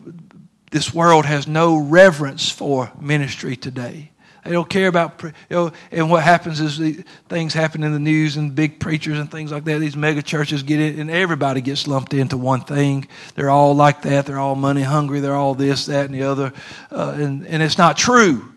this 0.71 0.93
world 0.93 1.25
has 1.25 1.45
no 1.45 1.77
reverence 1.77 2.49
for 2.49 2.91
ministry 3.01 3.57
today. 3.57 4.11
They 4.45 4.51
don't 4.51 4.69
care 4.69 4.87
about, 4.87 5.21
you 5.21 5.31
know, 5.49 5.71
and 5.91 6.09
what 6.09 6.23
happens 6.23 6.59
is 6.59 6.77
the, 6.77 7.03
things 7.27 7.53
happen 7.53 7.83
in 7.83 7.91
the 7.91 7.99
news 7.99 8.37
and 8.37 8.55
big 8.55 8.79
preachers 8.79 9.19
and 9.19 9.29
things 9.29 9.51
like 9.51 9.65
that. 9.65 9.79
These 9.79 9.97
mega 9.97 10.21
churches 10.21 10.63
get 10.63 10.79
it, 10.79 10.97
and 10.97 11.11
everybody 11.11 11.61
gets 11.61 11.87
lumped 11.87 12.13
into 12.13 12.37
one 12.37 12.61
thing. 12.61 13.07
They're 13.35 13.49
all 13.49 13.75
like 13.75 14.03
that. 14.03 14.25
They're 14.25 14.39
all 14.39 14.55
money 14.55 14.81
hungry. 14.81 15.19
They're 15.19 15.35
all 15.35 15.55
this, 15.55 15.87
that, 15.87 16.05
and 16.05 16.15
the 16.15 16.23
other. 16.23 16.53
Uh, 16.91 17.15
and, 17.17 17.45
and 17.47 17.61
it's 17.61 17.77
not 17.77 17.97
true. 17.97 18.53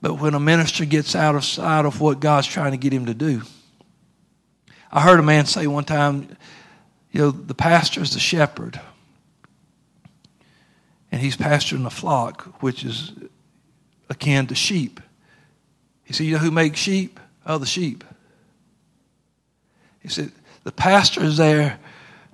But 0.00 0.14
when 0.14 0.34
a 0.34 0.40
minister 0.40 0.84
gets 0.84 1.14
out 1.14 1.34
of 1.34 1.44
sight 1.44 1.84
of 1.84 2.00
what 2.00 2.20
God's 2.20 2.46
trying 2.46 2.72
to 2.72 2.78
get 2.78 2.92
him 2.92 3.06
to 3.06 3.14
do, 3.14 3.42
I 4.90 5.02
heard 5.02 5.20
a 5.20 5.22
man 5.22 5.46
say 5.46 5.66
one 5.66 5.84
time, 5.84 6.36
you 7.12 7.20
know, 7.20 7.30
the 7.30 7.54
pastor 7.54 8.00
is 8.00 8.12
the 8.12 8.20
shepherd 8.20 8.80
and 11.16 11.24
he's 11.24 11.34
pasturing 11.34 11.86
a 11.86 11.90
flock, 11.90 12.62
which 12.62 12.84
is 12.84 13.14
akin 14.10 14.46
to 14.48 14.54
sheep. 14.54 15.00
He 16.04 16.12
said, 16.12 16.26
You 16.26 16.34
know 16.34 16.40
who 16.40 16.50
makes 16.50 16.78
sheep? 16.78 17.18
Oh, 17.46 17.56
the 17.56 17.64
sheep. 17.64 18.04
He 20.00 20.08
said, 20.08 20.30
The 20.64 20.72
pastor 20.72 21.24
is 21.24 21.38
there 21.38 21.78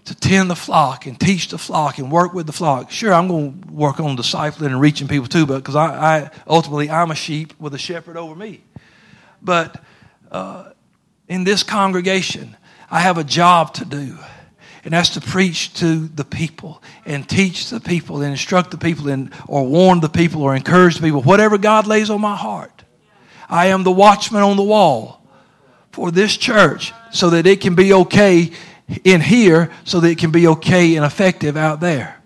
to 0.06 0.16
tend 0.16 0.50
the 0.50 0.56
flock 0.56 1.06
and 1.06 1.18
teach 1.20 1.46
the 1.46 1.58
flock 1.58 1.98
and 1.98 2.10
work 2.10 2.34
with 2.34 2.46
the 2.46 2.52
flock. 2.52 2.90
Sure, 2.90 3.14
I'm 3.14 3.28
going 3.28 3.62
to 3.62 3.68
work 3.72 4.00
on 4.00 4.16
discipling 4.16 4.66
and 4.66 4.80
reaching 4.80 5.06
people 5.06 5.28
too, 5.28 5.46
but 5.46 5.58
because 5.58 5.76
I, 5.76 6.16
I, 6.16 6.30
ultimately 6.48 6.90
I'm 6.90 7.12
a 7.12 7.14
sheep 7.14 7.54
with 7.60 7.74
a 7.74 7.78
shepherd 7.78 8.16
over 8.16 8.34
me. 8.34 8.64
But 9.40 9.80
uh, 10.32 10.72
in 11.28 11.44
this 11.44 11.62
congregation, 11.62 12.56
I 12.90 12.98
have 12.98 13.16
a 13.16 13.22
job 13.22 13.74
to 13.74 13.84
do, 13.84 14.18
and 14.84 14.92
that's 14.92 15.10
to 15.10 15.20
preach 15.20 15.74
to 15.74 16.08
the 16.08 16.24
people 16.24 16.82
and 17.06 17.28
teach 17.28 17.70
the 17.70 17.80
people 17.80 18.22
and 18.22 18.32
instruct 18.32 18.72
the 18.72 18.78
people 18.78 19.08
and 19.08 19.32
or 19.46 19.66
warn 19.66 20.00
the 20.00 20.08
people 20.08 20.42
or 20.42 20.56
encourage 20.56 20.96
the 20.96 21.02
people, 21.02 21.22
whatever 21.22 21.58
God 21.58 21.86
lays 21.86 22.10
on 22.10 22.20
my 22.20 22.36
heart. 22.36 22.82
I 23.48 23.66
am 23.66 23.84
the 23.84 23.92
watchman 23.92 24.42
on 24.42 24.56
the 24.56 24.62
wall 24.62 25.22
for 25.92 26.10
this 26.10 26.36
church 26.36 26.92
so 27.12 27.30
that 27.30 27.46
it 27.46 27.60
can 27.60 27.74
be 27.74 27.92
okay 27.92 28.50
in 29.04 29.20
here 29.20 29.70
so 29.84 30.00
that 30.00 30.08
it 30.08 30.18
can 30.18 30.30
be 30.30 30.48
okay 30.48 30.96
and 30.96 31.04
effective 31.04 31.56
out 31.56 31.80
there. 31.80 32.20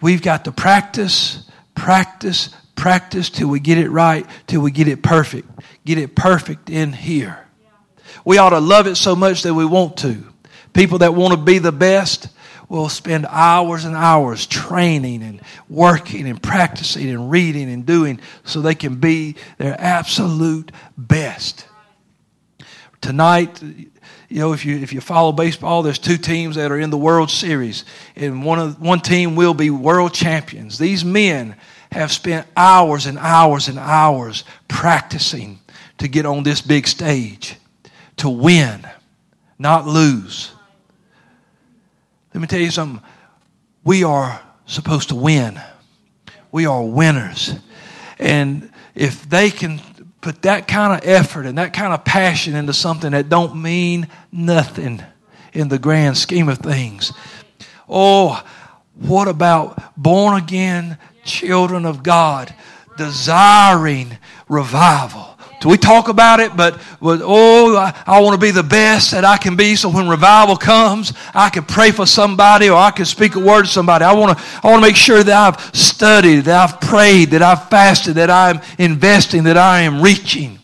We've 0.00 0.22
got 0.22 0.44
to 0.44 0.52
practice, 0.52 1.48
practice, 1.74 2.54
practice 2.76 3.30
till 3.30 3.48
we 3.48 3.60
get 3.60 3.78
it 3.78 3.90
right, 3.90 4.26
till 4.46 4.60
we 4.60 4.70
get 4.70 4.88
it 4.88 5.02
perfect. 5.02 5.48
Get 5.84 5.98
it 5.98 6.14
perfect 6.14 6.70
in 6.70 6.92
here. 6.92 7.46
We 8.24 8.38
ought 8.38 8.50
to 8.50 8.60
love 8.60 8.86
it 8.86 8.96
so 8.96 9.14
much 9.14 9.42
that 9.42 9.54
we 9.54 9.64
want 9.64 9.98
to. 9.98 10.33
People 10.74 10.98
that 10.98 11.14
want 11.14 11.32
to 11.32 11.38
be 11.38 11.58
the 11.58 11.72
best 11.72 12.28
will 12.68 12.88
spend 12.88 13.26
hours 13.28 13.84
and 13.84 13.94
hours 13.94 14.46
training 14.46 15.22
and 15.22 15.40
working 15.68 16.28
and 16.28 16.42
practicing 16.42 17.08
and 17.10 17.30
reading 17.30 17.70
and 17.70 17.86
doing 17.86 18.20
so 18.42 18.60
they 18.60 18.74
can 18.74 18.96
be 18.96 19.36
their 19.58 19.76
absolute 19.78 20.72
best. 20.96 21.66
Tonight, 23.00 23.62
you 23.62 24.40
know, 24.40 24.52
if 24.52 24.64
you 24.64 24.78
if 24.78 24.92
you 24.92 25.00
follow 25.00 25.30
baseball, 25.30 25.82
there's 25.82 25.98
two 25.98 26.16
teams 26.16 26.56
that 26.56 26.72
are 26.72 26.78
in 26.78 26.90
the 26.90 26.98
World 26.98 27.30
Series, 27.30 27.84
and 28.16 28.44
one 28.44 28.58
of 28.58 28.80
one 28.80 29.00
team 29.00 29.36
will 29.36 29.54
be 29.54 29.70
world 29.70 30.14
champions. 30.14 30.78
These 30.78 31.04
men 31.04 31.54
have 31.92 32.10
spent 32.10 32.46
hours 32.56 33.06
and 33.06 33.18
hours 33.18 33.68
and 33.68 33.78
hours 33.78 34.42
practicing 34.66 35.60
to 35.98 36.08
get 36.08 36.26
on 36.26 36.42
this 36.42 36.60
big 36.60 36.88
stage, 36.88 37.56
to 38.16 38.28
win, 38.28 38.88
not 39.58 39.86
lose. 39.86 40.53
Let 42.34 42.40
me 42.40 42.46
tell 42.48 42.60
you 42.60 42.72
something. 42.72 43.02
We 43.84 44.02
are 44.02 44.40
supposed 44.66 45.10
to 45.10 45.14
win. 45.14 45.60
We 46.50 46.66
are 46.66 46.82
winners. 46.82 47.54
And 48.18 48.72
if 48.94 49.28
they 49.28 49.50
can 49.50 49.80
put 50.20 50.42
that 50.42 50.66
kind 50.66 50.92
of 50.92 51.08
effort 51.08 51.46
and 51.46 51.58
that 51.58 51.72
kind 51.72 51.92
of 51.92 52.04
passion 52.04 52.56
into 52.56 52.72
something 52.72 53.12
that 53.12 53.28
don't 53.28 53.60
mean 53.60 54.08
nothing 54.32 55.02
in 55.52 55.68
the 55.68 55.78
grand 55.78 56.16
scheme 56.16 56.48
of 56.48 56.58
things. 56.58 57.12
Oh, 57.88 58.42
what 58.94 59.28
about 59.28 59.96
born 59.96 60.36
again 60.36 60.98
children 61.24 61.84
of 61.84 62.02
God 62.02 62.52
desiring 62.96 64.18
revival? 64.48 65.33
We 65.68 65.78
talk 65.78 66.08
about 66.08 66.40
it? 66.40 66.56
But, 66.56 66.80
but 67.00 67.20
oh, 67.22 67.76
I, 67.76 68.02
I 68.06 68.20
want 68.20 68.38
to 68.38 68.44
be 68.44 68.50
the 68.50 68.62
best 68.62 69.12
that 69.12 69.24
I 69.24 69.36
can 69.36 69.56
be. 69.56 69.76
So 69.76 69.88
when 69.88 70.08
revival 70.08 70.56
comes, 70.56 71.12
I 71.32 71.48
can 71.48 71.64
pray 71.64 71.90
for 71.90 72.06
somebody 72.06 72.68
or 72.68 72.76
I 72.76 72.90
can 72.90 73.04
speak 73.04 73.34
a 73.36 73.40
word 73.40 73.62
to 73.62 73.68
somebody. 73.68 74.04
I 74.04 74.12
want 74.12 74.38
to, 74.38 74.44
I 74.62 74.70
want 74.70 74.82
to 74.82 74.88
make 74.88 74.96
sure 74.96 75.22
that 75.22 75.34
I've 75.34 75.76
studied, 75.76 76.40
that 76.40 76.70
I've 76.70 76.80
prayed, 76.80 77.30
that 77.30 77.42
I've 77.42 77.68
fasted, 77.68 78.16
that 78.16 78.30
I'm 78.30 78.60
investing, 78.78 79.44
that 79.44 79.56
I 79.56 79.80
am 79.80 80.02
reaching. 80.02 80.58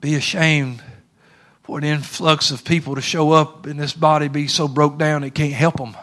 Be 0.00 0.14
ashamed 0.14 0.82
for 1.62 1.78
an 1.78 1.84
influx 1.84 2.50
of 2.50 2.64
people 2.64 2.96
to 2.96 3.00
show 3.00 3.30
up 3.30 3.66
in 3.66 3.76
this 3.76 3.92
body 3.92 4.26
be 4.26 4.48
so 4.48 4.66
broke 4.66 4.98
down 4.98 5.22
it 5.22 5.32
can't 5.32 5.52
help 5.52 5.76
them 5.76 5.96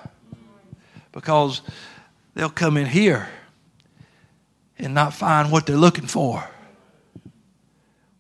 because 1.12 1.62
they'll 2.36 2.50
come 2.50 2.78
in 2.78 2.86
here 2.86 3.28
and 4.80 4.94
not 4.94 5.14
find 5.14 5.52
what 5.52 5.66
they're 5.66 5.78
looking 5.78 6.08
for. 6.08 6.48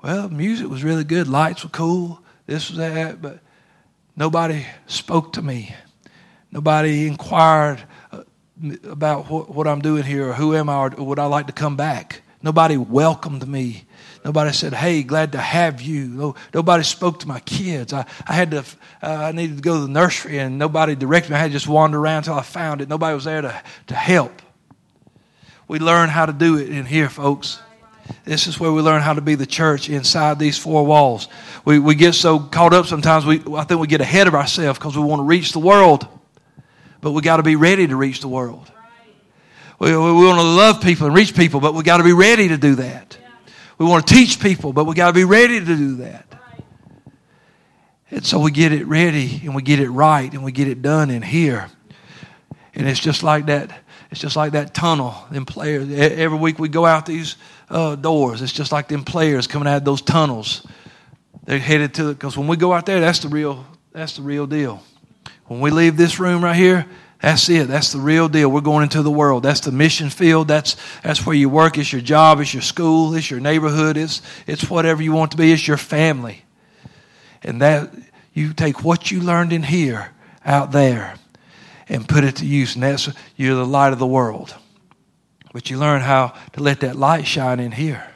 Well, 0.01 0.29
music 0.29 0.69
was 0.69 0.83
really 0.83 1.03
good, 1.03 1.27
lights 1.27 1.63
were 1.63 1.69
cool, 1.69 2.21
this 2.45 2.69
was 2.69 2.77
that, 2.77 3.21
but 3.21 3.39
nobody 4.15 4.65
spoke 4.85 5.33
to 5.33 5.41
me. 5.41 5.75
Nobody 6.51 7.07
inquired 7.07 7.83
uh, 8.11 8.23
about 8.85 9.29
what, 9.29 9.53
what 9.53 9.67
I'm 9.67 9.81
doing 9.81 10.03
here 10.03 10.29
or 10.29 10.33
who 10.33 10.55
am 10.55 10.69
I 10.69 10.75
or 10.75 10.89
would 10.89 11.19
I 11.19 11.25
like 11.25 11.47
to 11.47 11.53
come 11.53 11.75
back. 11.75 12.21
Nobody 12.41 12.77
welcomed 12.77 13.47
me. 13.47 13.83
Nobody 14.23 14.53
said, 14.53 14.73
"Hey, 14.73 15.03
glad 15.03 15.31
to 15.33 15.39
have 15.39 15.81
you." 15.81 16.35
nobody 16.53 16.83
spoke 16.83 17.19
to 17.21 17.27
my 17.27 17.39
kids. 17.41 17.93
I, 17.93 18.05
I 18.27 18.33
had 18.33 18.51
to, 18.51 18.59
uh, 19.01 19.07
I 19.07 19.31
needed 19.31 19.57
to 19.57 19.61
go 19.61 19.75
to 19.75 19.81
the 19.81 19.91
nursery, 19.91 20.37
and 20.37 20.57
nobody 20.57 20.95
directed 20.95 21.31
me. 21.31 21.37
I 21.37 21.39
had 21.39 21.47
to 21.47 21.53
just 21.53 21.67
wander 21.67 21.97
around 21.97 22.19
until 22.19 22.35
I 22.35 22.43
found 22.43 22.81
it. 22.81 22.89
Nobody 22.89 23.15
was 23.15 23.23
there 23.23 23.41
to, 23.41 23.61
to 23.87 23.95
help. 23.95 24.41
We 25.67 25.79
learn 25.79 26.09
how 26.09 26.25
to 26.25 26.33
do 26.33 26.57
it 26.57 26.69
in 26.69 26.85
here, 26.85 27.09
folks. 27.09 27.59
This 28.23 28.47
is 28.47 28.59
where 28.59 28.71
we 28.71 28.81
learn 28.81 29.01
how 29.01 29.13
to 29.13 29.21
be 29.21 29.35
the 29.35 29.45
church 29.45 29.89
inside 29.89 30.39
these 30.39 30.57
four 30.57 30.85
walls. 30.85 31.27
We, 31.65 31.79
we 31.79 31.95
get 31.95 32.13
so 32.13 32.39
caught 32.39 32.73
up 32.73 32.85
sometimes, 32.85 33.25
we, 33.25 33.41
I 33.53 33.65
think 33.65 33.81
we 33.81 33.87
get 33.87 33.99
ahead 33.99 34.27
of 34.27 34.35
ourselves 34.35 34.79
because 34.79 34.97
we 34.97 35.03
want 35.03 35.19
to 35.19 35.23
reach 35.23 35.51
the 35.51 35.59
world. 35.59 36.07
But 37.01 37.11
we 37.11 37.21
got 37.21 37.37
to 37.37 37.43
be 37.43 37.55
ready 37.55 37.85
to 37.85 37.95
reach 37.95 38.21
the 38.21 38.27
world. 38.27 38.71
We, 39.79 39.91
we 39.91 39.97
want 39.97 40.39
to 40.39 40.43
love 40.43 40.81
people 40.81 41.07
and 41.07 41.15
reach 41.15 41.35
people, 41.35 41.59
but 41.59 41.73
we 41.73 41.83
got 41.83 41.97
to 41.97 42.03
be 42.03 42.13
ready 42.13 42.47
to 42.47 42.57
do 42.57 42.75
that. 42.75 43.17
We 43.77 43.85
want 43.85 44.07
to 44.07 44.13
teach 44.13 44.39
people, 44.39 44.73
but 44.73 44.85
we 44.85 44.95
got 44.95 45.07
to 45.07 45.13
be 45.13 45.25
ready 45.25 45.59
to 45.59 45.65
do 45.65 45.95
that. 45.97 46.25
And 48.09 48.25
so 48.25 48.39
we 48.39 48.51
get 48.51 48.71
it 48.71 48.87
ready 48.87 49.41
and 49.43 49.53
we 49.53 49.61
get 49.61 49.79
it 49.79 49.89
right 49.89 50.31
and 50.31 50.43
we 50.43 50.51
get 50.51 50.67
it 50.67 50.81
done 50.81 51.09
in 51.09 51.21
here. 51.21 51.69
And 52.73 52.87
it's 52.87 52.99
just 52.99 53.21
like 53.21 53.47
that 53.47 53.77
it's 54.09 54.21
just 54.21 54.35
like 54.35 54.53
that 54.53 54.73
tunnel. 54.73 55.15
Them 55.31 55.45
players, 55.45 55.91
every 55.91 56.37
week 56.37 56.59
we 56.59 56.69
go 56.69 56.85
out 56.85 57.05
these 57.05 57.35
uh, 57.69 57.95
doors. 57.95 58.41
It's 58.41 58.53
just 58.53 58.71
like 58.71 58.87
them 58.87 59.03
players 59.03 59.47
coming 59.47 59.67
out 59.67 59.77
of 59.77 59.85
those 59.85 60.01
tunnels. 60.01 60.65
They're 61.43 61.59
headed 61.59 61.93
to 61.95 62.13
because 62.13 62.37
when 62.37 62.47
we 62.47 62.57
go 62.57 62.73
out 62.73 62.85
there, 62.85 62.99
that's 62.99 63.19
the 63.19 63.29
real. 63.29 63.65
That's 63.91 64.15
the 64.15 64.21
real 64.21 64.47
deal. 64.47 64.83
When 65.45 65.59
we 65.59 65.71
leave 65.71 65.97
this 65.97 66.19
room 66.19 66.43
right 66.43 66.55
here, 66.55 66.85
that's 67.21 67.49
it. 67.49 67.67
That's 67.67 67.93
the 67.93 67.99
real 67.99 68.29
deal. 68.29 68.49
We're 68.49 68.61
going 68.61 68.83
into 68.83 69.01
the 69.01 69.11
world. 69.11 69.43
That's 69.43 69.61
the 69.61 69.71
mission 69.71 70.09
field. 70.09 70.47
That's 70.47 70.75
that's 71.01 71.25
where 71.25 71.35
you 71.35 71.49
work. 71.49 71.77
It's 71.77 71.91
your 71.91 72.01
job. 72.01 72.39
It's 72.39 72.53
your 72.53 72.61
school. 72.61 73.15
It's 73.15 73.31
your 73.31 73.39
neighborhood. 73.39 73.97
It's 73.97 74.21
it's 74.45 74.69
whatever 74.69 75.01
you 75.01 75.13
want 75.13 75.31
to 75.31 75.37
be. 75.37 75.51
It's 75.51 75.67
your 75.67 75.77
family. 75.77 76.43
And 77.43 77.61
that 77.61 77.91
you 78.33 78.53
take 78.53 78.83
what 78.83 79.09
you 79.09 79.21
learned 79.21 79.51
in 79.51 79.63
here 79.63 80.11
out 80.45 80.71
there 80.71 81.15
and 81.89 82.07
put 82.07 82.23
it 82.23 82.37
to 82.37 82.45
use. 82.45 82.75
And 82.75 82.83
that's 82.83 83.09
you're 83.35 83.55
the 83.55 83.65
light 83.65 83.93
of 83.93 83.99
the 83.99 84.07
world. 84.07 84.55
But 85.53 85.69
you 85.69 85.77
learn 85.77 86.01
how 86.01 86.33
to 86.53 86.61
let 86.61 86.81
that 86.81 86.95
light 86.95 87.25
shine 87.25 87.59
in 87.59 87.71
here. 87.71 88.07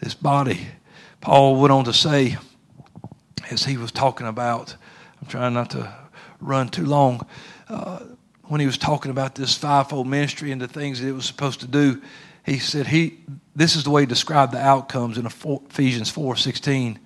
This 0.00 0.14
body, 0.14 0.66
Paul 1.20 1.60
went 1.60 1.72
on 1.72 1.84
to 1.84 1.92
say, 1.92 2.36
as 3.50 3.64
he 3.64 3.76
was 3.76 3.92
talking 3.92 4.26
about, 4.26 4.76
I'm 5.20 5.28
trying 5.28 5.54
not 5.54 5.70
to 5.70 5.94
run 6.40 6.68
too 6.68 6.84
long. 6.84 7.26
Uh, 7.68 8.00
when 8.44 8.60
he 8.60 8.66
was 8.66 8.76
talking 8.76 9.10
about 9.10 9.34
this 9.34 9.56
fivefold 9.56 10.06
ministry 10.06 10.52
and 10.52 10.60
the 10.60 10.68
things 10.68 11.00
that 11.00 11.08
it 11.08 11.12
was 11.12 11.24
supposed 11.24 11.60
to 11.60 11.66
do, 11.66 12.02
he 12.44 12.58
said 12.58 12.86
he 12.86 13.20
this 13.56 13.76
is 13.76 13.84
the 13.84 13.90
way 13.90 14.02
he 14.02 14.06
described 14.06 14.52
the 14.52 14.60
outcomes 14.60 15.16
in 15.16 15.26
Ephesians 15.26 16.10
4 16.10 16.36
16 16.36 16.98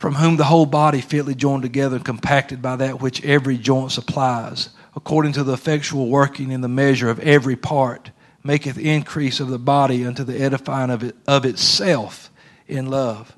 from 0.00 0.14
whom 0.14 0.38
the 0.38 0.44
whole 0.44 0.64
body 0.64 1.02
fitly 1.02 1.34
joined 1.34 1.62
together 1.62 1.96
and 1.96 2.04
compacted 2.06 2.62
by 2.62 2.74
that 2.74 3.02
which 3.02 3.22
every 3.22 3.58
joint 3.58 3.92
supplies, 3.92 4.70
according 4.96 5.30
to 5.30 5.44
the 5.44 5.52
effectual 5.52 6.08
working 6.08 6.50
in 6.50 6.62
the 6.62 6.68
measure 6.68 7.10
of 7.10 7.20
every 7.20 7.54
part, 7.54 8.10
maketh 8.42 8.78
increase 8.78 9.40
of 9.40 9.48
the 9.48 9.58
body 9.58 10.06
unto 10.06 10.24
the 10.24 10.40
edifying 10.40 10.88
of, 10.88 11.04
it, 11.04 11.14
of 11.26 11.44
itself 11.44 12.30
in 12.66 12.86
love. 12.86 13.36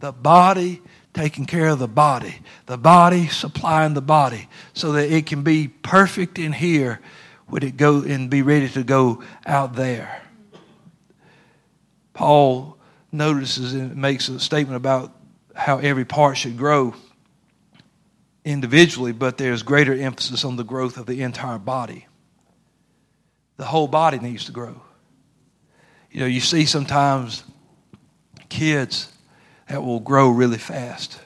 The 0.00 0.10
body 0.10 0.82
taking 1.12 1.46
care 1.46 1.68
of 1.68 1.78
the 1.78 1.86
body, 1.86 2.40
the 2.66 2.76
body 2.76 3.28
supplying 3.28 3.94
the 3.94 4.02
body, 4.02 4.48
so 4.72 4.90
that 4.92 5.12
it 5.12 5.26
can 5.26 5.44
be 5.44 5.68
perfect 5.68 6.40
in 6.40 6.52
here 6.52 7.00
would 7.48 7.62
it 7.62 7.76
go 7.76 8.02
and 8.02 8.28
be 8.28 8.42
ready 8.42 8.68
to 8.70 8.82
go 8.82 9.22
out 9.46 9.76
there. 9.76 10.22
Paul 12.14 12.78
notices 13.12 13.74
and 13.74 13.94
makes 13.94 14.28
a 14.28 14.40
statement 14.40 14.76
about 14.76 15.12
how 15.54 15.78
every 15.78 16.04
part 16.04 16.36
should 16.36 16.58
grow 16.58 16.94
individually, 18.44 19.12
but 19.12 19.38
there's 19.38 19.62
greater 19.62 19.94
emphasis 19.94 20.44
on 20.44 20.56
the 20.56 20.64
growth 20.64 20.96
of 20.98 21.06
the 21.06 21.22
entire 21.22 21.58
body. 21.58 22.06
The 23.56 23.64
whole 23.64 23.88
body 23.88 24.18
needs 24.18 24.46
to 24.46 24.52
grow. 24.52 24.82
You 26.10 26.20
know, 26.20 26.26
you 26.26 26.40
see 26.40 26.66
sometimes 26.66 27.44
kids 28.48 29.10
that 29.68 29.82
will 29.82 30.00
grow 30.00 30.28
really 30.28 30.58
fast. 30.58 31.18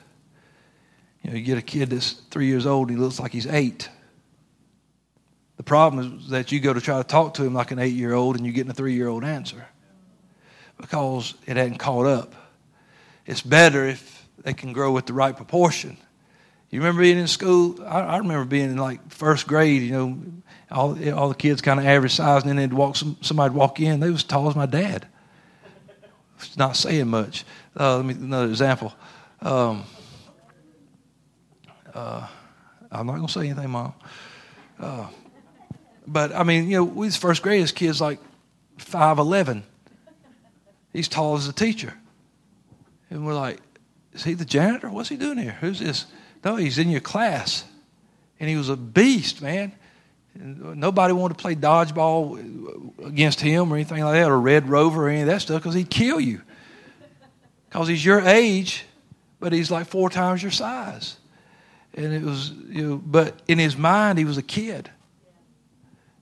You 1.23 1.31
know, 1.31 1.37
you 1.37 1.43
get 1.43 1.59
a 1.59 1.63
kid 1.63 1.91
that's 1.91 2.13
three 2.13 2.47
years 2.47 2.67
old, 2.67 2.91
he 2.91 2.97
looks 2.97 3.19
like 3.19 3.33
he's 3.33 3.47
eight. 3.47 3.89
The 5.57 5.65
problem 5.65 6.21
is 6.21 6.29
that 6.29 6.53
you 6.53 6.61
go 6.61 6.73
to 6.73 6.81
try 6.81 6.99
to 6.99 7.05
talk 7.05 7.35
to 7.35 7.45
him 7.45 7.53
like 7.53 7.73
an 7.73 7.81
eight 7.81 7.95
year 7.95 8.15
old 8.15 8.37
and 8.37 8.47
you 8.47 8.53
get 8.53 8.69
a 8.69 8.73
three 8.73 8.95
year 8.95 9.09
old 9.09 9.25
answer 9.25 9.67
because 10.77 11.35
it 11.47 11.57
hadn't 11.57 11.79
caught 11.79 12.07
up. 12.07 12.35
It's 13.27 13.43
better 13.43 13.87
if 13.87 14.18
they 14.43 14.55
can 14.55 14.73
grow 14.73 14.93
with 14.93 15.07
the 15.07 15.13
right 15.13 15.37
proportion. 15.37 15.97
You 16.71 16.81
remember 16.81 17.03
being 17.03 17.19
in 17.19 17.29
school? 17.29 17.83
I, 17.83 18.01
I 18.01 18.19
remember 18.19 18.45
being 18.45 18.71
in 18.71 18.77
like 18.77 19.11
first 19.11 19.47
grade. 19.47 19.83
You 19.83 19.93
know, 19.93 20.19
all 20.71 21.13
all 21.15 21.29
the 21.29 21.35
kids 21.35 21.63
kind 21.63 21.81
of 21.81 21.87
average 21.87 22.15
size, 22.15 22.43
and 22.43 22.51
then 22.51 22.57
they'd 22.57 22.73
walk. 22.73 22.97
Some, 22.97 23.17
somebody'd 23.23 23.55
walk 23.55 23.81
in. 23.81 24.01
They 24.01 24.11
was 24.11 24.21
as 24.21 24.25
tall 24.25 24.49
as 24.49 24.57
my 24.57 24.67
dad. 24.67 25.07
It's 26.37 26.57
not 26.57 26.77
saying 26.77 27.09
much. 27.09 27.45
Uh, 27.79 27.97
let 27.97 28.05
me 28.05 28.15
another 28.15 28.49
example. 28.49 28.95
Um, 29.41 29.85
uh, 31.95 32.27
I'm 32.93 33.07
not 33.07 33.17
gonna 33.17 33.29
say 33.29 33.49
anything, 33.49 33.71
mom. 33.71 33.95
Uh, 34.79 35.07
but 36.07 36.35
I 36.35 36.45
mean, 36.45 36.65
you 36.69 36.77
know, 36.79 36.85
we 36.85 37.07
was 37.07 37.17
first 37.17 37.43
grade 37.43 37.63
as 37.63 37.73
kids 37.73 38.01
like 38.01 38.21
five 38.77 39.19
eleven. 39.19 39.65
He's 40.93 41.09
tall 41.09 41.37
as 41.37 41.49
a 41.49 41.53
teacher, 41.53 41.95
and 43.11 43.27
we're 43.27 43.35
like, 43.35 43.61
is 44.19 44.25
he 44.25 44.35
the 44.35 44.45
janitor? 44.45 44.91
What's 44.91 45.09
he 45.09 45.17
doing 45.17 45.39
here? 45.39 45.57
Who's 45.61 45.79
this? 45.79 46.07
No, 46.45 46.57
he's 46.57 46.77
in 46.77 46.91
your 46.91 47.01
class. 47.01 47.65
And 48.41 48.51
he 48.51 48.57
was 48.57 48.69
a 48.69 48.77
beast, 48.77 49.41
man. 49.41 49.73
Nobody 50.35 51.13
wanted 51.13 51.39
to 51.39 51.41
play 51.41 51.55
dodgeball 51.55 53.07
against 53.07 53.41
him 53.41 53.73
or 53.73 53.77
anything 53.77 54.03
like 54.03 54.15
that, 54.15 54.29
or 54.29 54.41
Red 54.41 54.69
Rover 54.69 55.07
or 55.07 55.09
any 55.09 55.21
of 55.21 55.29
that 55.29 55.43
stuff, 55.43 55.63
because 55.63 55.75
he'd 55.75 55.89
kill 55.89 56.19
you. 56.19 56.43
Because 57.69 57.87
he's 57.87 58.05
your 58.05 58.21
age, 58.21 58.85
but 59.39 59.53
he's 59.53 59.71
like 59.71 59.87
four 59.87 60.11
times 60.11 60.43
your 60.43 60.51
size. 60.51 61.17
And 61.95 62.13
it 62.13 62.23
was, 62.23 62.51
you 62.51 62.89
know, 62.89 62.97
but 62.97 63.41
in 63.47 63.59
his 63.59 63.77
mind, 63.77 64.19
he 64.19 64.25
was 64.25 64.37
a 64.37 64.43
kid. 64.43 64.91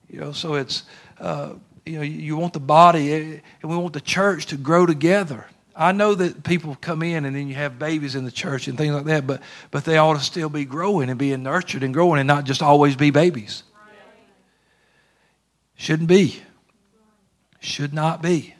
You 0.07 0.21
know, 0.21 0.31
so 0.33 0.53
it's, 0.53 0.83
uh, 1.19 1.53
you 1.83 1.97
know, 1.97 2.03
you 2.03 2.37
want 2.37 2.53
the 2.53 2.59
body, 2.59 3.11
eh, 3.11 3.39
and 3.61 3.71
we 3.71 3.75
want 3.75 3.93
the 3.93 4.01
church 4.01 4.47
to 4.47 4.55
grow 4.55 4.85
together. 4.85 5.47
I 5.77 5.91
know 5.91 6.15
that 6.15 6.43
people 6.43 6.75
come 6.81 7.03
in 7.03 7.25
and 7.25 7.35
then 7.35 7.47
you 7.47 7.53
have 7.53 7.77
babies 7.77 8.15
in 8.15 8.25
the 8.25 8.31
church 8.31 8.67
and 8.67 8.75
things 8.75 8.95
like 8.95 9.05
that, 9.05 9.27
but, 9.27 9.41
but 9.69 9.85
they 9.85 9.97
ought 9.97 10.15
to 10.15 10.19
still 10.19 10.49
be 10.49 10.65
growing 10.65 11.09
and 11.09 11.19
being 11.19 11.43
nurtured 11.43 11.83
and 11.83 11.93
growing 11.93 12.19
and 12.19 12.27
not 12.27 12.45
just 12.45 12.63
always 12.63 12.95
be 12.95 13.11
babies. 13.11 13.61
Shouldn't 15.75 16.09
be. 16.09 16.41
Should 17.59 17.93
not 17.93 18.23
be. 18.23 18.55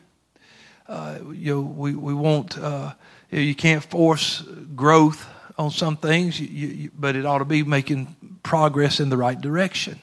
Uh, 0.86 1.18
you 1.32 1.54
know, 1.56 1.60
we, 1.60 1.94
we 1.96 2.14
want, 2.14 2.56
uh, 2.56 2.92
you, 3.30 3.54
can't 3.54 3.82
force 3.82 4.42
growth 4.76 5.26
on 5.58 5.72
some 5.72 5.96
things, 5.96 6.40
you, 6.40 6.46
you, 6.46 6.90
but 6.96 7.16
it 7.16 7.26
ought 7.26 7.38
to 7.38 7.44
be 7.44 7.64
making 7.64 8.14
progress 8.44 9.00
in 9.00 9.08
the 9.08 9.16
right 9.16 9.38
direction. 9.38 9.98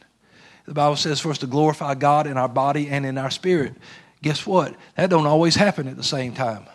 The 0.66 0.74
Bible 0.74 0.97
says 0.97 1.22
for 1.22 1.32
us 1.32 1.38
to 1.39 1.47
glorify 1.47 1.95
God 1.95 2.28
in 2.28 2.38
our 2.38 2.49
body 2.49 2.89
and 2.89 3.05
in 3.05 3.18
our 3.18 3.32
spirit. 3.32 3.74
Guess 4.22 4.45
what? 4.45 4.76
That 4.97 5.09
don't 5.09 5.26
always 5.26 5.55
happen 5.55 5.88
at 5.88 5.95
the 5.95 6.03
same 6.03 6.34
time. 6.34 6.66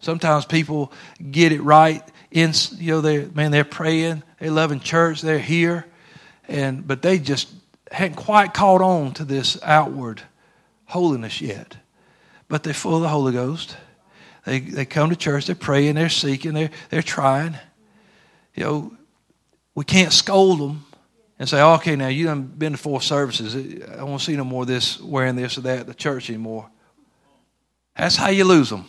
Sometimes 0.00 0.44
people 0.44 0.92
get 1.30 1.52
it 1.52 1.60
right 1.62 2.02
in 2.30 2.52
you 2.76 2.92
know 2.92 3.00
they 3.00 3.24
man 3.26 3.50
they're 3.50 3.64
praying, 3.64 4.22
they 4.38 4.50
love 4.50 4.70
in 4.72 4.80
church, 4.80 5.22
they're 5.22 5.38
here, 5.38 5.86
and 6.46 6.86
but 6.86 7.02
they 7.02 7.18
just 7.18 7.48
hadn't 7.90 8.16
quite 8.16 8.54
caught 8.54 8.82
on 8.82 9.12
to 9.14 9.24
this 9.24 9.58
outward 9.62 10.22
holiness 10.86 11.40
yet. 11.40 11.76
But 12.48 12.62
they're 12.62 12.74
full 12.74 12.96
of 12.96 13.02
the 13.02 13.08
Holy 13.08 13.32
Ghost. 13.32 13.76
They 14.44 14.60
they 14.60 14.84
come 14.84 15.10
to 15.10 15.16
church, 15.16 15.46
they're 15.46 15.56
praying, 15.56 15.96
they're 15.96 16.08
seeking, 16.08 16.52
they're 16.52 16.70
they're 16.90 17.02
trying. 17.02 17.56
You 18.54 18.64
know, 18.64 18.96
we 19.74 19.84
can't 19.84 20.12
scold 20.12 20.60
them 20.60 20.84
and 21.38 21.48
say, 21.48 21.62
okay, 21.62 21.96
now 21.96 22.08
you 22.08 22.24
done 22.24 22.42
been 22.42 22.72
to 22.72 22.78
four 22.78 23.00
services. 23.00 23.54
I 23.96 24.02
won't 24.02 24.20
see 24.20 24.36
no 24.36 24.44
more 24.44 24.62
of 24.62 24.68
this 24.68 25.00
wearing 25.00 25.36
this 25.36 25.56
or 25.56 25.62
that 25.62 25.80
at 25.80 25.86
the 25.86 25.94
church 25.94 26.28
anymore. 26.28 26.68
That's 27.96 28.16
how 28.16 28.28
you 28.28 28.44
lose 28.44 28.70
them. 28.70 28.86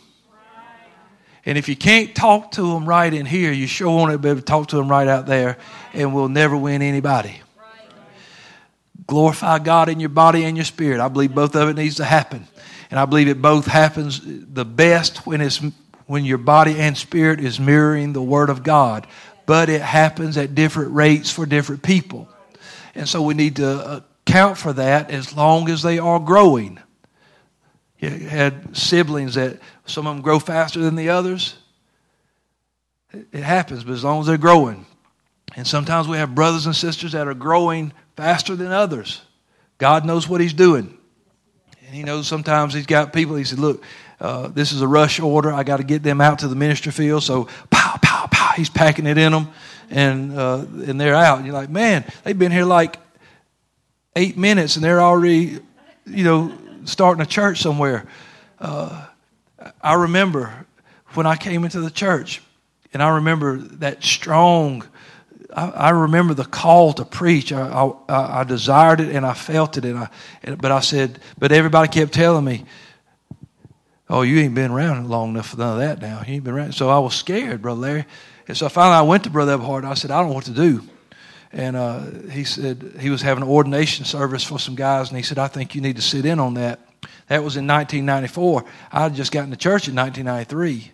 And 1.46 1.58
if 1.58 1.70
you 1.70 1.76
can't 1.76 2.14
talk 2.14 2.52
to 2.52 2.74
them 2.74 2.86
right 2.86 3.14
in 3.14 3.26
here, 3.26 3.52
you 3.52 3.68
sure 3.68 3.88
won't 3.88 4.22
be 4.22 4.30
able 4.30 4.40
to 4.40 4.46
talk 4.46 4.68
to 4.70 4.76
them 4.76 4.90
right 4.90 5.08
out 5.08 5.26
there, 5.26 5.58
and 5.94 6.14
we'll 6.14 6.30
never 6.30 6.56
win 6.56 6.82
anybody. 6.82 7.42
Glorify 9.08 9.60
God 9.60 9.90
in 9.90 10.00
your 10.00 10.10
body 10.10 10.44
and 10.44 10.56
your 10.56 10.66
spirit. 10.66 11.00
I 11.00 11.08
believe 11.08 11.34
both 11.34 11.56
of 11.56 11.70
it 11.70 11.76
needs 11.76 11.96
to 11.96 12.06
happen. 12.06 12.48
And 12.92 13.00
I 13.00 13.06
believe 13.06 13.28
it 13.28 13.42
both 13.42 13.66
happens 13.66 14.22
the 14.24 14.66
best 14.66 15.26
when 15.26 15.42
it's 15.42 15.62
when 16.06 16.26
your 16.26 16.40
body 16.40 16.80
and 16.80 16.98
spirit 16.98 17.40
is 17.40 17.60
mirroring 17.60 18.14
the 18.14 18.22
Word 18.22 18.50
of 18.50 18.64
God. 18.64 19.08
But 19.46 19.70
it 19.70 19.82
happens 19.82 20.38
at 20.38 20.56
different 20.56 20.92
rates 20.94 21.32
for 21.32 21.46
different 21.46 21.84
people. 21.84 22.28
And 22.96 23.08
so 23.08 23.22
we 23.22 23.34
need 23.34 23.56
to 23.58 23.68
uh, 23.68 24.00
account 24.28 24.58
for 24.58 24.74
that 24.74 25.12
as 25.12 25.36
long 25.36 25.70
as 25.70 25.82
they 25.82 26.00
are 26.00 26.20
growing. 26.20 26.80
You 28.00 28.10
had 28.10 28.76
siblings 28.76 29.36
that 29.36 29.60
some 29.86 30.08
of 30.08 30.16
them 30.16 30.22
grow 30.22 30.40
faster 30.40 30.80
than 30.80 30.96
the 30.96 31.10
others. 31.10 31.56
It 33.12 33.44
happens, 33.44 33.84
but 33.84 33.94
as 33.94 34.04
long 34.04 34.22
as 34.22 34.28
they're 34.28 34.38
growing. 34.38 34.86
And 35.56 35.68
sometimes 35.68 36.08
we 36.08 36.18
have 36.18 36.34
brothers 36.34 36.66
and 36.66 36.76
sisters 36.76 37.12
that 37.12 37.28
are 37.28 37.34
growing 37.34 37.92
faster 38.16 38.56
than 38.56 38.72
others. 38.72 39.22
God 39.78 40.06
knows 40.06 40.30
what 40.30 40.40
He's 40.42 40.54
doing. 40.54 40.98
And 41.86 41.96
He 41.96 42.04
knows 42.04 42.28
sometimes 42.28 42.74
He's 42.74 42.86
got 42.86 43.12
people, 43.12 43.36
He 43.36 43.44
said, 43.44 43.60
Look, 43.60 43.84
uh, 44.22 44.50
this 44.50 44.72
is 44.72 44.82
a 44.82 44.88
rush 44.88 45.20
order. 45.20 45.52
I 45.52 45.64
got 45.64 45.78
to 45.78 45.84
get 45.84 46.04
them 46.04 46.22
out 46.22 46.40
to 46.40 46.48
the 46.48 46.56
ministry 46.56 46.92
field. 46.92 47.24
So, 47.24 47.46
pow, 47.70 47.98
pow, 48.02 48.28
pow, 48.32 48.54
He's 48.56 48.70
packing 48.70 49.08
it 49.08 49.18
in 49.18 49.32
them, 49.32 49.50
and, 49.90 50.38
uh, 50.38 50.66
and 50.86 51.02
they're 51.02 51.16
out. 51.16 51.38
And 51.38 51.48
you're 51.48 51.56
like, 51.56 51.70
Man, 51.70 52.06
they've 52.24 52.38
been 52.38 52.52
here 52.52 52.66
like 52.66 52.98
eight 54.16 54.38
minutes 54.38 54.76
and 54.76 54.84
they're 54.84 55.02
already, 55.02 55.60
you 56.06 56.24
know, 56.24 56.52
starting 56.90 57.22
a 57.22 57.26
church 57.26 57.62
somewhere. 57.62 58.06
Uh, 58.60 59.06
I 59.82 59.94
remember 59.94 60.66
when 61.14 61.26
I 61.26 61.36
came 61.36 61.64
into 61.64 61.82
the 61.82 61.90
church, 61.90 62.42
and 62.94 63.02
I 63.02 63.16
remember 63.16 63.58
that 63.58 64.04
strong. 64.04 64.84
I, 65.52 65.90
remember 65.90 66.36
the 66.36 66.46
call 66.46 66.94
to 66.94 67.06
preach. 67.06 67.52
I, 67.52 67.68
I, 67.68 68.42
I, 68.42 68.44
desired 68.44 69.00
it 69.00 69.16
and 69.16 69.26
I 69.26 69.34
felt 69.34 69.78
it, 69.78 69.86
and 69.86 69.98
I. 69.98 70.10
But 70.56 70.72
I 70.72 70.80
said, 70.80 71.20
but 71.40 71.52
everybody 71.52 71.88
kept 71.88 72.14
telling 72.14 72.46
me, 72.46 72.66
"Oh, 74.10 74.22
you 74.22 74.40
ain't 74.40 74.54
been 74.54 74.72
around 74.72 75.10
long 75.10 75.32
enough 75.32 75.50
for 75.50 75.58
none 75.58 75.74
of 75.74 75.80
that 75.80 76.02
now. 76.02 76.22
You 76.26 76.36
ain't 76.36 76.44
been 76.44 76.54
around." 76.54 76.74
So 76.74 76.90
I 76.90 77.00
was 77.00 77.16
scared, 77.16 77.62
brother 77.62 77.82
Larry. 77.82 78.06
And 78.48 78.56
so 78.56 78.70
finally, 78.70 78.96
I 78.96 79.02
went 79.02 79.24
to 79.24 79.30
Brother 79.32 79.58
Everhart. 79.58 79.86
I 79.86 79.96
said, 79.96 80.12
"I 80.12 80.20
don't 80.20 80.30
know 80.30 80.36
what 80.36 80.46
to 80.46 80.52
do." 80.52 80.84
And 81.52 81.76
uh, 81.76 82.02
he 82.30 82.44
said 82.44 82.98
he 83.00 83.10
was 83.10 83.22
having 83.22 83.44
an 83.44 83.50
ordination 83.50 84.06
service 84.06 84.44
for 84.44 84.60
some 84.60 84.76
guys, 84.76 85.10
and 85.10 85.18
he 85.18 85.24
said, 85.24 85.40
"I 85.40 85.48
think 85.48 85.74
you 85.74 85.82
need 85.82 85.96
to 85.96 86.02
sit 86.02 86.26
in 86.26 86.40
on 86.40 86.54
that." 86.56 86.80
That 87.28 87.44
was 87.44 87.58
in 87.58 87.68
1994. 87.68 88.66
I 88.92 89.04
had 89.04 89.16
just 89.16 89.32
gotten 89.32 89.52
to 89.52 89.58
church 89.58 89.88
in 89.88 89.96
1993. 89.96 90.92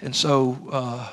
And 0.00 0.14
so, 0.14 0.58
uh, 0.70 1.08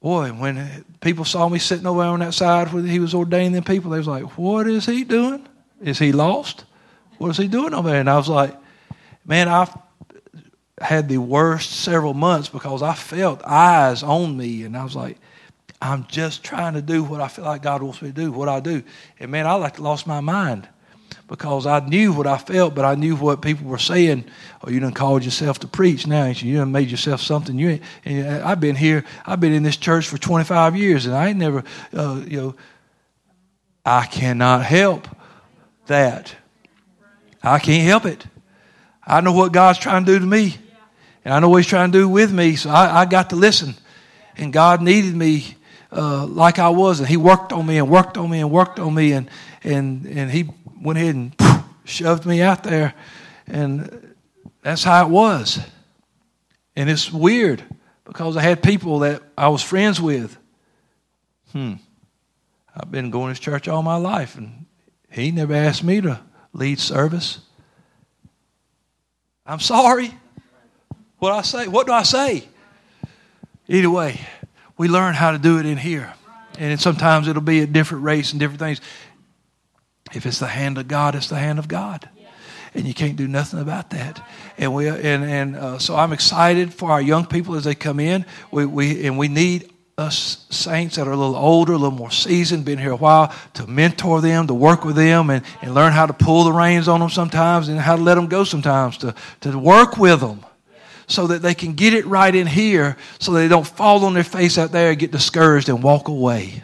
boy, 0.00 0.28
when 0.28 0.84
people 1.00 1.24
saw 1.24 1.48
me 1.48 1.58
sitting 1.58 1.86
over 1.86 2.02
on 2.02 2.20
that 2.20 2.34
side 2.34 2.72
where 2.72 2.82
he 2.82 3.00
was 3.00 3.14
ordaining 3.14 3.52
them 3.52 3.64
people, 3.64 3.90
they 3.90 3.98
was 3.98 4.06
like, 4.06 4.38
what 4.38 4.66
is 4.66 4.86
he 4.86 5.04
doing? 5.04 5.46
Is 5.82 5.98
he 5.98 6.12
lost? 6.12 6.64
What 7.18 7.30
is 7.30 7.36
he 7.38 7.48
doing 7.48 7.74
over 7.74 7.90
there? 7.90 8.00
And 8.00 8.10
I 8.10 8.16
was 8.16 8.28
like, 8.28 8.54
man, 9.24 9.48
I've 9.48 9.74
had 10.78 11.08
the 11.08 11.18
worst 11.18 11.70
several 11.72 12.14
months 12.14 12.48
because 12.48 12.82
I 12.82 12.94
felt 12.94 13.42
eyes 13.42 14.02
on 14.02 14.36
me. 14.36 14.64
And 14.64 14.76
I 14.76 14.84
was 14.84 14.94
like, 14.94 15.18
I'm 15.80 16.06
just 16.08 16.42
trying 16.42 16.74
to 16.74 16.82
do 16.82 17.04
what 17.04 17.20
I 17.20 17.28
feel 17.28 17.44
like 17.44 17.62
God 17.62 17.82
wants 17.82 18.00
me 18.00 18.08
to 18.08 18.14
do, 18.14 18.32
what 18.32 18.48
I 18.48 18.60
do. 18.60 18.82
And 19.20 19.30
man, 19.30 19.46
I 19.46 19.54
like 19.54 19.78
lost 19.78 20.06
my 20.06 20.20
mind 20.20 20.68
because 21.28 21.66
I 21.66 21.80
knew 21.80 22.12
what 22.12 22.26
I 22.26 22.38
felt, 22.38 22.74
but 22.74 22.84
I 22.84 22.94
knew 22.94 23.16
what 23.16 23.42
people 23.42 23.66
were 23.66 23.78
saying. 23.78 24.24
Oh, 24.62 24.70
you 24.70 24.80
done 24.80 24.92
called 24.92 25.24
yourself 25.24 25.58
to 25.60 25.66
preach 25.66 26.06
now. 26.06 26.26
You 26.26 26.58
done 26.58 26.72
made 26.72 26.90
yourself 26.90 27.20
something. 27.20 27.58
You 27.58 27.80
ain't, 28.04 28.26
I've 28.44 28.60
been 28.60 28.76
here. 28.76 29.04
I've 29.26 29.40
been 29.40 29.52
in 29.52 29.62
this 29.62 29.76
church 29.76 30.06
for 30.06 30.18
25 30.18 30.76
years, 30.76 31.06
and 31.06 31.14
I 31.14 31.28
ain't 31.28 31.38
never, 31.38 31.64
uh, 31.92 32.22
you 32.26 32.40
know, 32.40 32.54
I 33.84 34.06
cannot 34.06 34.64
help 34.64 35.08
that. 35.86 36.34
I 37.42 37.58
can't 37.58 37.86
help 37.86 38.06
it. 38.06 38.26
I 39.06 39.20
know 39.20 39.32
what 39.32 39.52
God's 39.52 39.78
trying 39.78 40.04
to 40.04 40.12
do 40.12 40.18
to 40.18 40.26
me, 40.26 40.56
and 41.24 41.34
I 41.34 41.40
know 41.40 41.48
what 41.48 41.58
He's 41.58 41.66
trying 41.66 41.92
to 41.92 41.98
do 41.98 42.08
with 42.08 42.32
me. 42.32 42.56
So 42.56 42.70
I, 42.70 43.02
I 43.02 43.04
got 43.04 43.30
to 43.30 43.36
listen, 43.36 43.74
and 44.36 44.52
God 44.52 44.82
needed 44.82 45.14
me 45.14 45.56
uh, 45.92 46.26
like 46.26 46.58
I 46.58 46.68
was, 46.68 47.00
and 47.00 47.08
He 47.08 47.16
worked 47.16 47.52
on 47.52 47.66
me 47.66 47.78
and 47.78 47.88
worked 47.88 48.16
on 48.16 48.30
me 48.30 48.40
and 48.40 48.50
worked 48.50 48.78
on 48.78 48.94
me, 48.94 49.12
and 49.12 49.28
and 49.62 50.06
and 50.06 50.30
He 50.30 50.48
went 50.80 50.98
ahead 50.98 51.14
and 51.14 51.34
shoved 51.84 52.26
me 52.26 52.42
out 52.42 52.62
there. 52.62 52.94
And 53.46 54.14
that's 54.62 54.82
how 54.82 55.06
it 55.06 55.10
was. 55.10 55.60
And 56.74 56.90
it's 56.90 57.12
weird 57.12 57.62
because 58.04 58.36
I 58.36 58.42
had 58.42 58.62
people 58.62 59.00
that 59.00 59.22
I 59.36 59.48
was 59.48 59.62
friends 59.62 60.00
with. 60.00 60.36
Hmm. 61.52 61.74
I've 62.76 62.90
been 62.90 63.10
going 63.10 63.34
to 63.34 63.40
church 63.40 63.68
all 63.68 63.82
my 63.82 63.96
life, 63.96 64.36
and 64.36 64.66
he 65.10 65.30
never 65.30 65.54
asked 65.54 65.82
me 65.82 66.00
to 66.02 66.20
lead 66.52 66.78
service. 66.78 67.38
I'm 69.46 69.60
sorry. 69.60 70.12
What 71.18 71.32
I 71.32 71.42
say? 71.42 71.68
What 71.68 71.86
do 71.86 71.92
I 71.92 72.02
say? 72.02 72.46
Either 73.68 73.90
way, 73.90 74.20
we 74.76 74.88
learn 74.88 75.14
how 75.14 75.32
to 75.32 75.38
do 75.38 75.58
it 75.58 75.66
in 75.66 75.78
here. 75.78 76.12
And 76.58 76.80
sometimes 76.80 77.28
it'll 77.28 77.42
be 77.42 77.60
a 77.60 77.66
different 77.66 78.04
race 78.04 78.32
and 78.32 78.40
different 78.40 78.60
things. 78.60 78.80
If 80.14 80.26
it's 80.26 80.38
the 80.38 80.46
hand 80.46 80.78
of 80.78 80.88
God, 80.88 81.14
it's 81.14 81.28
the 81.28 81.36
hand 81.38 81.58
of 81.58 81.68
God. 81.68 82.08
and 82.74 82.86
you 82.86 82.94
can't 82.94 83.16
do 83.16 83.26
nothing 83.26 83.60
about 83.60 83.90
that. 83.90 84.22
And 84.58 84.74
we 84.74 84.88
and 84.88 85.24
and 85.24 85.56
uh, 85.56 85.78
so 85.78 85.96
I'm 85.96 86.12
excited 86.12 86.72
for 86.74 86.90
our 86.90 87.00
young 87.00 87.26
people 87.26 87.54
as 87.54 87.64
they 87.64 87.74
come 87.74 88.00
in. 88.00 88.24
We 88.50 88.66
we 88.66 89.06
and 89.06 89.18
we 89.18 89.28
need 89.28 89.70
us 89.98 90.46
saints 90.50 90.96
that 90.96 91.08
are 91.08 91.12
a 91.12 91.16
little 91.16 91.36
older, 91.36 91.72
a 91.72 91.78
little 91.78 91.90
more 91.90 92.10
seasoned, 92.10 92.66
been 92.66 92.78
here 92.78 92.92
a 92.92 92.96
while, 92.96 93.34
to 93.54 93.66
mentor 93.66 94.20
them, 94.20 94.46
to 94.46 94.52
work 94.52 94.84
with 94.84 94.94
them, 94.94 95.30
and, 95.30 95.42
and 95.62 95.74
learn 95.74 95.92
how 95.92 96.04
to 96.04 96.12
pull 96.12 96.44
the 96.44 96.52
reins 96.52 96.86
on 96.86 97.00
them 97.00 97.08
sometimes 97.08 97.68
and 97.68 97.80
how 97.80 97.96
to 97.96 98.02
let 98.02 98.16
them 98.16 98.26
go 98.26 98.44
sometimes, 98.44 98.98
to, 98.98 99.14
to 99.40 99.58
work 99.58 99.96
with 99.96 100.20
them 100.20 100.44
so 101.06 101.28
that 101.28 101.42
they 101.42 101.54
can 101.54 101.74
get 101.74 101.94
it 101.94 102.06
right 102.06 102.34
in 102.34 102.46
here 102.46 102.96
so 103.18 103.32
they 103.32 103.48
don't 103.48 103.66
fall 103.66 104.04
on 104.04 104.14
their 104.14 104.24
face 104.24 104.58
out 104.58 104.72
there 104.72 104.90
and 104.90 104.98
get 104.98 105.12
discouraged 105.12 105.68
and 105.68 105.82
walk 105.82 106.08
away. 106.08 106.62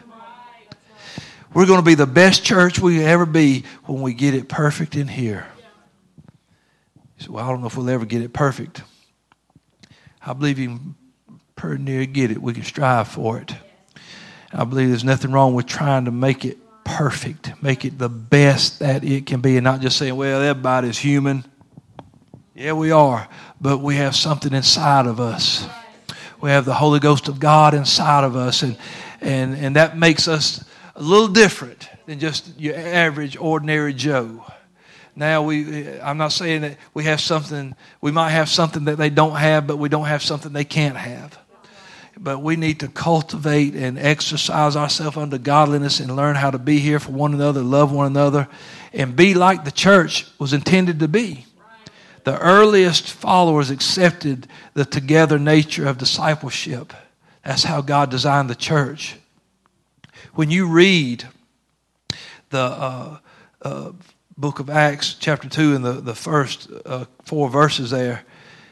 We're 1.53 1.67
going 1.67 1.79
to 1.79 1.85
be 1.85 1.95
the 1.95 2.07
best 2.07 2.43
church 2.43 2.79
we 2.79 3.03
ever 3.03 3.25
be 3.25 3.63
when 3.85 4.01
we 4.01 4.13
get 4.13 4.33
it 4.33 4.49
perfect 4.49 4.95
in 4.95 5.07
here. 5.07 5.47
Say, 7.19 7.27
well, 7.29 7.45
I 7.45 7.49
don't 7.49 7.61
know 7.61 7.67
if 7.67 7.77
we'll 7.77 7.89
ever 7.89 8.05
get 8.05 8.23
it 8.23 8.33
perfect. 8.33 8.81
I 10.25 10.33
believe 10.33 10.57
you 10.57 10.67
can 10.67 10.95
pretty 11.55 11.83
near 11.83 12.05
get 12.05 12.31
it. 12.31 12.41
We 12.41 12.53
can 12.53 12.63
strive 12.63 13.07
for 13.07 13.37
it. 13.39 13.55
I 14.51 14.63
believe 14.65 14.89
there's 14.89 15.03
nothing 15.03 15.31
wrong 15.31 15.53
with 15.53 15.67
trying 15.67 16.05
to 16.05 16.11
make 16.11 16.43
it 16.43 16.57
perfect, 16.83 17.61
make 17.61 17.85
it 17.85 17.97
the 17.97 18.09
best 18.09 18.79
that 18.79 19.03
it 19.03 19.25
can 19.25 19.41
be, 19.41 19.57
and 19.57 19.63
not 19.63 19.79
just 19.81 19.97
saying, 19.97 20.15
well, 20.15 20.41
everybody's 20.41 20.97
human. 20.97 21.45
Yeah, 22.55 22.73
we 22.73 22.91
are, 22.91 23.27
but 23.63 23.77
we 23.77 23.95
have 23.95 24.13
something 24.13 24.53
inside 24.53 25.07
of 25.07 25.21
us. 25.21 25.65
We 26.41 26.49
have 26.49 26.65
the 26.65 26.73
Holy 26.73 26.99
Ghost 26.99 27.29
of 27.29 27.39
God 27.39 27.73
inside 27.73 28.25
of 28.25 28.35
us, 28.35 28.61
and, 28.61 28.77
and, 29.21 29.55
and 29.55 29.77
that 29.77 29.97
makes 29.97 30.27
us 30.27 30.65
a 30.97 31.01
little 31.01 31.29
different 31.29 31.87
than 32.05 32.19
just 32.19 32.59
your 32.59 32.75
average, 32.75 33.37
ordinary 33.37 33.93
Joe. 33.93 34.43
Now 35.15 35.43
we 35.43 35.87
I'm 36.01 36.17
not 36.17 36.33
saying 36.33 36.61
that 36.61 36.77
we 36.93 37.05
have 37.05 37.21
something 37.21 37.73
we 38.01 38.11
might 38.11 38.31
have 38.31 38.49
something 38.49 38.83
that 38.85 38.97
they 38.97 39.09
don't 39.09 39.37
have, 39.37 39.65
but 39.65 39.77
we 39.77 39.87
don't 39.87 40.07
have 40.07 40.21
something 40.23 40.51
they 40.51 40.65
can't 40.65 40.97
have. 40.97 41.39
But 42.17 42.39
we 42.39 42.57
need 42.57 42.81
to 42.81 42.89
cultivate 42.89 43.75
and 43.75 43.97
exercise 43.97 44.75
ourselves 44.75 45.15
under 45.15 45.37
godliness 45.37 45.99
and 46.01 46.13
learn 46.15 46.35
how 46.35 46.51
to 46.51 46.57
be 46.57 46.79
here 46.79 46.99
for 46.99 47.11
one 47.11 47.33
another, 47.33 47.61
love 47.61 47.93
one 47.93 48.07
another, 48.07 48.49
and 48.91 49.15
be 49.15 49.33
like 49.33 49.63
the 49.63 49.71
church 49.71 50.25
was 50.37 50.51
intended 50.51 50.99
to 50.99 51.07
be. 51.07 51.45
The 52.23 52.39
earliest 52.39 53.11
followers 53.11 53.69
accepted 53.69 54.47
the 54.73 54.85
together 54.85 55.37
nature 55.37 55.87
of 55.87 55.97
discipleship. 55.97 56.93
That's 57.43 57.63
how 57.63 57.81
God 57.81 58.09
designed 58.09 58.49
the 58.49 58.55
church. 58.55 59.17
When 60.33 60.49
you 60.49 60.67
read 60.67 61.25
the 62.49 62.59
uh, 62.59 63.17
uh, 63.61 63.91
book 64.37 64.59
of 64.59 64.69
Acts, 64.69 65.15
chapter 65.19 65.49
2, 65.49 65.75
and 65.75 65.85
the, 65.85 65.93
the 65.93 66.15
first 66.15 66.69
uh, 66.85 67.05
four 67.25 67.49
verses 67.49 67.91
there, 67.91 68.23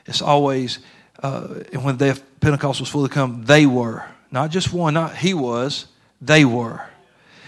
it's 0.06 0.22
always, 0.22 0.80
uh, 1.22 1.47
when 1.82 1.97
the 1.97 2.20
Pentecost 2.39 2.80
was 2.80 2.89
fully 2.89 3.10
come, 3.10 3.43
they 3.43 3.66
were. 3.66 4.06
Not 4.32 4.49
just 4.49 4.72
one, 4.72 4.93
not 4.93 5.16
he 5.16 5.34
was, 5.34 5.88
they 6.22 6.45
were. 6.45 6.86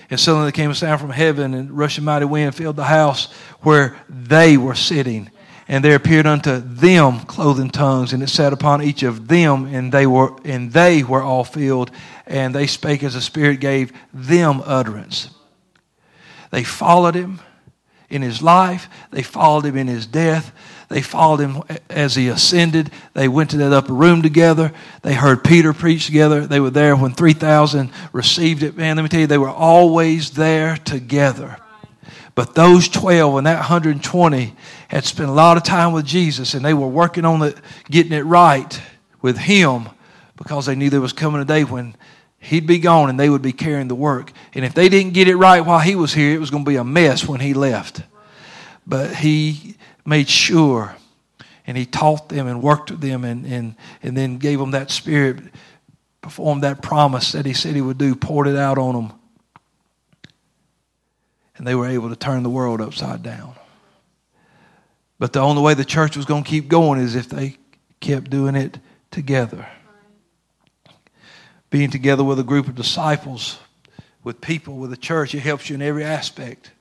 And 0.10 0.20
suddenly 0.20 0.46
there 0.46 0.52
came 0.52 0.70
a 0.70 0.76
sound 0.76 1.00
from 1.00 1.12
heaven, 1.12 1.54
and 1.54 1.72
rushing 1.72 2.04
mighty 2.04 2.26
wind 2.26 2.54
filled 2.54 2.76
the 2.76 2.84
house 2.84 3.32
where 3.62 3.96
they 4.10 4.58
were 4.58 4.76
sitting. 4.76 5.32
And 5.68 5.84
there 5.84 5.96
appeared 5.96 6.28
unto 6.28 6.60
them 6.60 7.22
clothing 7.22 7.70
tongues, 7.70 8.14
and 8.14 8.22
it 8.22 8.30
sat 8.30 8.54
upon 8.54 8.82
each 8.82 9.04
of 9.04 9.28
them, 9.28 9.66
and 9.66 9.92
they 9.92 10.06
were 10.06 10.38
and 10.44 10.72
they 10.72 11.04
were 11.04 11.24
all 11.24 11.44
filled, 11.44 11.92
and 12.28 12.54
they 12.54 12.68
spake 12.68 13.04
as 13.04 13.14
the 13.14 13.22
Spirit 13.22 13.60
gave 13.60 13.94
them 14.14 14.62
utterance. 14.66 15.30
They 16.52 16.64
followed 16.64 17.16
him 17.16 17.40
in 18.10 18.22
his 18.22 18.42
life, 18.42 18.90
they 19.12 19.24
followed 19.24 19.66
him 19.66 19.78
in 19.78 19.88
his 19.88 20.06
death, 20.06 20.52
they 20.94 21.02
followed 21.02 21.40
him 21.40 21.64
as 21.90 22.14
he 22.14 22.28
ascended. 22.28 22.92
They 23.14 23.28
went 23.28 23.50
to 23.50 23.58
that 23.58 23.74
upper 23.74 23.94
room 23.94 24.22
together. 24.22 24.72
They 25.02 25.16
heard 25.16 25.44
Peter 25.44 25.74
preach 25.74 26.06
together. 26.06 26.46
They 26.46 26.60
were 26.60 26.70
there 26.70 26.96
when 26.96 27.14
3,000 27.14 27.90
received 28.12 28.62
it. 28.62 28.78
Man, 28.78 28.98
let 28.98 29.02
me 29.02 29.10
tell 29.10 29.22
you, 29.22 29.26
they 29.26 29.40
were 29.40 29.50
always 29.50 30.32
there 30.32 30.78
together. 30.78 31.58
But 32.36 32.56
those 32.56 32.90
12 32.90 33.38
and 33.38 33.48
that 33.48 33.58
120 33.58 34.56
had 34.88 35.06
spent 35.06 35.30
a 35.30 35.34
lot 35.34 35.58
of 35.58 35.64
time 35.64 35.94
with 35.94 36.06
Jesus 36.06 36.54
and 36.54 36.66
they 36.66 36.74
were 36.74 36.88
working 36.88 37.26
on 37.26 37.42
it, 37.44 37.58
getting 37.90 38.12
it 38.12 38.26
right 38.26 38.82
with 39.22 39.38
him 39.38 39.90
because 40.36 40.66
they 40.66 40.76
knew 40.76 40.90
there 40.90 41.02
was 41.02 41.14
coming 41.14 41.42
a 41.42 41.46
day 41.46 41.64
when 41.64 41.96
he'd 42.40 42.66
be 42.66 42.80
gone 42.80 43.10
and 43.10 43.20
they 43.20 43.30
would 43.30 43.42
be 43.42 43.54
carrying 43.54 43.88
the 43.88 43.96
work. 43.96 44.32
And 44.54 44.66
if 44.66 44.74
they 44.74 44.90
didn't 44.90 45.14
get 45.14 45.28
it 45.28 45.36
right 45.36 45.62
while 45.62 45.80
he 45.80 45.96
was 45.96 46.14
here, 46.14 46.34
it 46.34 46.40
was 46.40 46.50
going 46.50 46.66
to 46.66 46.70
be 46.70 46.76
a 46.76 46.84
mess 46.84 47.28
when 47.28 47.40
he 47.40 47.54
left. 47.54 48.02
But 48.86 49.16
he 49.16 49.76
made 50.06 50.28
sure 50.28 50.96
and 51.66 51.78
he 51.78 51.86
taught 51.86 52.30
them 52.30 52.48
and 52.48 52.62
worked 52.62 52.92
with 52.92 53.02
them 53.02 53.24
and, 53.24 53.46
and, 53.46 53.76
and 54.02 54.18
then 54.18 54.38
gave 54.38 54.60
them 54.60 54.72
that 54.72 54.92
spirit, 54.92 55.40
performed 56.22 56.64
that 56.64 56.82
promise 56.82 57.32
that 57.34 57.46
he 57.46 57.54
said 57.54 57.76
he 57.76 57.82
would 57.82 57.98
do, 57.98 58.16
poured 58.16 58.48
it 58.48 58.58
out 58.58 58.78
on 58.78 58.96
them. 58.96 59.20
And 61.58 61.68
they 61.68 61.76
were 61.76 61.88
able 61.88 62.10
to 62.10 62.16
turn 62.16 62.44
the 62.44 62.50
world 62.50 62.82
upside 62.82 63.22
down. 63.24 63.56
But 65.20 65.34
the 65.34 65.40
only 65.40 65.62
way 65.62 65.74
the 65.74 65.86
church 65.86 66.18
was 66.18 66.26
going 66.26 66.44
to 66.44 66.50
keep 66.50 66.68
going 66.68 67.00
is 67.00 67.16
if 67.16 67.30
they 67.30 67.58
kept 68.00 68.30
doing 68.30 68.56
it 68.56 68.80
together. 69.12 69.68
Being 71.70 71.92
together 71.92 72.24
with 72.24 72.40
a 72.40 72.44
group 72.44 72.68
of 72.68 72.76
disciples, 72.76 73.58
with 74.24 74.42
people, 74.42 74.76
with 74.76 74.92
a 74.92 74.98
church, 74.98 75.34
it 75.36 75.40
helps 75.40 75.70
you 75.70 75.76
in 75.76 75.82
every 75.82 76.04
aspect. 76.04 76.72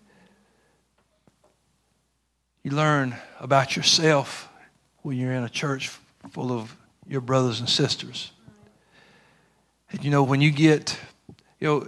You 2.63 2.71
learn 2.73 3.17
about 3.41 3.77
yourself 3.77 4.49
when 5.03 5.17
you're 5.17 5.33
in 5.33 5.43
a 5.43 5.49
church 5.49 5.89
full 6.31 6.53
of 6.53 6.77
your 7.07 7.21
brothers 7.21 7.61
and 7.61 7.69
sisters. 7.69 8.33
And 9.91 10.05
you 10.05 10.11
know, 10.11 10.23
when 10.23 10.41
you 10.41 10.51
get, 10.51 10.99
you 11.61 11.69
know, 11.69 11.87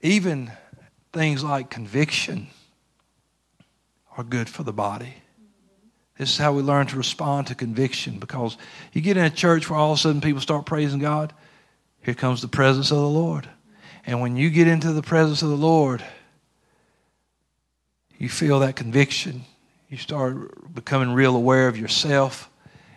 even 0.00 0.50
things 1.14 1.42
like 1.42 1.70
conviction 1.70 2.48
are 4.16 4.24
good 4.24 4.48
for 4.48 4.62
the 4.62 4.72
body. 4.72 5.14
This 6.18 6.30
is 6.30 6.38
how 6.38 6.52
we 6.52 6.62
learn 6.62 6.86
to 6.88 6.96
respond 6.96 7.46
to 7.46 7.54
conviction 7.54 8.18
because 8.18 8.56
you 8.92 9.00
get 9.00 9.16
in 9.16 9.24
a 9.24 9.30
church 9.30 9.68
where 9.70 9.78
all 9.78 9.92
of 9.92 9.98
a 9.98 10.00
sudden 10.00 10.20
people 10.20 10.40
start 10.40 10.66
praising 10.66 11.00
God, 11.00 11.32
here 12.02 12.14
comes 12.14 12.42
the 12.42 12.48
presence 12.48 12.90
of 12.90 12.98
the 12.98 13.08
Lord. 13.08 13.48
And 14.06 14.20
when 14.20 14.36
you 14.36 14.50
get 14.50 14.68
into 14.68 14.92
the 14.92 15.02
presence 15.02 15.42
of 15.42 15.48
the 15.48 15.56
Lord, 15.56 16.04
you 18.18 18.28
feel 18.28 18.60
that 18.60 18.76
conviction 18.76 19.44
you 19.94 19.98
start 19.98 20.74
becoming 20.74 21.12
real 21.12 21.36
aware 21.36 21.68
of 21.68 21.78
yourself 21.78 22.50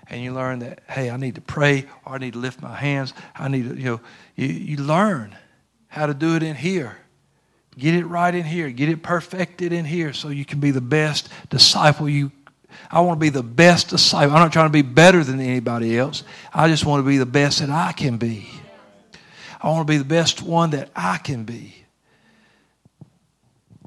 and 0.09 0.23
you 0.23 0.33
learn 0.33 0.59
that 0.59 0.81
hey 0.89 1.11
i 1.11 1.17
need 1.17 1.35
to 1.35 1.41
pray 1.41 1.85
or 2.05 2.15
i 2.15 2.17
need 2.17 2.33
to 2.33 2.39
lift 2.39 2.61
my 2.61 2.75
hands 2.75 3.13
i 3.35 3.47
need 3.47 3.69
to 3.69 3.75
you 3.75 3.85
know 3.85 4.01
you, 4.35 4.47
you 4.47 4.77
learn 4.77 5.35
how 5.87 6.07
to 6.07 6.13
do 6.13 6.35
it 6.35 6.41
in 6.41 6.55
here 6.55 6.97
get 7.77 7.93
it 7.93 8.05
right 8.05 8.33
in 8.33 8.43
here. 8.43 8.69
Get 8.69 8.89
it 8.89 9.03
perfected 9.03 9.71
in 9.73 9.85
here 9.85 10.13
so 10.13 10.29
you 10.29 10.45
can 10.45 10.59
be 10.59 10.71
the 10.71 10.81
best 10.81 11.29
disciple 11.49 12.09
you 12.09 12.31
i 12.91 12.99
want 12.99 13.17
to 13.17 13.19
be 13.19 13.29
the 13.29 13.43
best 13.43 13.89
disciple. 13.89 14.35
I'm 14.35 14.41
not 14.41 14.53
trying 14.53 14.67
to 14.67 14.73
be 14.73 14.81
better 14.81 15.23
than 15.23 15.39
anybody 15.39 15.97
else. 15.97 16.23
I 16.53 16.67
just 16.67 16.85
want 16.85 17.03
to 17.03 17.07
be 17.07 17.17
the 17.17 17.25
best 17.25 17.59
that 17.59 17.69
i 17.69 17.91
can 17.91 18.17
be. 18.17 18.47
I 19.61 19.69
want 19.69 19.87
to 19.87 19.91
be 19.91 19.97
the 19.97 20.05
best 20.05 20.41
one 20.41 20.71
that 20.71 20.89
i 20.95 21.17
can 21.17 21.43
be 21.43 21.75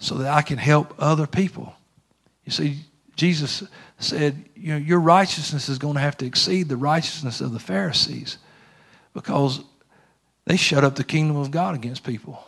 so 0.01 0.17
that 0.17 0.33
i 0.33 0.43
can 0.43 0.59
help 0.59 0.95
other 0.99 1.27
people. 1.27 1.75
You 2.45 2.53
see 2.53 2.81
Jesus 3.17 3.63
said, 3.99 4.49
you 4.55 4.73
know, 4.73 4.79
Your 4.79 4.99
righteousness 4.99 5.69
is 5.69 5.79
going 5.79 5.95
to 5.95 6.01
have 6.01 6.17
to 6.19 6.27
exceed 6.27 6.69
the 6.69 6.77
righteousness 6.77 7.43
of 7.43 7.53
the 7.53 7.59
Pharisees 7.59 8.39
because 9.13 9.61
they 10.47 10.57
shut 10.57 10.85
up 10.85 10.97
the 10.97 11.05
kingdom 11.05 11.37
of 11.37 11.51
God 11.51 11.75
against 11.75 12.03
people, 12.03 12.43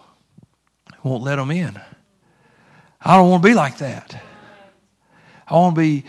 won't 1.03 1.23
let 1.23 1.37
them 1.37 1.51
in. 1.51 1.81
I 3.01 3.17
don't 3.17 3.31
want 3.31 3.43
to 3.43 3.49
be 3.49 3.55
like 3.55 3.79
that. 3.79 4.21
I 5.49 5.55
want 5.55 5.75
to 5.75 5.81
be 5.81 6.05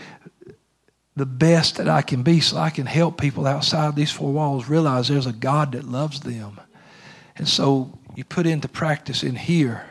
the 1.16 1.26
best 1.26 1.76
that 1.76 1.88
I 1.88 2.02
can 2.02 2.22
be 2.22 2.40
so 2.40 2.56
I 2.56 2.70
can 2.70 2.86
help 2.86 3.20
people 3.20 3.46
outside 3.46 3.94
these 3.94 4.10
four 4.10 4.32
walls 4.32 4.68
realize 4.68 5.08
there's 5.08 5.26
a 5.26 5.32
God 5.32 5.72
that 5.72 5.84
loves 5.84 6.20
them. 6.20 6.60
And 7.36 7.48
so 7.48 7.98
you 8.14 8.24
put 8.24 8.46
into 8.46 8.68
practice 8.68 9.22
in 9.22 9.36
here 9.36 9.86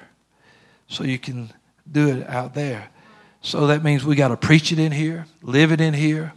so 0.87 1.03
you 1.03 1.19
can 1.19 1.51
do 1.89 2.09
it 2.09 2.29
out 2.29 2.53
there. 2.53 2.89
So 3.41 3.67
that 3.67 3.83
means 3.83 4.05
we 4.05 4.15
got 4.15 4.29
to 4.29 4.37
preach 4.37 4.71
it 4.71 4.79
in 4.79 4.91
here, 4.91 5.25
live 5.41 5.71
it 5.71 5.81
in 5.81 5.93
here, 5.93 6.33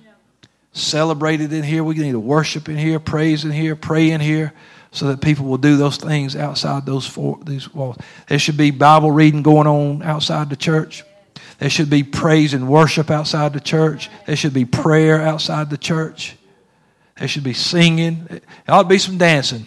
celebrate 0.73 1.41
it 1.41 1.53
in 1.53 1.62
here. 1.62 1.85
We 1.85 1.95
need 1.95 2.12
to 2.12 2.21
worship 2.21 2.69
in 2.69 2.77
here, 2.77 2.99
praise 2.99 3.45
in 3.45 3.53
here, 3.53 3.77
pray 3.77 4.11
in 4.11 4.21
here, 4.21 4.53
so 4.97 5.09
that 5.09 5.21
people 5.21 5.45
will 5.45 5.59
do 5.59 5.77
those 5.77 5.99
things 5.99 6.35
outside 6.35 6.87
those 6.87 7.07
four 7.07 7.39
these 7.45 7.73
walls. 7.75 7.99
There 8.29 8.39
should 8.39 8.57
be 8.57 8.71
Bible 8.71 9.11
reading 9.11 9.43
going 9.43 9.67
on 9.67 10.03
outside 10.03 10.49
the 10.49 10.57
church. 10.57 11.05
There 11.59 11.69
should 11.69 11.91
be 11.91 12.03
praise 12.03 12.55
and 12.55 12.67
worship 12.67 13.11
outside 13.11 13.53
the 13.53 13.61
church. 13.61 14.09
There 14.27 14.37
should 14.37 14.55
be 14.55 14.65
prayer 14.65 15.21
outside 15.21 15.69
the 15.69 15.77
church. 15.77 16.37
There 17.19 17.29
should 17.29 17.45
be 17.45 17.53
singing. 17.53 18.25
There 18.25 18.41
ought 18.69 18.85
to 18.85 18.89
be 18.89 18.97
some 18.97 19.19
dancing. 19.19 19.67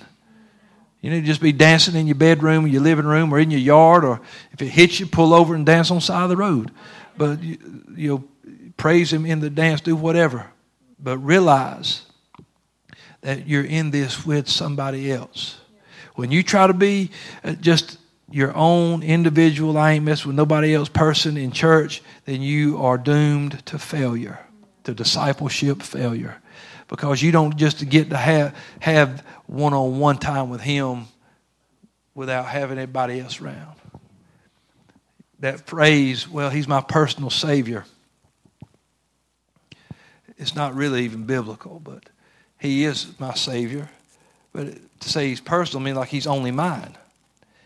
You 1.01 1.11
need 1.11 1.21
to 1.21 1.27
just 1.27 1.41
be 1.41 1.51
dancing 1.51 1.95
in 1.95 2.07
your 2.07 2.15
bedroom, 2.15 2.65
your 2.67 2.81
living 2.81 3.05
room, 3.05 3.31
or 3.31 3.37
in 3.37 3.51
your 3.51 3.59
yard, 3.59 4.03
or 4.03 4.21
if 4.51 4.63
it 4.63 4.69
hits 4.69 4.99
you, 4.99 5.05
pull 5.05 5.35
over 5.35 5.53
and 5.53 5.63
dance 5.63 5.91
on 5.91 5.97
the 5.97 6.01
side 6.01 6.23
of 6.23 6.29
the 6.29 6.37
road. 6.37 6.71
But 7.17 7.41
you, 7.43 7.57
you 7.95 8.09
know, 8.09 8.23
praise 8.77 9.13
Him 9.13 9.27
in 9.27 9.41
the 9.41 9.49
dance, 9.51 9.81
do 9.81 9.95
whatever. 9.95 10.47
But 10.99 11.19
realize 11.19 12.01
that 13.21 13.47
you're 13.47 13.63
in 13.63 13.91
this 13.91 14.25
with 14.25 14.49
somebody 14.49 15.11
else. 15.11 15.59
When 16.15 16.31
you 16.31 16.43
try 16.43 16.67
to 16.67 16.73
be 16.73 17.11
uh, 17.43 17.53
just 17.53 17.97
your 18.31 18.55
own 18.55 19.03
individual, 19.03 19.77
I 19.77 19.93
ain't 19.93 20.05
messing 20.05 20.27
with 20.27 20.35
nobody 20.35 20.75
else 20.75 20.89
person 20.89 21.37
in 21.37 21.51
church, 21.51 22.01
then 22.25 22.41
you 22.41 22.77
are 22.77 22.97
doomed 22.97 23.65
to 23.67 23.79
failure, 23.79 24.39
to 24.83 24.93
discipleship 24.93 25.81
failure. 25.81 26.37
Because 26.87 27.21
you 27.21 27.31
don't 27.31 27.55
just 27.55 27.87
get 27.89 28.09
to 28.09 28.17
have 28.17 28.55
have 28.79 29.23
one 29.45 29.73
on 29.73 29.99
one 29.99 30.17
time 30.17 30.49
with 30.49 30.61
him 30.61 31.05
without 32.15 32.45
having 32.45 32.77
anybody 32.77 33.19
else 33.19 33.39
around. 33.39 33.75
That 35.39 35.67
phrase, 35.67 36.27
well, 36.27 36.49
he's 36.49 36.67
my 36.67 36.81
personal 36.81 37.29
savior. 37.29 37.85
It's 40.37 40.55
not 40.55 40.75
really 40.75 41.05
even 41.05 41.25
biblical, 41.25 41.79
but 41.79 42.03
he 42.59 42.83
is 42.83 43.19
my 43.19 43.33
savior. 43.33 43.89
But 44.53 44.99
to 45.01 45.09
say 45.09 45.29
he's 45.29 45.41
personal 45.41 45.83
means 45.83 45.97
like 45.97 46.09
he's 46.09 46.27
only 46.27 46.51
mine. 46.51 46.97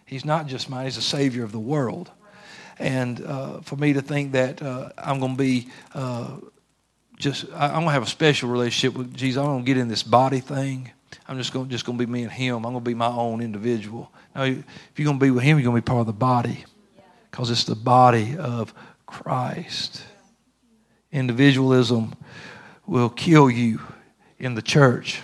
He's 0.06 0.26
not 0.26 0.48
just 0.48 0.70
mine, 0.70 0.86
he's 0.86 0.98
a 0.98 1.02
savior 1.02 1.44
of 1.44 1.52
the 1.52 1.60
world. 1.60 2.12
And 2.80 3.24
uh, 3.26 3.62
for 3.62 3.76
me 3.76 3.94
to 3.94 4.02
think 4.02 4.34
that 4.34 4.62
uh, 4.62 4.90
I'm 4.98 5.20
going 5.20 5.34
to 5.34 5.38
be 5.38 5.70
uh, 5.94 6.38
just, 7.18 7.46
I, 7.54 7.68
am 7.68 7.74
going 7.74 7.86
to 7.86 7.92
have 7.92 8.04
a 8.04 8.08
special 8.08 8.50
relationship 8.50 8.98
with 8.98 9.16
Jesus. 9.16 9.40
I'm 9.40 9.46
going 9.46 9.64
to 9.64 9.66
get 9.66 9.78
in 9.78 9.88
this 9.88 10.04
body 10.04 10.40
thing. 10.40 10.92
I'm 11.28 11.38
just 11.38 11.54
going, 11.54 11.70
just 11.70 11.86
going 11.86 11.98
to 11.98 12.06
be 12.06 12.12
me 12.12 12.24
and 12.24 12.32
him. 12.32 12.58
I'm 12.58 12.74
going 12.74 12.76
to 12.76 12.82
be 12.82 12.96
my 12.96 13.08
own 13.08 13.42
individual. 13.42 14.12
Now, 14.36 14.44
if 14.44 14.64
you're 14.98 15.06
going 15.06 15.20
to 15.20 15.24
be 15.26 15.32
with 15.32 15.44
him, 15.44 15.58
you're 15.58 15.66
going 15.66 15.82
to 15.82 15.82
be 15.82 15.86
part 15.86 16.02
of 16.02 16.08
the 16.08 16.14
body 16.14 16.66
because 17.30 17.50
it's 17.50 17.64
the 17.64 17.76
body 17.76 18.36
of 18.38 18.74
Christ. 19.06 20.04
Individualism 21.12 22.16
will 22.86 23.10
kill 23.10 23.50
you 23.50 23.80
in 24.44 24.56
the 24.56 24.62
church. 24.62 25.22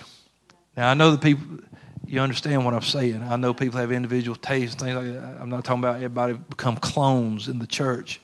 Now, 0.76 0.90
I 0.90 0.94
know 0.94 1.10
the 1.10 1.18
people, 1.18 1.58
you 2.06 2.20
understand 2.20 2.64
what 2.64 2.72
I'm 2.72 2.80
saying. 2.80 3.22
I 3.22 3.36
know 3.36 3.52
people 3.52 3.78
have 3.78 3.92
individual 3.92 4.34
tastes 4.34 4.80
and 4.80 4.80
things 4.80 4.96
like 4.96 5.22
that. 5.22 5.40
I'm 5.40 5.50
not 5.50 5.62
talking 5.62 5.80
about 5.80 5.96
everybody 5.96 6.32
become 6.32 6.76
clones 6.76 7.46
in 7.46 7.58
the 7.58 7.66
church. 7.66 8.20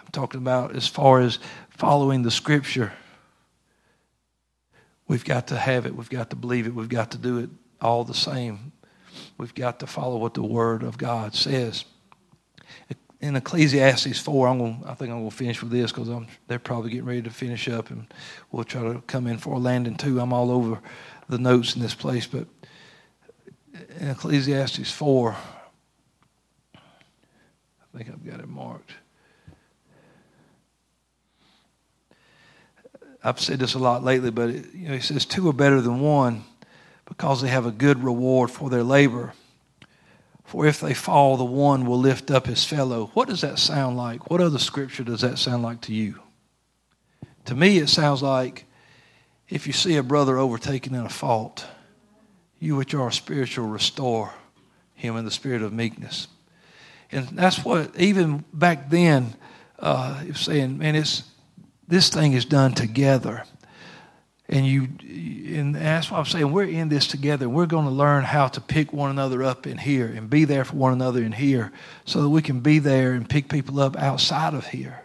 I'm 0.00 0.06
talking 0.10 0.40
about 0.40 0.74
as 0.74 0.86
far 0.86 1.20
as 1.20 1.38
following 1.68 2.22
the 2.22 2.30
scripture. 2.30 2.92
We've 5.06 5.24
got 5.24 5.48
to 5.48 5.58
have 5.58 5.84
it. 5.84 5.94
We've 5.94 6.08
got 6.08 6.30
to 6.30 6.36
believe 6.36 6.66
it. 6.66 6.74
We've 6.74 6.88
got 6.88 7.10
to 7.10 7.18
do 7.18 7.38
it 7.38 7.50
all 7.80 8.04
the 8.04 8.14
same. 8.14 8.72
We've 9.36 9.54
got 9.54 9.80
to 9.80 9.86
follow 9.86 10.16
what 10.16 10.32
the 10.32 10.42
Word 10.42 10.82
of 10.82 10.96
God 10.96 11.34
says. 11.34 11.84
In 13.20 13.34
Ecclesiastes 13.34 14.20
4, 14.20 14.48
I'm 14.48 14.58
gonna, 14.58 14.78
I 14.86 14.94
think 14.94 15.10
I'm 15.10 15.18
going 15.18 15.30
to 15.30 15.36
finish 15.36 15.60
with 15.60 15.72
this 15.72 15.90
because 15.90 16.08
they're 16.46 16.60
probably 16.60 16.90
getting 16.90 17.06
ready 17.06 17.22
to 17.22 17.30
finish 17.30 17.68
up 17.68 17.90
and 17.90 18.06
we'll 18.52 18.64
try 18.64 18.82
to 18.82 19.02
come 19.06 19.26
in 19.26 19.38
for 19.38 19.54
a 19.54 19.58
landing 19.58 19.96
too. 19.96 20.20
I'm 20.20 20.32
all 20.32 20.52
over 20.52 20.80
the 21.28 21.38
notes 21.38 21.74
in 21.74 21.82
this 21.82 21.94
place, 21.94 22.26
but 22.26 22.46
in 23.98 24.08
Ecclesiastes 24.08 24.92
4, 24.92 25.36
I 26.74 26.78
think 27.96 28.08
I've 28.08 28.24
got 28.24 28.38
it 28.38 28.48
marked. 28.48 28.92
I've 33.24 33.40
said 33.40 33.58
this 33.58 33.74
a 33.74 33.78
lot 33.80 34.04
lately, 34.04 34.30
but 34.30 34.50
it, 34.50 34.72
you 34.72 34.88
know, 34.88 34.94
he 34.94 35.00
says 35.00 35.24
two 35.24 35.48
are 35.48 35.52
better 35.52 35.80
than 35.80 36.00
one 36.00 36.44
because 37.04 37.42
they 37.42 37.48
have 37.48 37.66
a 37.66 37.72
good 37.72 38.04
reward 38.04 38.50
for 38.50 38.70
their 38.70 38.84
labor. 38.84 39.32
For 40.48 40.64
if 40.64 40.80
they 40.80 40.94
fall, 40.94 41.36
the 41.36 41.44
one 41.44 41.84
will 41.84 41.98
lift 41.98 42.30
up 42.30 42.46
his 42.46 42.64
fellow. 42.64 43.10
What 43.12 43.28
does 43.28 43.42
that 43.42 43.58
sound 43.58 43.98
like? 43.98 44.30
What 44.30 44.40
other 44.40 44.58
scripture 44.58 45.04
does 45.04 45.20
that 45.20 45.38
sound 45.38 45.62
like 45.62 45.82
to 45.82 45.94
you? 45.94 46.22
To 47.44 47.54
me, 47.54 47.76
it 47.76 47.90
sounds 47.90 48.22
like 48.22 48.64
if 49.50 49.66
you 49.66 49.74
see 49.74 49.96
a 49.96 50.02
brother 50.02 50.38
overtaken 50.38 50.94
in 50.94 51.04
a 51.04 51.10
fault, 51.10 51.66
you 52.58 52.76
which 52.76 52.94
are 52.94 53.10
spiritual 53.10 53.66
restore 53.66 54.32
him 54.94 55.18
in 55.18 55.26
the 55.26 55.30
spirit 55.30 55.60
of 55.60 55.74
meekness. 55.74 56.28
And 57.12 57.28
that's 57.28 57.62
what, 57.62 57.94
even 58.00 58.42
back 58.50 58.88
then, 58.88 59.34
uh, 59.78 60.32
saying, 60.32 60.78
man, 60.78 60.94
it's, 60.94 61.24
this 61.86 62.08
thing 62.08 62.32
is 62.32 62.46
done 62.46 62.72
together. 62.72 63.44
And 64.48 64.66
you, 64.66 64.88
that's 65.98 66.12
why 66.12 66.18
I'm 66.18 66.26
saying 66.26 66.52
we're 66.52 66.62
in 66.62 66.88
this 66.88 67.08
together. 67.08 67.48
We're 67.48 67.66
going 67.66 67.86
to 67.86 67.90
learn 67.90 68.22
how 68.22 68.46
to 68.46 68.60
pick 68.60 68.92
one 68.92 69.10
another 69.10 69.42
up 69.42 69.66
in 69.66 69.78
here 69.78 70.06
and 70.06 70.30
be 70.30 70.44
there 70.44 70.64
for 70.64 70.76
one 70.76 70.92
another 70.92 71.24
in 71.24 71.32
here 71.32 71.72
so 72.04 72.22
that 72.22 72.28
we 72.28 72.40
can 72.40 72.60
be 72.60 72.78
there 72.78 73.14
and 73.14 73.28
pick 73.28 73.48
people 73.48 73.80
up 73.80 73.96
outside 73.96 74.54
of 74.54 74.68
here. 74.68 75.02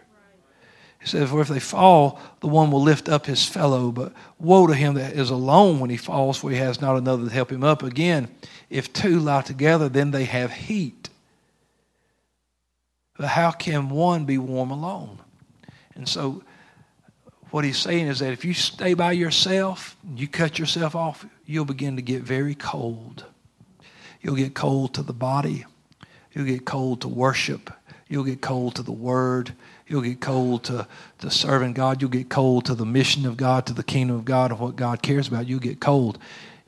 He 1.00 1.08
says, 1.08 1.30
For 1.30 1.40
if 1.40 1.48
they 1.48 1.58
fall, 1.58 2.20
the 2.38 2.46
one 2.46 2.70
will 2.70 2.80
lift 2.80 3.08
up 3.08 3.26
his 3.26 3.44
fellow, 3.44 3.90
but 3.90 4.12
woe 4.38 4.68
to 4.68 4.74
him 4.74 4.94
that 4.94 5.14
is 5.14 5.30
alone 5.30 5.80
when 5.80 5.90
he 5.90 5.96
falls, 5.96 6.36
for 6.36 6.52
he 6.52 6.58
has 6.58 6.80
not 6.80 6.96
another 6.96 7.24
to 7.24 7.34
help 7.34 7.50
him 7.50 7.64
up. 7.64 7.82
Again, 7.82 8.28
if 8.70 8.92
two 8.92 9.18
lie 9.18 9.42
together, 9.42 9.88
then 9.88 10.12
they 10.12 10.26
have 10.26 10.52
heat. 10.52 11.08
But 13.18 13.26
how 13.26 13.50
can 13.50 13.88
one 13.88 14.26
be 14.26 14.38
warm 14.38 14.70
alone? 14.70 15.18
And 15.96 16.08
so, 16.08 16.44
what 17.54 17.64
he's 17.64 17.78
saying 17.78 18.08
is 18.08 18.18
that 18.18 18.32
if 18.32 18.44
you 18.44 18.52
stay 18.52 18.94
by 18.94 19.12
yourself, 19.12 19.96
you 20.16 20.26
cut 20.26 20.58
yourself 20.58 20.96
off, 20.96 21.24
you'll 21.46 21.64
begin 21.64 21.94
to 21.94 22.02
get 22.02 22.22
very 22.22 22.54
cold. 22.54 23.24
You'll 24.20 24.34
get 24.34 24.54
cold 24.54 24.94
to 24.94 25.02
the 25.02 25.12
body, 25.12 25.64
you'll 26.32 26.46
get 26.46 26.64
cold 26.64 27.02
to 27.02 27.08
worship, 27.08 27.70
you'll 28.08 28.24
get 28.24 28.40
cold 28.40 28.74
to 28.74 28.82
the 28.82 28.92
word 28.92 29.52
You'll 29.86 30.02
get 30.02 30.20
cold 30.20 30.64
to, 30.64 30.88
to 31.18 31.30
serving 31.30 31.74
God. 31.74 32.00
You'll 32.00 32.10
get 32.10 32.30
cold 32.30 32.64
to 32.66 32.74
the 32.74 32.86
mission 32.86 33.26
of 33.26 33.36
God, 33.36 33.66
to 33.66 33.74
the 33.74 33.82
kingdom 33.82 34.16
of 34.16 34.24
God, 34.24 34.50
and 34.50 34.58
what 34.58 34.76
God 34.76 35.02
cares 35.02 35.28
about. 35.28 35.46
You'll 35.46 35.60
get 35.60 35.80
cold. 35.80 36.18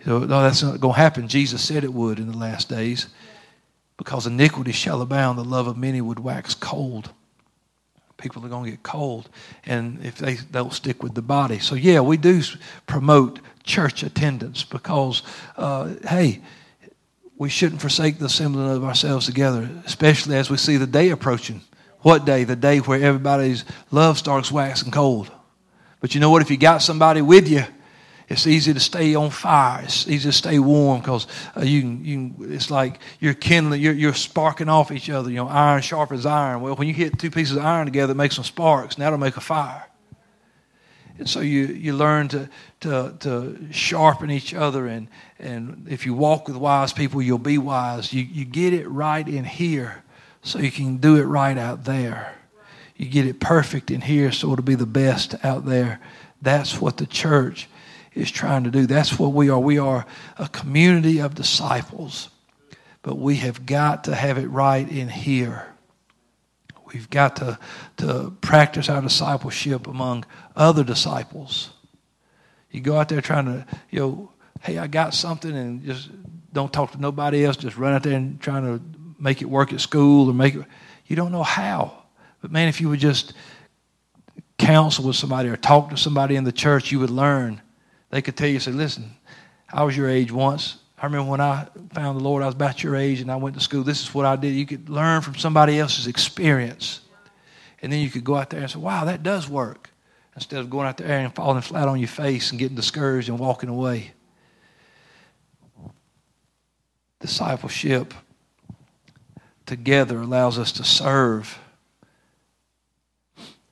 So, 0.05 0.19
no, 0.19 0.43
that's 0.43 0.63
not 0.63 0.81
going 0.81 0.95
to 0.95 1.01
happen. 1.01 1.27
Jesus 1.27 1.63
said 1.63 1.83
it 1.83 1.95
would 1.95 2.19
in 2.19 2.31
the 2.31 2.37
last 2.37 2.69
days. 2.69 3.09
Because 3.97 4.27
iniquity 4.27 4.73
shall 4.73 5.01
abound, 5.01 5.39
the 5.39 5.45
love 5.45 5.67
of 5.67 5.79
many 5.79 6.03
would 6.03 6.19
wax 6.19 6.55
cold. 6.55 7.11
People 8.19 8.45
are 8.45 8.49
going 8.49 8.65
to 8.65 8.71
get 8.71 8.83
cold, 8.83 9.29
and 9.67 10.05
if 10.05 10.17
they 10.17 10.37
don't 10.51 10.73
stick 10.73 11.03
with 11.03 11.15
the 11.15 11.23
body. 11.23 11.59
So, 11.59 11.75
yeah, 11.75 12.01
we 12.01 12.17
do 12.17 12.43
promote 12.87 13.41
church 13.63 14.03
attendance 14.03 14.65
because, 14.65 15.23
uh, 15.57 15.95
hey, 16.09 16.41
we 17.37 17.51
shouldn't 17.51 17.81
forsake 17.83 18.19
the 18.19 18.27
assembling 18.27 18.71
of 18.71 18.85
ourselves 18.85 19.27
together, 19.27 19.69
especially 19.85 20.37
as 20.37 20.49
we 20.49 20.57
see 20.57 20.79
the 20.79 20.87
day 20.87 21.11
approaching. 21.11 21.61
What 22.01 22.25
day? 22.25 22.45
The 22.45 22.57
day 22.57 22.79
where 22.79 23.03
everybody's 23.03 23.65
love 23.91 24.17
starts 24.17 24.51
waxing 24.51 24.93
cold. 24.93 25.31
But 26.01 26.15
you 26.15 26.21
know 26.21 26.31
what? 26.31 26.43
If 26.43 26.51
you 26.51 26.57
got 26.57 26.83
somebody 26.83 27.21
with 27.21 27.49
you, 27.49 27.65
it's 28.29 28.47
easy 28.47 28.75
to 28.75 28.81
stay 28.81 29.15
on 29.15 29.31
fire. 29.31 29.85
It's 29.85 30.09
easy 30.09 30.29
to 30.29 30.33
stay 30.33 30.59
warm 30.59 31.01
because 31.01 31.29
uh, 31.57 31.61
you, 31.61 31.81
you 32.03 32.35
it's 32.41 32.71
like 32.71 32.99
you're 33.21 33.35
kindling, 33.35 33.81
you're, 33.81 33.93
you're 33.93 34.15
sparking 34.15 34.69
off 34.69 34.91
each 34.91 35.09
other. 35.09 35.31
You 35.31 35.37
know, 35.37 35.49
iron 35.49 35.81
sharpens 35.83 36.27
iron. 36.27 36.61
Well, 36.61 36.75
when 36.75 36.89
you 36.89 36.95
hit 36.95 37.19
two 37.19 37.31
pieces 37.31 37.57
of 37.57 37.65
iron 37.65 37.87
together, 37.87 38.13
it 38.13 38.17
makes 38.17 38.35
some 38.35 38.45
sparks, 38.45 38.97
and 38.97 39.03
that'll 39.03 39.19
make 39.19 39.37
a 39.37 39.41
fire. 39.41 39.87
And 41.19 41.29
so 41.29 41.41
you, 41.41 41.67
you 41.67 41.95
learn 41.95 42.29
to, 42.29 42.49
to, 42.81 43.15
to 43.21 43.69
sharpen 43.71 44.31
each 44.31 44.53
other. 44.53 44.87
And, 44.87 45.09
and 45.39 45.87
if 45.89 46.05
you 46.05 46.13
walk 46.13 46.49
with 46.49 46.57
wise 46.57 46.93
people, 46.93 47.23
you'll 47.23 47.39
be 47.39 47.59
wise. 47.59 48.13
You, 48.13 48.23
you 48.23 48.45
get 48.45 48.75
it 48.75 48.87
right 48.89 49.27
in 49.27 49.45
here 49.45 50.03
so 50.43 50.59
you 50.59 50.71
can 50.71 50.99
do 50.99 51.17
it 51.17 51.25
right 51.25 51.57
out 51.57 51.85
there. 51.85 52.35
You 52.97 53.07
get 53.07 53.27
it 53.27 53.41
perfect 53.41 53.91
in 53.91 54.03
here 54.03 54.31
so 54.33 54.53
it'll 54.53 54.65
be 54.65 54.75
the 54.75 54.85
best 54.85 55.35
out 55.43 55.65
there. 55.65 56.01
That's 56.43 56.81
what 56.81 56.99
the 56.99 57.07
church 57.07 57.69
is 58.17 58.31
trying 58.31 58.65
to 58.65 58.71
do. 58.71 58.87
That's 58.87 59.19
what 59.19 59.33
we 59.33 59.51
are. 59.51 59.59
We 59.59 59.79
are 59.79 60.07
a 60.39 60.49
community 60.49 61.21
of 61.21 61.35
disciples, 61.35 62.31
but 63.03 63.19
we 63.19 63.37
have 63.37 63.67
got 63.67 64.05
to 64.05 64.15
have 64.15 64.39
it 64.39 64.49
right 64.49 64.89
in 64.89 65.09
here. 65.09 65.67
We've 66.93 67.11
got 67.11 67.37
to, 67.37 67.59
to 67.99 68.35
practice 68.41 68.89
our 68.89 69.03
discipleship 69.03 69.87
among 69.87 70.25
other 70.57 70.83
disciples. 70.83 71.71
You 72.71 72.81
go 72.81 72.97
out 72.97 73.09
there 73.09 73.21
trying 73.21 73.47
to, 73.47 73.67
you 73.91 74.01
know, 74.01 74.31
hey, 74.63 74.79
I 74.79 74.87
got 74.87 75.13
something, 75.13 75.55
and 75.55 75.85
just 75.85 76.09
don't 76.53 76.73
talk 76.73 76.93
to 76.93 77.01
nobody 77.01 77.45
else. 77.45 77.57
Just 77.57 77.77
run 77.77 77.93
out 77.93 78.03
there 78.03 78.15
and 78.15 78.41
trying 78.41 78.63
to 78.65 78.83
make 79.19 79.43
it 79.43 79.47
work 79.47 79.73
at 79.73 79.81
school 79.81 80.31
or 80.31 80.35
make 80.35 80.55
it. 80.55 80.65
You 81.07 81.17
don't 81.17 81.33
know 81.33 81.43
how. 81.43 82.05
But 82.41 82.51
man, 82.51 82.69
if 82.69 82.81
you 82.81 82.89
would 82.89 83.01
just 83.01 83.35
counsel 84.59 85.05
with 85.05 85.17
somebody 85.17 85.51
or 85.51 85.57
talk 85.57 85.91
to 85.91 85.97
somebody 85.97 86.37
in 86.37 86.45
the 86.45 86.53
church, 86.53 86.91
you 86.91 86.99
would 87.01 87.11
learn. 87.11 87.61
They 88.11 88.23
could 88.23 88.37
tell 88.37 88.49
you, 88.49 88.61
say, 88.61 88.71
listen, 88.73 89.11
I 89.73 89.83
was 89.83 89.97
your 89.97 90.09
age 90.09 90.31
once. 90.31 90.79
I 90.99 91.07
remember 91.07 91.31
when 91.31 91.41
I 91.41 91.67
found 91.93 92.19
the 92.19 92.25
Lord, 92.25 92.43
I 92.43 92.47
was 92.47 92.55
about 92.55 92.83
your 92.83 92.97
age 92.97 93.21
and 93.21 93.31
I 93.31 93.37
went 93.37 93.55
to 93.57 93.61
school. 93.61 93.83
This 93.83 94.01
is 94.03 94.15
what 94.15 94.25
I 94.25 94.37
did. 94.37 94.55
You 94.55 94.65
could 94.65 94.89
learn 94.89 95.21
from 95.21 95.35
somebody 95.35 95.79
else's 95.79 96.07
experience. 96.07 97.01
And 97.83 97.93
then 97.93 98.01
you 98.01 98.09
could 98.09 98.25
go 98.25 98.37
out 98.37 98.51
there 98.51 98.61
and 98.61 98.71
say, 98.71 98.79
wow, 98.79 99.05
that 99.05 99.23
does 99.23 99.49
work. 99.49 99.91
Instead 100.35 100.61
of 100.61 100.71
going 100.71 100.87
out 100.87 100.97
there 100.97 101.09
and 101.09 101.35
falling 101.35 101.63
flat 101.63 101.89
on 101.89 101.99
your 101.99 102.09
face 102.09 102.51
and 102.51 102.59
getting 102.59 102.77
discouraged 102.77 103.29
and 103.29 103.39
walking 103.39 103.69
away. 103.69 104.13
Discipleship 107.21 108.15
together 109.65 110.21
allows 110.21 110.59
us 110.59 110.73
to 110.73 110.85
serve 110.85 111.59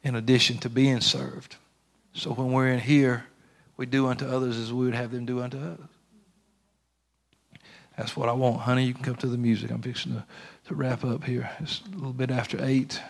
in 0.02 0.16
addition 0.16 0.58
to 0.58 0.68
being 0.68 1.00
served. 1.00 1.56
So 2.12 2.32
when 2.32 2.52
we're 2.52 2.68
in 2.68 2.80
here, 2.80 3.24
we 3.76 3.86
do 3.86 4.06
unto 4.06 4.26
others 4.26 4.56
as 4.56 4.72
we 4.72 4.86
would 4.86 4.94
have 4.94 5.10
them 5.10 5.26
do 5.26 5.42
unto 5.42 5.58
us. 5.58 5.78
That's 7.96 8.16
what 8.16 8.28
I 8.28 8.32
want. 8.32 8.60
Honey, 8.60 8.84
you 8.84 8.94
can 8.94 9.04
come 9.04 9.16
to 9.16 9.28
the 9.28 9.38
music. 9.38 9.70
I'm 9.70 9.82
fixing 9.82 10.14
to, 10.14 10.24
to 10.66 10.74
wrap 10.74 11.04
up 11.04 11.24
here. 11.24 11.50
It's 11.60 11.82
a 11.86 11.96
little 11.96 12.12
bit 12.12 12.30
after 12.30 12.58
8. 12.60 13.00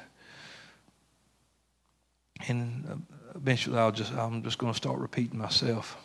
And 2.48 2.86
uh, 2.90 3.14
eventually 3.34 3.78
I'll 3.78 3.92
just, 3.92 4.12
I'm 4.12 4.42
just 4.42 4.58
going 4.58 4.72
to 4.72 4.76
start 4.76 4.98
repeating 4.98 5.38
myself. 5.38 5.96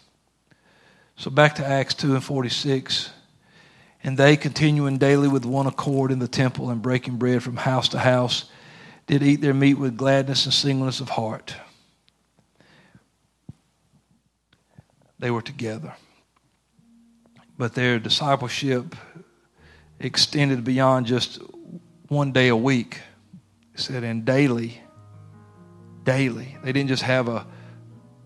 So 1.17 1.29
back 1.29 1.55
to 1.55 1.65
Acts 1.65 1.93
2 1.95 2.13
and 2.13 2.23
46. 2.23 3.11
And 4.01 4.17
they, 4.17 4.37
continuing 4.37 4.97
daily 4.97 5.27
with 5.27 5.43
one 5.43 5.67
accord 5.67 6.11
in 6.11 6.19
the 6.19 6.27
temple 6.27 6.69
and 6.69 6.81
breaking 6.81 7.17
bread 7.17 7.43
from 7.43 7.57
house 7.57 7.89
to 7.89 7.99
house, 7.99 8.45
did 9.07 9.23
eat 9.23 9.41
their 9.41 9.53
meat 9.53 9.73
with 9.73 9.97
gladness 9.97 10.45
and 10.45 10.53
singleness 10.53 11.01
of 11.01 11.09
heart. 11.09 11.53
They 15.19 15.31
were 15.31 15.41
together. 15.41 15.93
But 17.57 17.73
their 17.73 17.99
discipleship 17.99 18.95
extended 19.99 20.63
beyond 20.63 21.05
just 21.05 21.39
one 22.07 22.31
day 22.31 22.47
a 22.47 22.55
week. 22.55 22.99
It 23.73 23.81
said, 23.81 24.03
and 24.03 24.23
daily, 24.25 24.81
daily. 26.03 26.57
They 26.63 26.71
didn't 26.71 26.89
just 26.89 27.03
have 27.03 27.27
a 27.27 27.45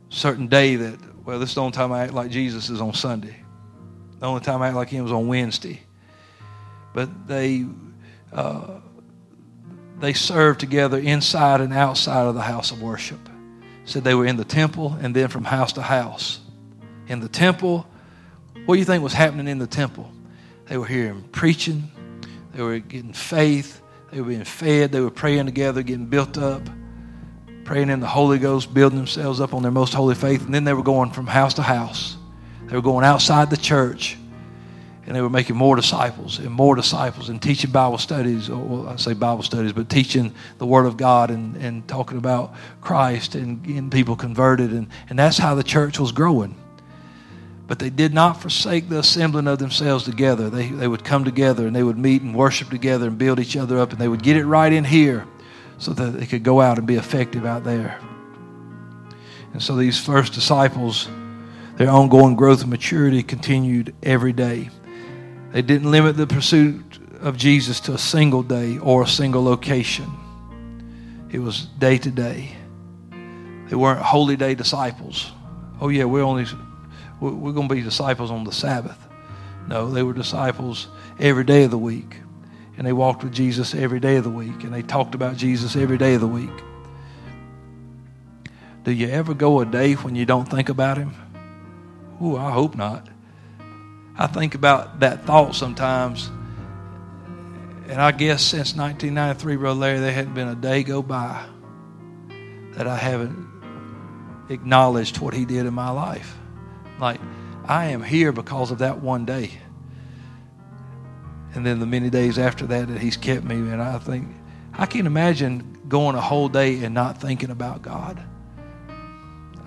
certain 0.09 0.47
day 0.47 0.75
that, 0.75 0.99
well, 1.25 1.39
this 1.39 1.49
is 1.49 1.55
the 1.55 1.61
only 1.61 1.73
time 1.73 1.91
I 1.91 2.03
act 2.03 2.13
like 2.13 2.29
Jesus 2.29 2.69
is 2.69 2.79
on 2.79 2.93
Sunday. 2.93 3.35
The 4.19 4.27
only 4.27 4.41
time 4.41 4.61
I 4.61 4.67
act 4.67 4.75
like 4.75 4.89
him 4.89 5.03
was 5.03 5.11
on 5.11 5.27
Wednesday. 5.27 5.81
But 6.93 7.27
they 7.27 7.65
uh, 8.31 8.79
they 9.99 10.13
served 10.13 10.59
together 10.59 10.97
inside 10.97 11.61
and 11.61 11.73
outside 11.73 12.25
of 12.25 12.35
the 12.35 12.41
house 12.41 12.71
of 12.71 12.81
worship. 12.81 13.19
Said 13.85 14.03
they 14.03 14.15
were 14.15 14.25
in 14.25 14.37
the 14.37 14.45
temple 14.45 14.97
and 15.01 15.15
then 15.15 15.27
from 15.27 15.43
house 15.43 15.73
to 15.73 15.81
house. 15.81 16.39
In 17.07 17.19
the 17.19 17.27
temple, 17.27 17.87
what 18.65 18.75
do 18.75 18.79
you 18.79 18.85
think 18.85 19.03
was 19.03 19.13
happening 19.13 19.47
in 19.47 19.57
the 19.57 19.67
temple? 19.67 20.11
They 20.67 20.77
were 20.77 20.85
hearing 20.85 21.23
preaching, 21.31 21.91
they 22.53 22.63
were 22.63 22.79
getting 22.79 23.13
faith, 23.13 23.81
they 24.11 24.21
were 24.21 24.27
being 24.27 24.43
fed, 24.43 24.91
they 24.91 25.01
were 25.01 25.11
praying 25.11 25.45
together, 25.45 25.83
getting 25.83 26.05
built 26.05 26.37
up, 26.37 26.61
praying 27.65 27.89
in 27.89 27.99
the 27.99 28.07
Holy 28.07 28.39
Ghost, 28.39 28.73
building 28.73 28.97
themselves 28.97 29.41
up 29.41 29.53
on 29.53 29.61
their 29.61 29.71
most 29.71 29.93
holy 29.93 30.15
faith, 30.15 30.45
and 30.45 30.53
then 30.53 30.63
they 30.63 30.73
were 30.73 30.83
going 30.83 31.11
from 31.11 31.27
house 31.27 31.55
to 31.55 31.61
house. 31.61 32.15
They 32.65 32.75
were 32.75 32.81
going 32.81 33.05
outside 33.05 33.49
the 33.49 33.57
church 33.57 34.17
and 35.05 35.15
they 35.15 35.21
were 35.21 35.29
making 35.29 35.55
more 35.55 35.75
disciples 35.75 36.39
and 36.39 36.49
more 36.49 36.75
disciples 36.75 37.29
and 37.29 37.41
teaching 37.41 37.71
Bible 37.71 37.97
studies, 37.97 38.49
oh, 38.49 38.57
or 38.57 38.89
I 38.89 38.95
say 38.95 39.13
Bible 39.13 39.43
studies, 39.43 39.73
but 39.73 39.89
teaching 39.89 40.33
the 40.59 40.65
Word 40.65 40.85
of 40.85 40.95
God 40.95 41.29
and, 41.29 41.57
and 41.57 41.85
talking 41.87 42.17
about 42.17 42.53
Christ 42.79 43.35
and 43.35 43.61
getting 43.61 43.89
people 43.89 44.15
converted. 44.15 44.71
And, 44.71 44.87
and 45.09 45.19
that's 45.19 45.37
how 45.37 45.55
the 45.55 45.63
church 45.63 45.99
was 45.99 46.13
growing. 46.13 46.55
But 47.67 47.79
they 47.79 47.89
did 47.89 48.13
not 48.13 48.41
forsake 48.41 48.89
the 48.89 48.99
assembling 48.99 49.47
of 49.47 49.59
themselves 49.59 50.03
together. 50.03 50.49
They, 50.49 50.67
they 50.67 50.87
would 50.87 51.03
come 51.03 51.23
together 51.23 51.65
and 51.65 51.75
they 51.75 51.83
would 51.83 51.97
meet 51.97 52.21
and 52.21 52.35
worship 52.35 52.69
together 52.69 53.07
and 53.07 53.17
build 53.17 53.39
each 53.39 53.55
other 53.55 53.79
up, 53.79 53.91
and 53.91 53.99
they 53.99 54.07
would 54.07 54.23
get 54.23 54.37
it 54.37 54.45
right 54.45 54.71
in 54.71 54.83
here 54.83 55.25
so 55.77 55.93
that 55.93 56.19
they 56.19 56.25
could 56.25 56.43
go 56.43 56.61
out 56.61 56.77
and 56.77 56.85
be 56.85 56.95
effective 56.95 57.45
out 57.45 57.63
there. 57.63 57.99
And 59.53 59.61
so 59.61 59.75
these 59.75 59.99
first 59.99 60.33
disciples 60.33 61.07
their 61.77 61.89
ongoing 61.89 62.35
growth 62.35 62.61
and 62.61 62.69
maturity 62.69 63.23
continued 63.23 63.95
every 64.03 64.31
day. 64.31 64.69
They 65.51 65.63
didn't 65.63 65.89
limit 65.89 66.17
the 66.17 66.27
pursuit 66.27 66.99
of 67.19 67.35
Jesus 67.37 67.79
to 67.81 67.93
a 67.93 67.97
single 67.97 68.43
day 68.43 68.77
or 68.77 69.03
a 69.03 69.07
single 69.07 69.43
location, 69.43 70.11
it 71.31 71.39
was 71.39 71.65
day 71.79 71.97
to 71.97 72.11
day. 72.11 72.55
They 73.69 73.75
weren't 73.75 74.01
holy 74.01 74.35
day 74.35 74.53
disciples. 74.53 75.31
Oh, 75.81 75.89
yeah, 75.89 76.03
we're 76.03 76.21
only 76.21 76.45
we're 77.31 77.53
going 77.53 77.69
to 77.69 77.75
be 77.75 77.81
disciples 77.81 78.31
on 78.31 78.43
the 78.43 78.51
Sabbath. 78.51 78.97
No, 79.67 79.89
they 79.89 80.03
were 80.03 80.13
disciples 80.13 80.87
every 81.19 81.43
day 81.43 81.63
of 81.63 81.71
the 81.71 81.77
week. 81.77 82.17
And 82.77 82.87
they 82.87 82.93
walked 82.93 83.23
with 83.23 83.33
Jesus 83.33 83.75
every 83.75 83.99
day 83.99 84.17
of 84.17 84.23
the 84.23 84.29
week. 84.29 84.63
And 84.63 84.73
they 84.73 84.81
talked 84.81 85.15
about 85.15 85.37
Jesus 85.37 85.75
every 85.75 85.97
day 85.97 86.15
of 86.15 86.21
the 86.21 86.27
week. 86.27 86.49
Do 88.83 88.91
you 88.91 89.07
ever 89.07 89.33
go 89.33 89.61
a 89.61 89.65
day 89.65 89.93
when 89.93 90.15
you 90.15 90.25
don't 90.25 90.45
think 90.45 90.69
about 90.69 90.97
him? 90.97 91.13
Ooh, 92.21 92.35
I 92.35 92.51
hope 92.51 92.75
not. 92.75 93.07
I 94.17 94.27
think 94.27 94.55
about 94.55 94.99
that 94.99 95.25
thought 95.25 95.55
sometimes. 95.55 96.29
And 97.87 98.01
I 98.01 98.11
guess 98.11 98.41
since 98.41 98.75
1993, 98.75 99.55
Brother 99.55 99.79
Larry, 99.79 99.99
there 99.99 100.11
hadn't 100.11 100.33
been 100.33 100.47
a 100.47 100.55
day 100.55 100.83
go 100.83 101.01
by 101.01 101.45
that 102.75 102.87
I 102.87 102.97
haven't 102.97 103.47
acknowledged 104.49 105.19
what 105.19 105.33
He 105.33 105.45
did 105.45 105.65
in 105.65 105.73
my 105.73 105.89
life. 105.89 106.37
Like, 107.03 107.19
I 107.65 107.87
am 107.87 108.01
here 108.01 108.31
because 108.31 108.71
of 108.71 108.79
that 108.79 109.01
one 109.01 109.25
day. 109.25 109.51
And 111.53 111.65
then 111.65 111.79
the 111.79 111.85
many 111.85 112.09
days 112.09 112.39
after 112.39 112.65
that 112.67 112.87
that 112.87 112.99
He's 112.99 113.17
kept 113.17 113.43
me. 113.43 113.55
And 113.55 113.81
I 113.81 113.99
think, 113.99 114.29
I 114.73 114.85
can't 114.85 115.05
imagine 115.05 115.79
going 115.89 116.15
a 116.15 116.21
whole 116.21 116.47
day 116.47 116.81
and 116.81 116.95
not 116.95 117.19
thinking 117.19 117.51
about 117.51 117.81
God. 117.81 118.23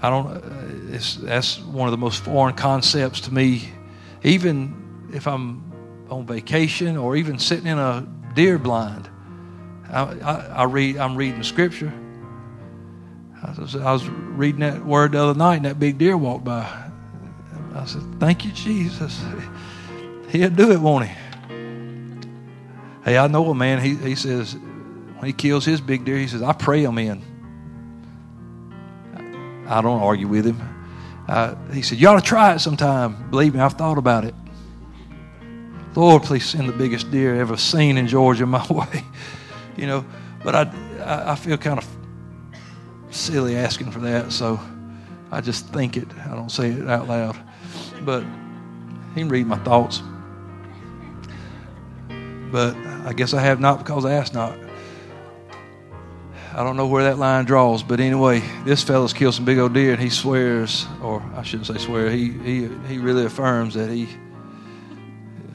I 0.01 0.09
don't. 0.11 0.27
Uh, 0.27 0.99
that's 1.27 1.61
one 1.61 1.87
of 1.87 1.93
the 1.93 1.99
most 1.99 2.23
foreign 2.23 2.55
concepts 2.55 3.21
to 3.23 3.35
me. 3.35 3.71
Even 4.23 5.11
if 5.13 5.27
I'm 5.27 5.63
on 6.11 6.27
vacation 6.27 6.97
or 6.97 7.17
even 7.17 7.39
sitting 7.39 7.67
in 7.67 7.79
a 7.79 8.07
deer 8.35 8.59
blind, 8.59 9.09
I, 9.91 10.03
I, 10.03 10.35
I 10.35 10.65
read. 10.65 10.97
I'm 10.97 11.17
reading 11.17 11.39
the 11.39 11.45
scripture. 11.45 11.93
I 13.43 13.61
was, 13.61 13.77
I 13.77 13.93
was, 13.93 14.09
reading 14.09 14.61
that 14.61 14.85
word 14.85 15.13
the 15.13 15.19
other 15.23 15.39
night, 15.39 15.57
and 15.57 15.65
that 15.67 15.79
big 15.79 15.99
deer 15.99 16.17
walked 16.17 16.45
by. 16.45 16.86
I 17.77 17.85
said, 17.85 18.03
"Thank 18.19 18.45
you, 18.45 18.53
Jesus. 18.53 19.23
He'll 20.29 20.51
do 20.51 20.73
it, 20.73 20.81
won't 20.81 21.07
he?" 21.07 21.15
Hey, 23.05 23.19
I 23.19 23.27
know 23.29 23.51
a 23.51 23.55
man. 23.55 23.81
He 23.81 23.95
he 23.95 24.15
says 24.15 24.55
when 24.55 25.27
he 25.27 25.33
kills 25.33 25.65
his 25.65 25.81
big 25.81 26.05
deer, 26.05 26.17
he 26.17 26.29
says, 26.29 26.43
"I 26.43 26.53
pray 26.53 26.83
him 26.83 26.99
in." 26.99 27.23
I 29.69 29.81
don't 29.81 30.01
argue 30.01 30.29
with 30.29 30.47
him. 30.47 30.61
Uh, 31.29 31.55
he 31.73 31.83
said, 31.83 31.99
You 31.99 32.09
ought 32.09 32.21
to 32.21 32.27
try 32.27 32.55
it 32.55 32.61
sometime. 32.61 33.31
Believe 33.31 33.55
me, 33.55 33.61
I've 33.61 33.73
thought 33.73 33.99
about 33.99 34.25
it. 34.25 34.35
Lord, 35.95 36.23
please 36.23 36.45
send 36.45 36.69
the 36.69 36.73
biggest 36.73 37.11
deer 37.11 37.35
ever 37.37 37.57
seen 37.57 37.97
in 37.97 38.07
Georgia 38.07 38.47
my 38.47 38.65
way. 38.71 39.05
You 39.77 39.87
know, 39.87 40.05
but 40.45 40.55
I, 40.55 41.33
I 41.33 41.35
feel 41.35 41.57
kind 41.57 41.79
of 41.79 41.87
silly 43.11 43.57
asking 43.57 43.91
for 43.91 44.01
that, 44.01 44.31
so 44.31 44.61
I 45.33 45.41
just 45.41 45.69
think 45.69 45.97
it. 45.97 46.09
I 46.27 46.35
don't 46.35 46.51
say 46.51 46.71
it 46.71 46.89
out 46.89 47.09
loud. 47.09 47.37
But 48.05 48.25
he 49.15 49.21
can 49.21 49.29
read 49.29 49.47
my 49.47 49.59
thoughts. 49.59 50.03
But 52.51 52.77
I 53.05 53.13
guess 53.13 53.35
I 53.35 53.41
have 53.41 53.61
not 53.61 53.79
because 53.79 54.05
I 54.05 54.13
asked 54.13 54.35
not. 54.35 54.57
I 56.57 56.63
don't 56.63 56.77
know 56.77 56.87
where 56.87 57.05
that 57.05 57.19
line 57.19 57.45
draws, 57.45 57.83
but 57.83 58.01
anyway, 58.01 58.43
this 58.65 58.83
fellow's 58.83 59.13
killed 59.13 59.35
some 59.35 59.45
big 59.45 59.59
old 59.59 59.75
deer, 59.75 59.93
and 59.93 60.03
he 60.03 60.09
swears, 60.09 60.87
or 61.03 61.23
I 61.37 61.43
shouldn't 61.43 61.67
say 61.67 61.77
swear, 61.77 62.11
he 62.11 62.31
he 62.31 62.69
he 62.89 62.99
really 62.99 63.27
affirms 63.27 63.75
that 63.75 63.91
he. 63.91 64.09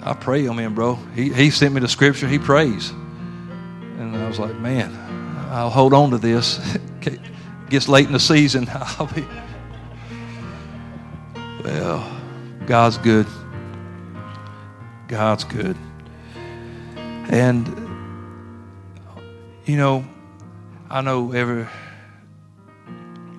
I 0.03 0.13
pray 0.13 0.47
on 0.47 0.59
him 0.59 0.75
bro. 0.75 0.95
He 1.15 1.33
he 1.33 1.49
sent 1.49 1.73
me 1.73 1.81
the 1.81 1.87
scripture. 1.87 2.27
He 2.27 2.37
prays, 2.37 2.91
and 2.91 4.15
I 4.15 4.27
was 4.27 4.37
like, 4.37 4.55
man, 4.57 4.95
I'll 5.49 5.71
hold 5.71 5.93
on 5.93 6.11
to 6.11 6.19
this. 6.19 6.59
Gets 7.69 7.87
late 7.87 8.05
in 8.05 8.13
the 8.13 8.19
season, 8.19 8.69
I'll 8.73 9.07
be. 9.07 9.25
Well, 11.63 12.20
God's 12.65 12.97
good. 12.97 13.27
God's 15.07 15.43
good, 15.43 15.75
and 17.29 17.67
you 19.65 19.75
know 19.75 20.05
I 20.89 21.01
know 21.01 21.31
every 21.31 21.67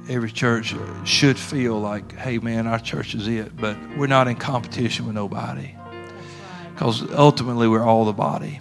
every 0.09 0.31
church 0.31 0.75
should 1.05 1.39
feel 1.39 1.81
like, 1.81 2.13
hey 2.17 2.39
man, 2.39 2.67
our 2.67 2.79
church 2.79 3.15
is 3.15 3.29
it, 3.29 3.57
but 3.57 3.77
we're 3.97 4.07
not 4.07 4.29
in 4.29 4.37
competition 4.37 5.07
with 5.07 5.15
nobody. 5.15 5.75
Because 6.73 7.03
ultimately 7.13 7.69
we're 7.69 7.85
all 7.85 8.05
the 8.05 8.13
body. 8.13 8.61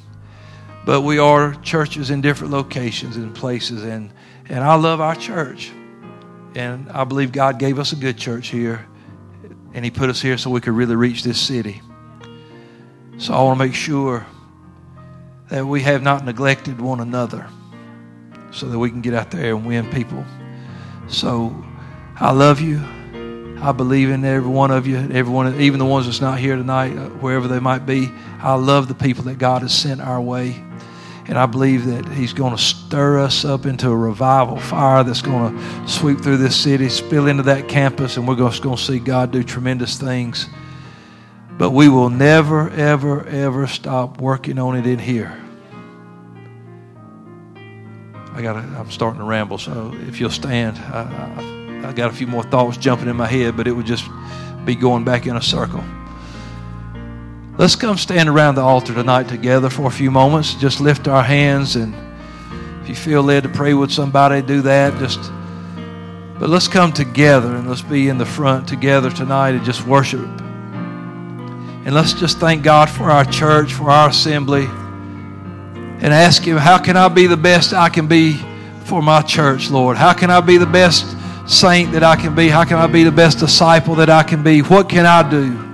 But 0.85 1.01
we 1.01 1.19
are 1.19 1.53
churches 1.55 2.09
in 2.09 2.21
different 2.21 2.53
locations 2.53 3.17
and 3.17 3.33
places 3.33 3.83
and 3.83 4.11
and 4.49 4.63
I 4.63 4.75
love 4.75 4.99
our 4.99 5.15
church. 5.15 5.71
And 6.55 6.89
I 6.89 7.05
believe 7.05 7.31
God 7.31 7.59
gave 7.59 7.79
us 7.79 7.93
a 7.93 7.95
good 7.95 8.17
church 8.17 8.49
here. 8.49 8.85
And 9.73 9.85
He 9.85 9.91
put 9.91 10.09
us 10.09 10.21
here 10.21 10.37
so 10.37 10.49
we 10.49 10.61
could 10.61 10.73
really 10.73 10.95
reach 10.95 11.23
this 11.23 11.39
city. 11.39 11.81
So 13.17 13.33
I 13.33 13.41
want 13.43 13.59
to 13.59 13.65
make 13.65 13.75
sure 13.75 14.25
that 15.49 15.65
we 15.65 15.81
have 15.81 16.01
not 16.01 16.25
neglected 16.25 16.79
one 16.79 16.99
another 16.99 17.47
so 18.51 18.67
that 18.67 18.79
we 18.79 18.89
can 18.89 19.01
get 19.01 19.13
out 19.13 19.31
there 19.31 19.55
and 19.55 19.65
win 19.65 19.89
people. 19.91 20.25
So 21.07 21.55
I 22.19 22.31
love 22.31 22.61
you. 22.61 22.81
I 23.61 23.71
believe 23.71 24.09
in 24.09 24.25
every 24.25 24.49
one 24.49 24.71
of 24.71 24.87
you, 24.87 24.97
everyone, 24.97 25.61
even 25.61 25.79
the 25.79 25.85
ones 25.85 26.07
that's 26.07 26.19
not 26.19 26.39
here 26.39 26.55
tonight, 26.55 26.97
uh, 26.97 27.09
wherever 27.09 27.47
they 27.47 27.59
might 27.59 27.85
be. 27.85 28.11
I 28.39 28.55
love 28.55 28.87
the 28.87 28.95
people 28.95 29.25
that 29.25 29.37
God 29.37 29.61
has 29.61 29.71
sent 29.77 30.01
our 30.01 30.19
way. 30.19 30.63
And 31.31 31.39
I 31.39 31.45
believe 31.45 31.85
that 31.85 32.09
He's 32.09 32.33
going 32.33 32.53
to 32.53 32.61
stir 32.61 33.19
us 33.19 33.45
up 33.45 33.65
into 33.65 33.89
a 33.89 33.95
revival 33.95 34.57
fire 34.57 35.01
that's 35.01 35.21
going 35.21 35.55
to 35.55 35.87
sweep 35.87 36.19
through 36.19 36.35
this 36.35 36.57
city, 36.57 36.89
spill 36.89 37.27
into 37.27 37.43
that 37.43 37.69
campus, 37.69 38.17
and 38.17 38.27
we're 38.27 38.35
just 38.35 38.61
going 38.61 38.75
to 38.75 38.83
see 38.83 38.99
God 38.99 39.31
do 39.31 39.41
tremendous 39.41 39.97
things. 39.97 40.49
But 41.57 41.69
we 41.69 41.87
will 41.87 42.09
never, 42.09 42.69
ever, 42.71 43.25
ever 43.25 43.65
stop 43.67 44.19
working 44.19 44.59
on 44.59 44.75
it 44.75 44.85
in 44.85 44.99
here. 44.99 45.41
I 48.33 48.41
got. 48.41 48.57
I'm 48.57 48.91
starting 48.91 49.21
to 49.21 49.25
ramble, 49.25 49.57
so 49.57 49.93
if 50.09 50.19
you'll 50.19 50.31
stand, 50.31 50.77
I, 50.79 51.83
I, 51.83 51.87
I 51.87 51.93
got 51.93 52.11
a 52.11 52.13
few 52.13 52.27
more 52.27 52.43
thoughts 52.43 52.75
jumping 52.75 53.07
in 53.07 53.15
my 53.15 53.27
head, 53.27 53.55
but 53.55 53.69
it 53.69 53.71
would 53.71 53.85
just 53.85 54.03
be 54.65 54.75
going 54.75 55.05
back 55.05 55.27
in 55.27 55.37
a 55.37 55.41
circle. 55.41 55.81
Let's 57.57 57.75
come 57.75 57.97
stand 57.97 58.29
around 58.29 58.55
the 58.55 58.61
altar 58.61 58.93
tonight 58.93 59.27
together 59.27 59.69
for 59.69 59.87
a 59.87 59.91
few 59.91 60.09
moments. 60.09 60.55
Just 60.55 60.79
lift 60.79 61.09
our 61.09 61.21
hands, 61.21 61.75
and 61.75 61.93
if 62.81 62.89
you 62.89 62.95
feel 62.95 63.21
led 63.21 63.43
to 63.43 63.49
pray 63.49 63.73
with 63.73 63.91
somebody, 63.91 64.41
do 64.41 64.61
that. 64.61 64.97
Just, 64.99 65.19
but 66.39 66.49
let's 66.49 66.69
come 66.69 66.93
together 66.93 67.53
and 67.53 67.67
let's 67.67 67.81
be 67.81 68.07
in 68.07 68.17
the 68.17 68.25
front 68.25 68.69
together 68.69 69.11
tonight 69.11 69.49
and 69.49 69.65
just 69.65 69.85
worship. 69.85 70.21
And 71.83 71.93
let's 71.93 72.13
just 72.13 72.37
thank 72.39 72.63
God 72.63 72.89
for 72.89 73.11
our 73.11 73.25
church, 73.25 73.73
for 73.73 73.91
our 73.91 74.09
assembly, 74.09 74.63
and 74.65 76.05
ask 76.05 76.43
Him, 76.43 76.55
how 76.55 76.77
can 76.77 76.95
I 76.95 77.09
be 77.09 77.27
the 77.27 77.37
best 77.37 77.73
I 77.73 77.89
can 77.89 78.07
be 78.07 78.39
for 78.85 79.01
my 79.01 79.21
church, 79.21 79.69
Lord? 79.69 79.97
How 79.97 80.13
can 80.13 80.31
I 80.31 80.39
be 80.39 80.57
the 80.57 80.65
best 80.65 81.17
saint 81.45 81.91
that 81.91 82.03
I 82.03 82.15
can 82.15 82.33
be? 82.33 82.47
How 82.47 82.63
can 82.63 82.77
I 82.77 82.87
be 82.87 83.03
the 83.03 83.11
best 83.11 83.39
disciple 83.39 83.95
that 83.95 84.09
I 84.09 84.23
can 84.23 84.41
be? 84.41 84.61
What 84.61 84.87
can 84.87 85.05
I 85.05 85.29
do? 85.29 85.70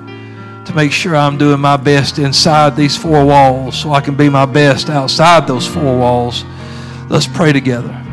To 0.68 0.76
make 0.76 0.92
sure 0.92 1.16
I'm 1.16 1.38
doing 1.38 1.62
my 1.62 1.78
best 1.78 2.20
inside 2.20 2.76
these 2.76 2.96
four 2.98 3.26
walls 3.26 3.80
so 3.80 3.94
I 3.94 4.02
can 4.02 4.16
be 4.16 4.28
my 4.28 4.46
best 4.46 4.90
outside 4.90 5.48
those 5.48 5.66
four 5.66 5.98
walls. 5.98 6.44
Let's 7.10 7.26
pray 7.26 7.54
together. 7.54 8.07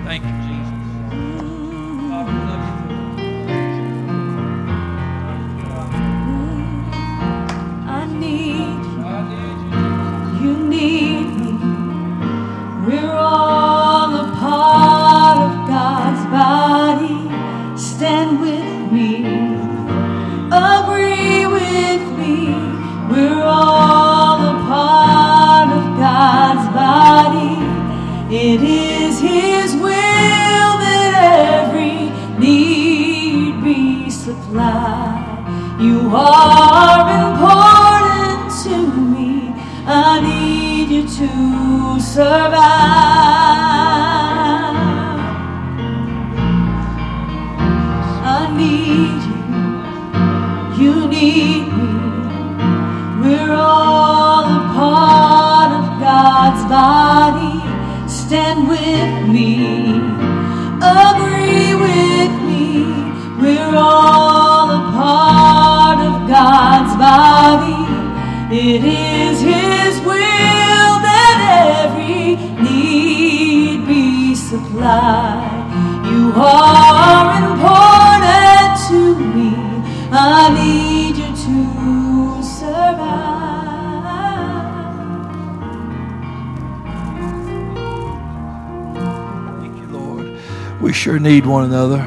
Sure 91.05 91.19
need 91.19 91.45
one 91.45 91.67
another. 91.67 91.99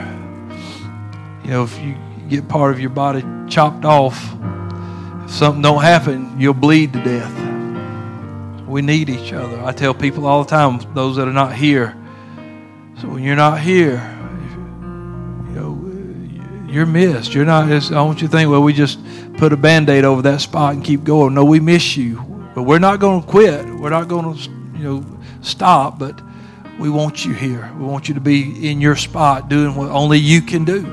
You 1.44 1.52
know, 1.52 1.64
if 1.64 1.80
you 1.80 1.96
get 2.30 2.48
part 2.48 2.74
of 2.74 2.80
your 2.80 2.90
body 2.90 3.24
chopped 3.48 3.86
off, 3.86 4.18
if 5.24 5.30
something 5.30 5.62
don't 5.62 5.84
happen, 5.84 6.40
you'll 6.40 6.56
bleed 6.56 6.94
to 6.94 7.04
death. 7.04 7.32
We 8.68 8.82
need 8.82 9.10
each 9.10 9.34
other. 9.34 9.62
I 9.62 9.72
tell 9.72 9.94
people 9.94 10.26
all 10.26 10.44
the 10.44 10.50
time, 10.50 10.80
those 10.96 11.18
that 11.18 11.28
are 11.28 11.32
not 11.32 11.54
here. 11.54 11.96
So 13.00 13.10
when 13.10 13.22
you're 13.22 13.36
not 13.36 13.60
here, 13.60 14.02
you 15.50 15.54
know, 15.54 16.68
you're 16.68 16.88
missed. 16.88 17.36
You're 17.36 17.46
not. 17.46 17.70
I 17.70 18.02
want 18.02 18.24
you 18.24 18.28
to 18.28 18.32
think, 18.32 18.50
well, 18.50 18.64
we 18.64 18.74
just 18.74 18.98
put 19.38 19.54
a 19.54 19.58
band-aid 19.58 20.06
over 20.06 20.24
that 20.24 20.42
spot 20.42 20.74
and 20.74 20.84
keep 20.84 21.04
going. 21.04 21.36
No, 21.36 21.46
we 21.46 21.60
miss 21.60 21.96
you, 21.98 22.16
but 22.56 22.64
we're 22.64 22.80
not 22.80 23.00
going 23.00 23.22
to 23.22 23.28
quit. 23.28 23.64
We're 23.64 23.92
not 23.92 24.08
going 24.08 24.36
to, 24.36 24.50
you 24.76 24.84
know, 24.84 25.20
stop. 25.42 26.00
But 26.00 26.20
we 26.80 26.90
want 26.90 27.26
you 27.26 27.34
here. 27.34 27.72
We 27.78 27.86
want 27.86 28.08
you 28.08 28.14
to 28.14 28.22
be 28.22 28.70
in 28.70 28.82
your 28.82 28.96
spot, 28.96 29.50
doing 29.50 29.76
what 29.76 29.90
only 29.90 30.20
you 30.20 30.42
can 30.42 30.64
do. 30.66 30.86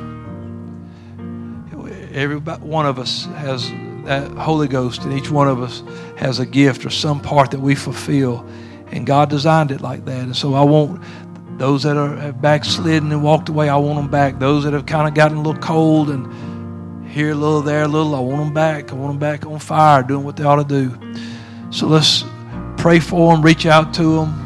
Every 2.12 2.38
one 2.38 2.86
of 2.86 2.98
us 2.98 3.26
has 3.26 3.70
that 4.04 4.30
Holy 4.32 4.68
Ghost, 4.68 5.02
and 5.02 5.12
each 5.12 5.30
one 5.30 5.48
of 5.48 5.62
us 5.62 5.82
has 6.16 6.38
a 6.38 6.46
gift 6.46 6.84
or 6.84 6.90
some 6.90 7.20
part 7.20 7.50
that 7.50 7.60
we 7.60 7.74
fulfill, 7.74 8.46
and 8.92 9.06
God 9.06 9.30
designed 9.30 9.70
it 9.70 9.80
like 9.80 10.04
that. 10.04 10.20
And 10.20 10.36
so 10.36 10.54
I 10.54 10.62
want 10.62 11.02
those 11.58 11.82
that 11.84 11.96
are 11.96 12.16
have 12.16 12.40
backslidden 12.40 13.12
and 13.12 13.22
walked 13.22 13.48
away. 13.48 13.68
I 13.68 13.76
want 13.76 13.96
them 13.96 14.10
back. 14.10 14.38
Those 14.38 14.64
that 14.64 14.72
have 14.72 14.86
kind 14.86 15.08
of 15.08 15.14
gotten 15.14 15.38
a 15.38 15.42
little 15.42 15.60
cold 15.60 16.10
and 16.10 17.08
here 17.08 17.30
a 17.30 17.34
little, 17.34 17.62
there 17.62 17.82
a 17.82 17.88
little. 17.88 18.14
I 18.14 18.20
want 18.20 18.44
them 18.44 18.54
back. 18.54 18.92
I 18.92 18.94
want 18.94 19.12
them 19.12 19.18
back 19.18 19.46
on 19.46 19.58
fire, 19.58 20.02
doing 20.02 20.24
what 20.24 20.36
they 20.36 20.44
ought 20.44 20.56
to 20.56 20.64
do. 20.64 20.96
So 21.70 21.86
let's 21.86 22.24
pray 22.76 23.00
for 23.00 23.32
them, 23.32 23.42
reach 23.42 23.66
out 23.66 23.94
to 23.94 24.16
them, 24.16 24.43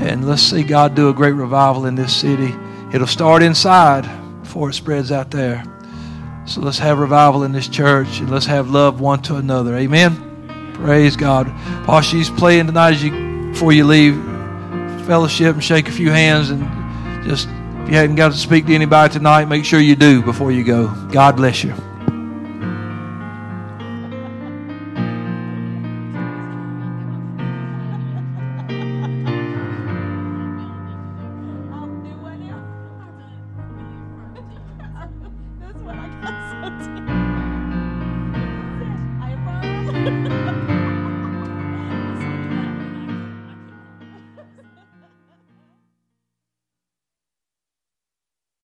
and 0.00 0.26
let's 0.26 0.42
see 0.42 0.62
God 0.62 0.94
do 0.94 1.08
a 1.08 1.14
great 1.14 1.32
revival 1.32 1.86
in 1.86 1.94
this 1.94 2.14
city. 2.14 2.54
It'll 2.92 3.06
start 3.06 3.42
inside 3.42 4.02
before 4.42 4.70
it 4.70 4.74
spreads 4.74 5.10
out 5.10 5.30
there. 5.30 5.64
So 6.46 6.60
let's 6.60 6.78
have 6.78 6.98
revival 6.98 7.44
in 7.44 7.52
this 7.52 7.68
church 7.68 8.20
and 8.20 8.30
let's 8.30 8.46
have 8.46 8.70
love 8.70 9.00
one 9.00 9.22
to 9.22 9.36
another. 9.36 9.76
Amen. 9.76 10.72
Praise 10.74 11.16
God. 11.16 11.48
While 11.86 12.02
she's 12.02 12.28
playing 12.28 12.66
tonight, 12.66 12.94
as 12.94 13.02
you 13.02 13.50
before 13.52 13.72
you 13.72 13.84
leave, 13.84 14.14
fellowship 15.06 15.54
and 15.54 15.64
shake 15.64 15.88
a 15.88 15.92
few 15.92 16.10
hands 16.10 16.50
and 16.50 17.24
just 17.24 17.48
if 17.84 17.90
you 17.90 17.96
hadn't 17.96 18.16
got 18.16 18.32
to 18.32 18.38
speak 18.38 18.66
to 18.66 18.74
anybody 18.74 19.12
tonight, 19.12 19.46
make 19.46 19.64
sure 19.64 19.78
you 19.78 19.96
do 19.96 20.22
before 20.22 20.50
you 20.50 20.64
go. 20.64 20.88
God 21.12 21.36
bless 21.36 21.62
you. 21.62 21.74